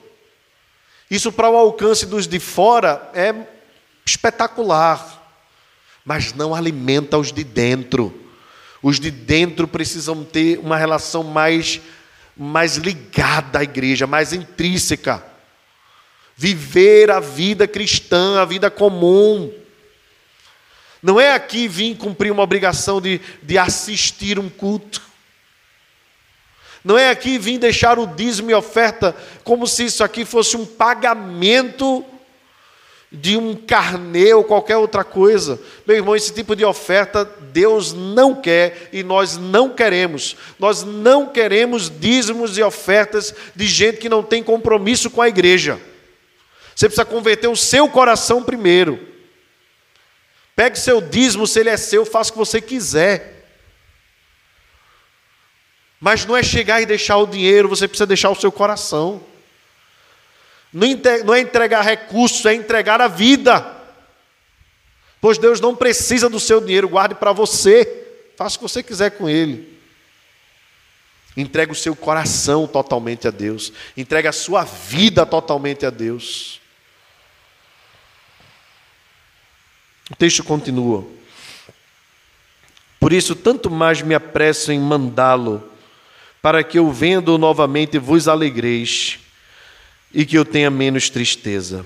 Isso 1.10 1.30
para 1.30 1.50
o 1.50 1.56
alcance 1.58 2.06
dos 2.06 2.26
de 2.26 2.40
fora 2.40 3.10
é 3.12 3.34
espetacular, 4.06 5.22
mas 6.02 6.32
não 6.32 6.54
alimenta 6.54 7.18
os 7.18 7.30
de 7.30 7.44
dentro. 7.44 8.10
Os 8.82 8.98
de 8.98 9.10
dentro 9.10 9.68
precisam 9.68 10.24
ter 10.24 10.60
uma 10.60 10.78
relação 10.78 11.22
mais, 11.22 11.78
mais 12.34 12.78
ligada 12.78 13.58
à 13.58 13.62
igreja, 13.62 14.06
mais 14.06 14.32
intrínseca. 14.32 15.31
Viver 16.36 17.10
a 17.10 17.20
vida 17.20 17.66
cristã, 17.68 18.40
a 18.40 18.44
vida 18.44 18.70
comum. 18.70 19.52
Não 21.02 21.20
é 21.20 21.32
aqui 21.32 21.66
vir 21.66 21.96
cumprir 21.96 22.30
uma 22.30 22.42
obrigação 22.42 23.00
de, 23.00 23.20
de 23.42 23.58
assistir 23.58 24.38
um 24.38 24.48
culto. 24.48 25.02
Não 26.84 26.98
é 26.98 27.10
aqui 27.10 27.38
vir 27.38 27.58
deixar 27.58 27.98
o 27.98 28.06
dízimo 28.06 28.50
e 28.50 28.54
oferta 28.54 29.14
como 29.44 29.66
se 29.66 29.84
isso 29.84 30.02
aqui 30.02 30.24
fosse 30.24 30.56
um 30.56 30.66
pagamento 30.66 32.04
de 33.12 33.36
um 33.36 33.54
carnê 33.54 34.32
ou 34.32 34.42
qualquer 34.42 34.78
outra 34.78 35.04
coisa. 35.04 35.60
Meu 35.86 35.96
irmão, 35.96 36.16
esse 36.16 36.32
tipo 36.32 36.56
de 36.56 36.64
oferta 36.64 37.28
Deus 37.52 37.92
não 37.92 38.34
quer 38.34 38.88
e 38.92 39.02
nós 39.02 39.36
não 39.36 39.68
queremos. 39.68 40.34
Nós 40.58 40.82
não 40.82 41.26
queremos 41.26 41.90
dízimos 41.90 42.56
e 42.56 42.62
ofertas 42.62 43.34
de 43.54 43.66
gente 43.66 43.98
que 43.98 44.08
não 44.08 44.22
tem 44.22 44.42
compromisso 44.42 45.10
com 45.10 45.20
a 45.20 45.28
igreja. 45.28 45.78
Você 46.74 46.86
precisa 46.86 47.04
converter 47.04 47.48
o 47.48 47.56
seu 47.56 47.88
coração 47.88 48.42
primeiro. 48.42 49.08
Pegue 50.54 50.78
seu 50.78 51.00
dízimo, 51.00 51.46
se 51.46 51.60
ele 51.60 51.70
é 51.70 51.76
seu, 51.76 52.04
faça 52.04 52.30
o 52.30 52.32
que 52.32 52.38
você 52.38 52.60
quiser. 52.60 53.46
Mas 56.00 56.24
não 56.26 56.36
é 56.36 56.42
chegar 56.42 56.80
e 56.80 56.86
deixar 56.86 57.16
o 57.18 57.26
dinheiro, 57.26 57.68
você 57.68 57.86
precisa 57.86 58.06
deixar 58.06 58.30
o 58.30 58.34
seu 58.34 58.50
coração. 58.50 59.22
Não 60.72 61.34
é 61.34 61.40
entregar 61.40 61.82
recursos, 61.82 62.44
é 62.46 62.54
entregar 62.54 63.00
a 63.00 63.08
vida. 63.08 63.80
Pois 65.20 65.38
Deus 65.38 65.60
não 65.60 65.76
precisa 65.76 66.28
do 66.28 66.40
seu 66.40 66.60
dinheiro, 66.60 66.88
guarde 66.88 67.14
para 67.14 67.32
você. 67.32 68.06
Faça 68.36 68.56
o 68.56 68.58
que 68.58 68.62
você 68.62 68.82
quiser 68.82 69.10
com 69.10 69.28
ele. 69.28 69.78
Entregue 71.36 71.72
o 71.72 71.76
seu 71.76 71.94
coração 71.94 72.66
totalmente 72.66 73.28
a 73.28 73.30
Deus. 73.30 73.72
Entregue 73.96 74.28
a 74.28 74.32
sua 74.32 74.64
vida 74.64 75.24
totalmente 75.24 75.86
a 75.86 75.90
Deus. 75.90 76.60
O 80.12 80.16
texto 80.16 80.44
continua. 80.44 81.06
Por 83.00 83.14
isso, 83.14 83.34
tanto 83.34 83.70
mais 83.70 84.02
me 84.02 84.14
apresso 84.14 84.70
em 84.70 84.78
mandá-lo, 84.78 85.64
para 86.42 86.62
que 86.62 86.78
eu 86.78 86.92
vendo 86.92 87.38
novamente 87.38 87.98
vos 87.98 88.28
alegreis 88.28 89.18
e 90.12 90.26
que 90.26 90.36
eu 90.36 90.44
tenha 90.44 90.70
menos 90.70 91.08
tristeza. 91.08 91.84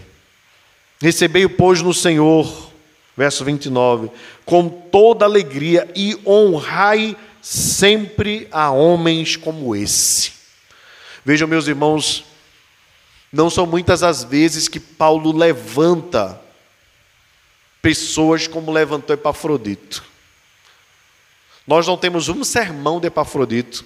Recebei, 1.00 1.46
pois, 1.46 1.80
no 1.82 1.94
Senhor, 1.94 2.72
verso 3.16 3.44
29, 3.44 4.10
com 4.44 4.68
toda 4.68 5.24
alegria 5.24 5.88
e 5.94 6.18
honrai 6.26 7.16
sempre 7.40 8.48
a 8.50 8.72
homens 8.72 9.36
como 9.36 9.76
esse. 9.76 10.32
Vejam, 11.24 11.46
meus 11.46 11.68
irmãos, 11.68 12.24
não 13.32 13.48
são 13.48 13.66
muitas 13.66 14.02
as 14.02 14.24
vezes 14.24 14.66
que 14.66 14.80
Paulo 14.80 15.30
levanta 15.30 16.40
pessoas 17.86 18.48
como 18.48 18.72
levantou 18.72 19.14
Epafrodito. 19.14 20.02
Nós 21.64 21.86
não 21.86 21.96
temos 21.96 22.28
um 22.28 22.42
sermão 22.42 22.98
de 22.98 23.06
Epafrodito, 23.06 23.84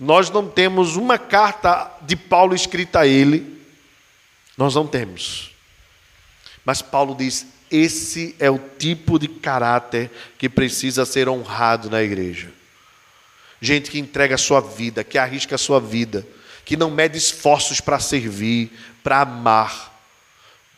Nós 0.00 0.28
não 0.28 0.48
temos 0.48 0.96
uma 0.96 1.16
carta 1.16 1.88
de 2.02 2.16
Paulo 2.16 2.56
escrita 2.56 3.00
a 3.00 3.06
ele. 3.06 3.62
Nós 4.56 4.74
não 4.74 4.84
temos. 4.84 5.52
Mas 6.64 6.82
Paulo 6.82 7.14
diz: 7.14 7.46
esse 7.70 8.34
é 8.40 8.50
o 8.50 8.58
tipo 8.58 9.16
de 9.16 9.28
caráter 9.28 10.10
que 10.36 10.48
precisa 10.48 11.06
ser 11.06 11.28
honrado 11.28 11.88
na 11.88 12.02
igreja. 12.02 12.50
Gente 13.60 13.92
que 13.92 13.98
entrega 14.00 14.34
a 14.34 14.38
sua 14.38 14.60
vida, 14.60 15.04
que 15.04 15.18
arrisca 15.18 15.54
a 15.54 15.58
sua 15.58 15.80
vida, 15.80 16.26
que 16.64 16.76
não 16.76 16.90
mede 16.90 17.16
esforços 17.16 17.80
para 17.80 18.00
servir, 18.00 18.72
para 19.04 19.20
amar, 19.20 19.97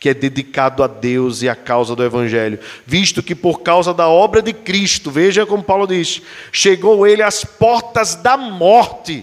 que 0.00 0.08
é 0.08 0.14
dedicado 0.14 0.82
a 0.82 0.86
Deus 0.86 1.42
e 1.42 1.48
à 1.48 1.54
causa 1.54 1.94
do 1.94 2.02
Evangelho, 2.02 2.58
visto 2.86 3.22
que 3.22 3.34
por 3.34 3.60
causa 3.60 3.92
da 3.92 4.08
obra 4.08 4.40
de 4.40 4.54
Cristo, 4.54 5.10
veja 5.10 5.44
como 5.44 5.62
Paulo 5.62 5.86
diz, 5.86 6.22
chegou 6.50 7.06
ele 7.06 7.22
às 7.22 7.44
portas 7.44 8.14
da 8.14 8.34
morte 8.38 9.22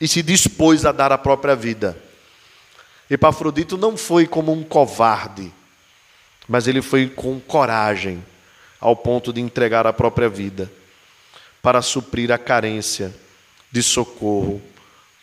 e 0.00 0.06
se 0.06 0.22
dispôs 0.22 0.86
a 0.86 0.92
dar 0.92 1.10
a 1.10 1.18
própria 1.18 1.56
vida. 1.56 2.00
Epafrodito 3.10 3.76
não 3.76 3.96
foi 3.96 4.28
como 4.28 4.52
um 4.52 4.62
covarde, 4.62 5.52
mas 6.46 6.68
ele 6.68 6.80
foi 6.80 7.08
com 7.08 7.40
coragem, 7.40 8.24
ao 8.80 8.94
ponto 8.94 9.32
de 9.32 9.40
entregar 9.40 9.84
a 9.84 9.92
própria 9.92 10.28
vida, 10.28 10.70
para 11.60 11.82
suprir 11.82 12.30
a 12.30 12.38
carência 12.38 13.12
de 13.72 13.82
socorro 13.82 14.62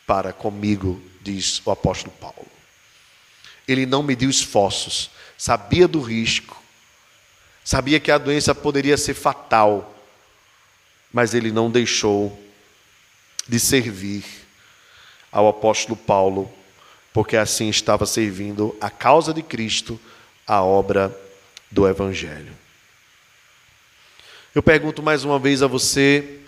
para 0.05 0.33
comigo 0.33 1.01
diz 1.23 1.61
o 1.65 1.71
apóstolo 1.71 2.13
Paulo. 2.19 2.47
Ele 3.67 3.85
não 3.85 4.03
mediu 4.03 4.29
esforços, 4.29 5.09
sabia 5.37 5.87
do 5.87 6.01
risco, 6.01 6.61
sabia 7.63 7.99
que 7.99 8.11
a 8.11 8.17
doença 8.17 8.53
poderia 8.53 8.97
ser 8.97 9.13
fatal, 9.13 9.95
mas 11.11 11.33
ele 11.33 11.51
não 11.51 11.71
deixou 11.71 12.37
de 13.47 13.59
servir 13.59 14.23
ao 15.31 15.47
apóstolo 15.47 15.95
Paulo, 15.95 16.51
porque 17.13 17.37
assim 17.37 17.69
estava 17.69 18.05
servindo 18.05 18.75
a 18.81 18.89
causa 18.89 19.33
de 19.33 19.41
Cristo, 19.41 19.99
a 20.45 20.61
obra 20.61 21.15
do 21.71 21.87
Evangelho. 21.87 22.53
Eu 24.53 24.61
pergunto 24.61 25.01
mais 25.01 25.23
uma 25.23 25.39
vez 25.39 25.63
a 25.63 25.67
você 25.67 26.39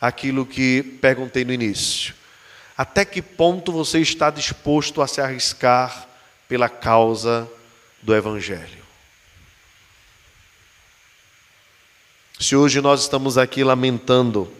aquilo 0.00 0.44
que 0.44 0.82
perguntei 1.00 1.44
no 1.44 1.52
início. 1.52 2.14
Até 2.76 3.04
que 3.04 3.22
ponto 3.22 3.70
você 3.70 4.00
está 4.00 4.30
disposto 4.30 5.00
a 5.00 5.06
se 5.06 5.20
arriscar 5.20 6.08
pela 6.48 6.68
causa 6.68 7.48
do 8.02 8.14
Evangelho? 8.14 8.84
Se 12.38 12.56
hoje 12.56 12.80
nós 12.80 13.02
estamos 13.02 13.38
aqui 13.38 13.62
lamentando, 13.62 14.52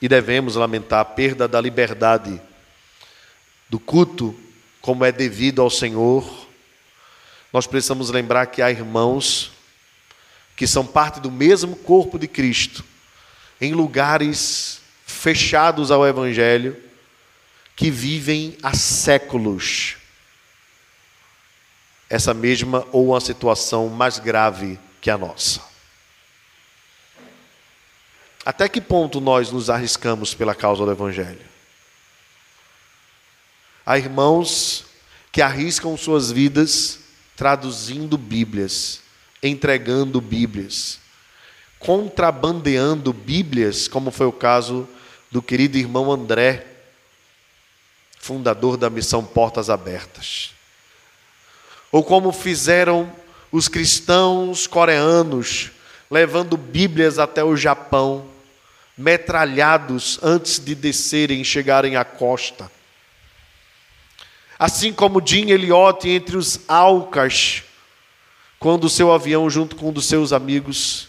e 0.00 0.08
devemos 0.08 0.56
lamentar 0.56 1.00
a 1.00 1.04
perda 1.04 1.48
da 1.48 1.60
liberdade 1.60 2.40
do 3.68 3.78
culto, 3.78 4.38
como 4.80 5.04
é 5.04 5.10
devido 5.10 5.60
ao 5.60 5.70
Senhor, 5.70 6.46
nós 7.52 7.66
precisamos 7.66 8.10
lembrar 8.10 8.46
que 8.46 8.62
há 8.62 8.70
irmãos 8.70 9.52
que 10.54 10.66
são 10.66 10.86
parte 10.86 11.20
do 11.20 11.30
mesmo 11.30 11.76
corpo 11.76 12.18
de 12.18 12.28
Cristo, 12.28 12.84
em 13.60 13.72
lugares 13.72 14.80
fechados 15.04 15.90
ao 15.90 16.06
Evangelho, 16.06 16.76
que 17.76 17.90
vivem 17.90 18.56
há 18.62 18.74
séculos 18.74 19.96
essa 22.08 22.32
mesma 22.32 22.86
ou 22.90 23.08
uma 23.08 23.20
situação 23.20 23.88
mais 23.88 24.18
grave 24.18 24.78
que 25.00 25.10
a 25.10 25.18
nossa. 25.18 25.60
Até 28.44 28.68
que 28.68 28.80
ponto 28.80 29.20
nós 29.20 29.50
nos 29.50 29.68
arriscamos 29.68 30.32
pela 30.32 30.54
causa 30.54 30.84
do 30.84 30.90
Evangelho? 30.90 31.44
Há 33.84 33.98
irmãos 33.98 34.86
que 35.30 35.42
arriscam 35.42 35.96
suas 35.96 36.30
vidas 36.30 37.00
traduzindo 37.36 38.16
Bíblias, 38.16 39.00
entregando 39.42 40.20
Bíblias, 40.20 40.98
contrabandeando 41.78 43.12
Bíblias, 43.12 43.86
como 43.86 44.10
foi 44.10 44.26
o 44.26 44.32
caso 44.32 44.88
do 45.30 45.42
querido 45.42 45.76
irmão 45.76 46.10
André, 46.10 46.75
fundador 48.26 48.76
da 48.76 48.90
missão 48.90 49.24
Portas 49.24 49.70
Abertas. 49.70 50.50
Ou 51.92 52.02
como 52.02 52.32
fizeram 52.32 53.10
os 53.52 53.68
cristãos 53.68 54.66
coreanos, 54.66 55.70
levando 56.10 56.56
Bíblias 56.56 57.20
até 57.20 57.44
o 57.44 57.56
Japão, 57.56 58.26
metralhados 58.98 60.18
antes 60.24 60.58
de 60.58 60.74
descerem 60.74 61.40
e 61.40 61.44
chegarem 61.44 61.94
à 61.94 62.04
costa. 62.04 62.68
Assim 64.58 64.92
como 64.92 65.24
Jim 65.24 65.50
Elliot 65.50 66.08
entre 66.08 66.36
os 66.36 66.58
Alcas, 66.66 67.62
quando 68.58 68.90
seu 68.90 69.12
avião, 69.12 69.48
junto 69.48 69.76
com 69.76 69.90
um 69.90 69.92
dos 69.92 70.06
seus 70.06 70.32
amigos, 70.32 71.08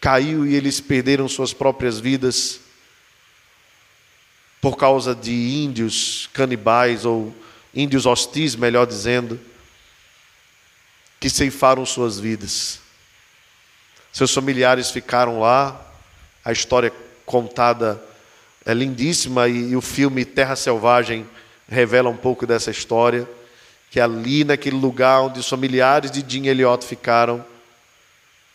caiu 0.00 0.46
e 0.46 0.54
eles 0.54 0.80
perderam 0.80 1.28
suas 1.28 1.52
próprias 1.52 1.98
vidas 1.98 2.65
por 4.66 4.76
causa 4.76 5.14
de 5.14 5.30
índios 5.32 6.28
canibais, 6.32 7.04
ou 7.04 7.32
índios 7.72 8.04
hostis, 8.04 8.56
melhor 8.56 8.84
dizendo, 8.84 9.38
que 11.20 11.30
ceifaram 11.30 11.86
suas 11.86 12.18
vidas. 12.18 12.80
Seus 14.12 14.34
familiares 14.34 14.90
ficaram 14.90 15.38
lá, 15.38 15.80
a 16.44 16.50
história 16.50 16.92
contada 17.24 18.02
é 18.64 18.74
lindíssima 18.74 19.46
e, 19.46 19.70
e 19.70 19.76
o 19.76 19.80
filme 19.80 20.24
Terra 20.24 20.56
Selvagem 20.56 21.24
revela 21.68 22.10
um 22.10 22.16
pouco 22.16 22.44
dessa 22.44 22.72
história, 22.72 23.24
que 23.88 24.00
ali 24.00 24.42
naquele 24.42 24.78
lugar 24.78 25.20
onde 25.20 25.38
os 25.38 25.48
familiares 25.48 26.10
de 26.10 26.24
Jim 26.26 26.48
Elliot 26.48 26.84
ficaram, 26.84 27.46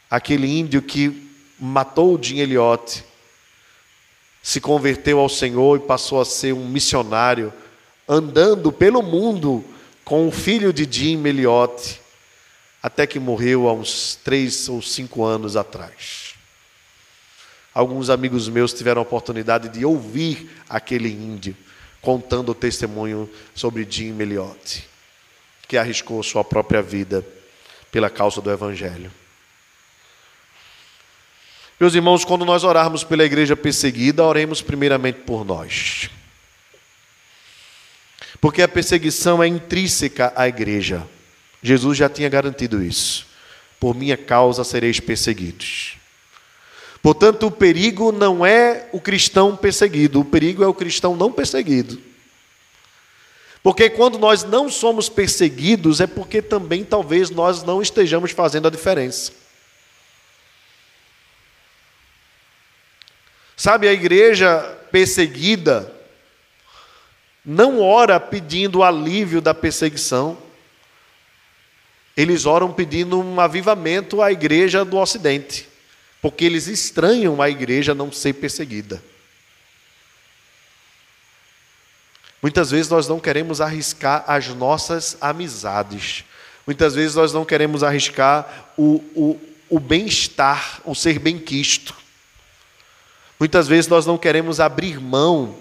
aquele 0.10 0.60
índio 0.60 0.82
que 0.82 1.32
matou 1.58 2.20
o 2.20 2.22
Jim 2.22 2.40
Elliot 2.40 3.02
se 4.42 4.60
converteu 4.60 5.20
ao 5.20 5.30
Senhor 5.30 5.78
e 5.78 5.88
passou 5.88 6.20
a 6.20 6.26
ser 6.26 6.54
um 6.54 6.68
missionário, 6.68 7.54
andando 8.08 8.72
pelo 8.72 9.02
mundo 9.02 9.64
com 10.04 10.28
o 10.28 10.32
filho 10.32 10.74
de 10.74 10.88
Jim 10.90 11.18
Meliotti, 11.18 12.02
até 12.82 13.06
que 13.06 13.20
morreu 13.20 13.70
há 13.70 13.74
uns 13.74 14.16
três 14.24 14.68
ou 14.68 14.82
cinco 14.82 15.24
anos 15.24 15.56
atrás. 15.56 16.34
Alguns 17.74 18.10
amigos 18.10 18.50
meus 18.50 18.74
tiveram 18.74 19.00
a 19.00 19.04
oportunidade 19.04 19.70
de 19.70 19.86
ouvir 19.86 20.50
aquele 20.68 21.10
índio 21.10 21.56
contando 22.02 22.50
o 22.50 22.56
testemunho 22.56 23.30
sobre 23.54 23.88
Jim 23.90 24.12
Meliotti, 24.12 24.90
que 25.68 25.78
arriscou 25.78 26.22
sua 26.24 26.44
própria 26.44 26.82
vida 26.82 27.26
pela 27.92 28.10
causa 28.10 28.42
do 28.42 28.52
Evangelho. 28.52 29.12
Meus 31.82 31.96
irmãos, 31.96 32.24
quando 32.24 32.46
nós 32.46 32.64
orarmos 32.64 33.04
pela 33.04 33.24
igreja 33.24 33.56
perseguida, 33.56 34.24
oremos 34.24 34.62
primeiramente 34.62 35.22
por 35.22 35.44
nós. 35.44 36.12
Porque 38.40 38.62
a 38.62 38.68
perseguição 38.68 39.42
é 39.42 39.48
intrínseca 39.48 40.32
à 40.36 40.48
igreja. 40.48 41.02
Jesus 41.60 41.98
já 41.98 42.08
tinha 42.08 42.30
garantido 42.30 42.84
isso. 42.84 43.26
Por 43.80 43.96
minha 43.96 44.16
causa 44.16 44.64
sereis 44.64 45.00
perseguidos. 45.00 45.98
Portanto, 47.02 47.48
o 47.48 47.52
perigo 47.52 48.12
não 48.12 48.46
é 48.46 48.88
o 48.92 49.02
cristão 49.02 49.58
perseguido, 49.58 50.20
o 50.20 50.26
perigo 50.26 50.64
é 50.64 50.68
o 50.68 50.76
cristão 50.76 51.16
não 51.16 51.32
perseguido. 51.32 52.00
Porque 53.64 53.90
quando 53.90 54.20
nós 54.20 54.44
não 54.44 54.70
somos 54.70 55.10
perseguidos, 55.10 56.00
é 56.00 56.06
porque 56.06 56.44
também 56.44 56.84
talvez 56.84 57.32
nós 57.32 57.64
não 57.64 57.82
estejamos 57.82 58.30
fazendo 58.30 58.68
a 58.68 58.72
diferença. 58.72 59.42
Sabe, 63.62 63.88
a 63.88 63.94
igreja 63.94 64.60
perseguida 64.92 65.94
não 67.46 67.80
ora 67.80 68.20
pedindo 68.20 68.82
alívio 68.82 69.40
da 69.40 69.54
perseguição, 69.54 70.36
eles 72.18 72.48
oram 72.48 72.74
pedindo 72.74 73.20
um 73.20 73.40
avivamento 73.40 74.20
à 74.20 74.32
igreja 74.32 74.84
do 74.84 74.98
Ocidente, 74.98 75.70
porque 76.24 76.44
eles 76.44 76.66
estranham 76.66 77.40
a 77.40 77.52
igreja 77.52 77.94
não 77.94 78.12
ser 78.12 78.34
perseguida. 78.34 79.00
Muitas 82.42 82.72
vezes 82.72 82.90
nós 82.90 83.08
não 83.08 83.20
queremos 83.20 83.62
arriscar 83.62 84.24
as 84.26 84.48
nossas 84.48 85.16
amizades, 85.22 86.26
muitas 86.66 86.96
vezes 86.96 87.16
nós 87.16 87.32
não 87.32 87.46
queremos 87.46 87.84
arriscar 87.84 88.74
o, 88.76 88.96
o, 89.14 89.40
o 89.70 89.80
bem-estar, 89.80 90.82
o 90.84 90.96
ser 90.96 91.20
bem-quisto. 91.20 92.02
Muitas 93.42 93.68
vezes 93.68 93.88
nós 93.88 94.06
não 94.06 94.20
queremos 94.20 94.60
abrir 94.60 95.02
mão 95.02 95.58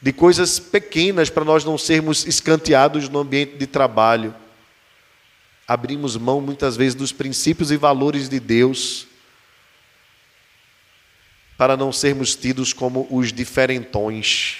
de 0.00 0.12
coisas 0.12 0.60
pequenas 0.60 1.28
para 1.28 1.44
nós 1.44 1.64
não 1.64 1.76
sermos 1.76 2.24
escanteados 2.24 3.08
no 3.08 3.18
ambiente 3.18 3.56
de 3.56 3.66
trabalho. 3.66 4.32
Abrimos 5.66 6.16
mão 6.16 6.40
muitas 6.40 6.76
vezes 6.76 6.94
dos 6.94 7.10
princípios 7.10 7.72
e 7.72 7.76
valores 7.76 8.28
de 8.28 8.38
Deus 8.38 9.08
para 11.56 11.76
não 11.76 11.90
sermos 11.90 12.36
tidos 12.36 12.72
como 12.72 13.08
os 13.10 13.32
diferentões. 13.32 14.58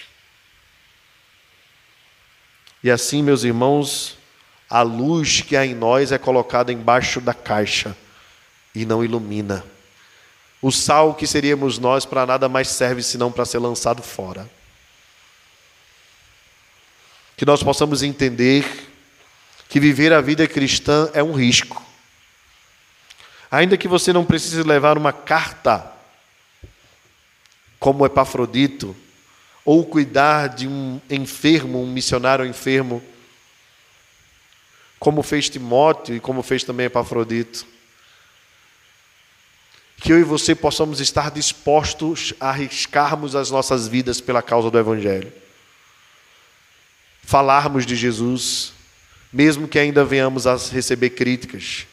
E 2.83 2.91
assim, 2.91 3.23
meus 3.23 3.45
irmãos, 3.45 4.19
a 4.69 4.83
luz 4.83 5.41
que 5.41 5.57
há 5.57 5.65
em 5.65 5.77
nós 5.77 6.11
é 6.11 6.19
colocada 6.19 6.73
embaixo 6.73 7.21
da 7.21 7.33
caixa 7.33 7.97
e 8.75 8.85
não 8.85 9.05
ilumina. 9.05 9.65
O 10.61 10.73
sal 10.73 11.15
que 11.15 11.27
seríamos 11.27 11.79
nós 11.79 12.05
para 12.05 12.27
nada 12.27 12.49
mais 12.49 12.69
serve 12.69 13.03
senão 13.03 13.31
para 13.31 13.45
ser 13.45 13.59
lançado 13.59 14.03
fora. 14.03 14.49
Que 17.37 17.45
nós 17.45 17.63
possamos 17.63 18.03
entender 18.03 18.89
que 19.69 19.79
viver 19.79 20.13
a 20.13 20.21
vida 20.21 20.47
cristã 20.49 21.11
é 21.15 21.23
um 21.23 21.33
risco. 21.33 21.85
Ainda 23.51 23.77
que 23.77 23.87
você 23.87 24.13
não 24.13 24.25
precise 24.25 24.63
levar 24.63 24.99
uma 24.99 25.13
carta 25.13 25.93
como 27.79 28.05
Epafrodito, 28.05 28.97
ou 29.65 29.85
cuidar 29.85 30.49
de 30.49 30.67
um 30.67 31.01
enfermo, 31.11 31.83
um 31.83 31.87
missionário 31.87 32.47
enfermo, 32.47 33.03
como 34.99 35.23
fez 35.23 35.49
Timóteo 35.49 36.17
e 36.17 36.21
como 36.21 36.43
fez 36.43 36.65
também 36.65 36.87
Epafrodito. 36.87 37.67
Que 40.01 40.13
eu 40.13 40.21
e 40.21 40.23
você 40.23 40.55
possamos 40.55 41.01
estar 41.01 41.31
dispostos 41.31 42.33
a 42.39 42.51
arriscarmos 42.51 43.35
as 43.35 43.51
nossas 43.51 43.89
vidas 43.89 44.21
pela 44.21 44.43
causa 44.43 44.71
do 44.71 44.79
Evangelho. 44.79 45.33
Falarmos 47.23 47.85
de 47.85 47.97
Jesus, 47.97 48.73
mesmo 49.33 49.69
que 49.69 49.79
ainda 49.79 50.05
venhamos 50.05 50.47
a 50.47 50.57
receber 50.57 51.11
críticas. 51.11 51.87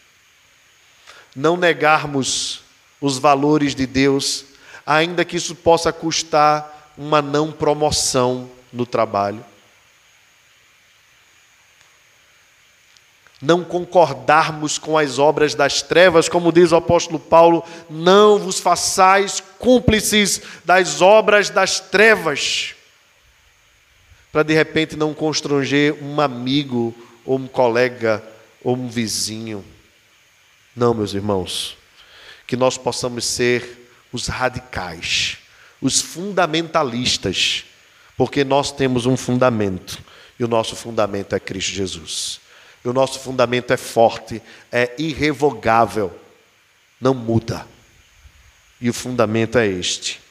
Não 1.36 1.58
negarmos 1.58 2.62
os 3.02 3.18
valores 3.18 3.76
de 3.76 3.86
Deus, 3.86 4.46
ainda 4.86 5.26
que 5.26 5.36
isso 5.36 5.56
possa 5.56 5.92
custar 5.92 6.94
uma 6.98 7.22
não 7.22 7.52
promoção 7.52 8.50
no 8.72 8.86
trabalho. 8.86 9.44
Não 13.42 13.64
concordarmos 13.64 14.78
com 14.78 14.98
as 14.98 15.20
obras 15.20 15.54
das 15.54 15.82
trevas, 15.82 16.30
como 16.30 16.52
diz 16.52 16.72
o 16.72 16.78
apóstolo 16.78 17.20
Paulo, 17.20 17.64
não 17.90 18.40
vos 18.40 18.60
façais 18.60 19.44
cúmplices 19.60 20.42
das 20.64 21.02
obras 21.02 21.50
das 21.50 21.80
trevas, 21.80 22.74
para 24.32 24.44
de 24.44 24.54
repente 24.54 24.96
não 24.96 25.14
constranger 25.14 26.02
um 26.02 26.20
amigo 26.22 26.96
ou 27.26 27.38
um 27.38 27.48
colega, 27.48 28.24
ou 28.64 28.76
um 28.76 28.88
vizinho. 28.88 29.64
Não, 30.76 30.94
meus 30.94 31.14
irmãos, 31.14 31.78
que 32.48 32.56
nós 32.56 32.78
possamos 32.78 33.26
ser 33.26 33.90
os 34.12 34.28
radicais, 34.28 35.38
os 35.82 36.02
fundamentalistas, 36.02 37.66
porque 38.18 38.44
nós 38.44 38.72
temos 38.72 39.06
um 39.06 39.18
fundamento, 39.18 40.00
e 40.40 40.44
o 40.44 40.48
nosso 40.48 40.76
fundamento 40.76 41.34
é 41.34 41.40
Cristo 41.40 41.72
Jesus. 41.72 42.40
E 42.86 42.88
o 42.88 42.94
nosso 42.94 43.20
fundamento 43.20 43.74
é 43.74 43.78
forte, 43.78 44.40
é 44.72 44.94
irrevogável, 45.00 46.16
não 47.02 47.16
muda. 47.16 47.68
E 48.80 48.88
o 48.88 48.94
fundamento 48.94 49.58
é 49.58 49.66
este: 49.66 50.22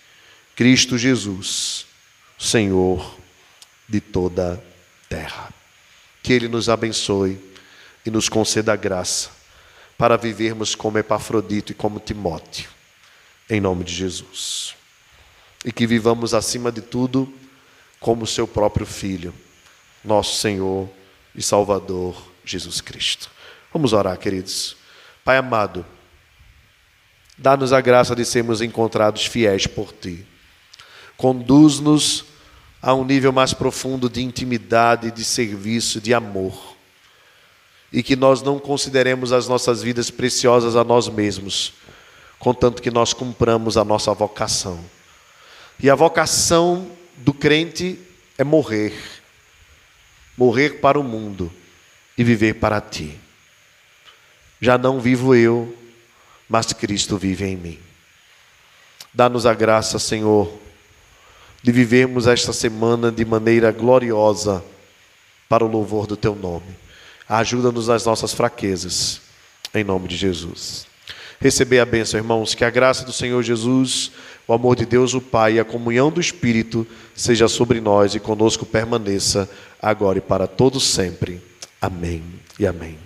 Cristo 0.55 0.97
Jesus, 0.97 1.85
Senhor 2.39 3.19
de 3.89 4.01
toda 4.01 4.55
a 4.55 5.09
terra. 5.09 5.53
Que 6.23 6.33
Ele 6.33 6.47
nos 6.47 6.69
abençoe 6.69 7.41
e 8.07 8.11
nos 8.11 8.29
conceda 8.29 8.73
a 8.73 8.77
graça 8.77 9.31
para 9.99 10.17
vivermos 10.17 10.77
como 10.77 10.97
Epafrodito 10.97 11.73
e 11.73 11.75
como 11.75 11.99
Timóteo, 11.99 12.71
em 13.51 13.61
nome 13.61 13.83
de 13.83 13.93
Jesus. 13.93 14.77
E 15.65 15.73
que 15.73 15.89
vivamos 15.89 16.35
acima 16.35 16.71
de 16.71 16.83
tudo 16.83 17.33
como 17.99 18.25
seu 18.29 18.47
próprio 18.47 18.87
Filho, 18.87 19.35
nosso 20.05 20.37
Senhor 20.37 20.89
e 21.35 21.43
Salvador 21.43 22.34
Jesus 22.45 22.81
Cristo. 22.81 23.31
Vamos 23.73 23.93
orar, 23.93 24.17
queridos. 24.19 24.77
Pai 25.25 25.37
amado, 25.37 25.85
dá-nos 27.37 27.73
a 27.73 27.81
graça 27.81 28.15
de 28.15 28.25
sermos 28.25 28.61
encontrados 28.61 29.27
fiéis 29.27 29.67
por 29.67 29.93
Ti. 29.93 30.27
Conduz-nos 31.17 32.25
a 32.81 32.95
um 32.95 33.05
nível 33.05 33.33
mais 33.33 33.55
profundo 33.55 34.09
de 34.09 34.23
intimidade, 34.23 35.11
de 35.11 35.25
serviço, 35.25 36.01
de 36.01 36.13
amor. 36.13 36.77
E 37.91 38.03
que 38.03 38.15
nós 38.15 38.43
não 38.43 38.59
consideremos 38.59 39.33
as 39.33 39.49
nossas 39.49 39.83
vidas 39.83 40.11
preciosas 40.11 40.77
a 40.77 40.85
nós 40.85 41.09
mesmos, 41.09 41.73
contanto 42.39 42.83
que 42.83 42.91
nós 42.91 43.13
cumpramos 43.13 43.77
a 43.77 43.85
nossa 43.85 44.13
vocação. 44.13 44.85
E 45.81 45.89
a 45.89 45.95
vocação 45.95 46.91
do 47.17 47.33
crente 47.33 47.99
é 48.37 48.45
morrer. 48.45 48.95
Morrer 50.37 50.81
para 50.81 50.99
o 50.99 51.03
mundo 51.03 51.51
e 52.17 52.25
viver 52.25 52.55
para 52.55 52.81
ti. 52.81 53.19
Já 54.61 54.79
não 54.79 55.01
vivo 55.01 55.35
eu, 55.35 55.77
mas 56.49 56.73
Cristo 56.73 57.17
vive 57.17 57.45
em 57.45 57.57
mim. 57.57 57.79
Dá-nos 59.12 59.47
a 59.47 59.55
graça, 59.55 59.99
Senhor, 59.99 60.53
de 61.62 61.71
vivermos 61.71 62.27
esta 62.27 62.53
semana 62.53 63.11
de 63.11 63.25
maneira 63.25 63.71
gloriosa 63.71 64.65
para 65.49 65.65
o 65.65 65.69
louvor 65.69 66.07
do 66.07 66.17
teu 66.17 66.35
nome. 66.35 66.77
Ajuda-nos 67.29 67.89
nas 67.89 68.05
nossas 68.05 68.33
fraquezas, 68.35 69.21
em 69.75 69.85
nome 69.85 70.09
de 70.09 70.17
Jesus. 70.17 70.87
Receber 71.41 71.81
a 71.81 71.87
bênção, 71.87 72.19
irmãos, 72.19 72.55
que 72.55 72.65
a 72.65 72.71
graça 72.71 73.05
do 73.05 73.12
Senhor 73.12 73.43
Jesus, 73.43 74.12
o 74.47 74.53
amor 74.53 74.77
de 74.77 74.87
Deus, 74.87 75.15
o 75.15 75.21
Pai 75.21 75.55
e 75.55 75.61
a 75.61 75.65
comunhão 75.65 76.11
do 76.11 76.21
Espírito 76.21 76.87
seja 77.15 77.49
sobre 77.49 77.81
nós 77.81 78.15
e 78.15 78.21
conosco 78.21 78.67
permaneça 78.67 79.49
agora 79.81 80.19
e 80.19 80.23
para 80.23 80.47
todos 80.47 80.85
sempre. 80.85 81.41
Amém 81.85 82.22
e 82.59 82.66
amém. 82.66 83.05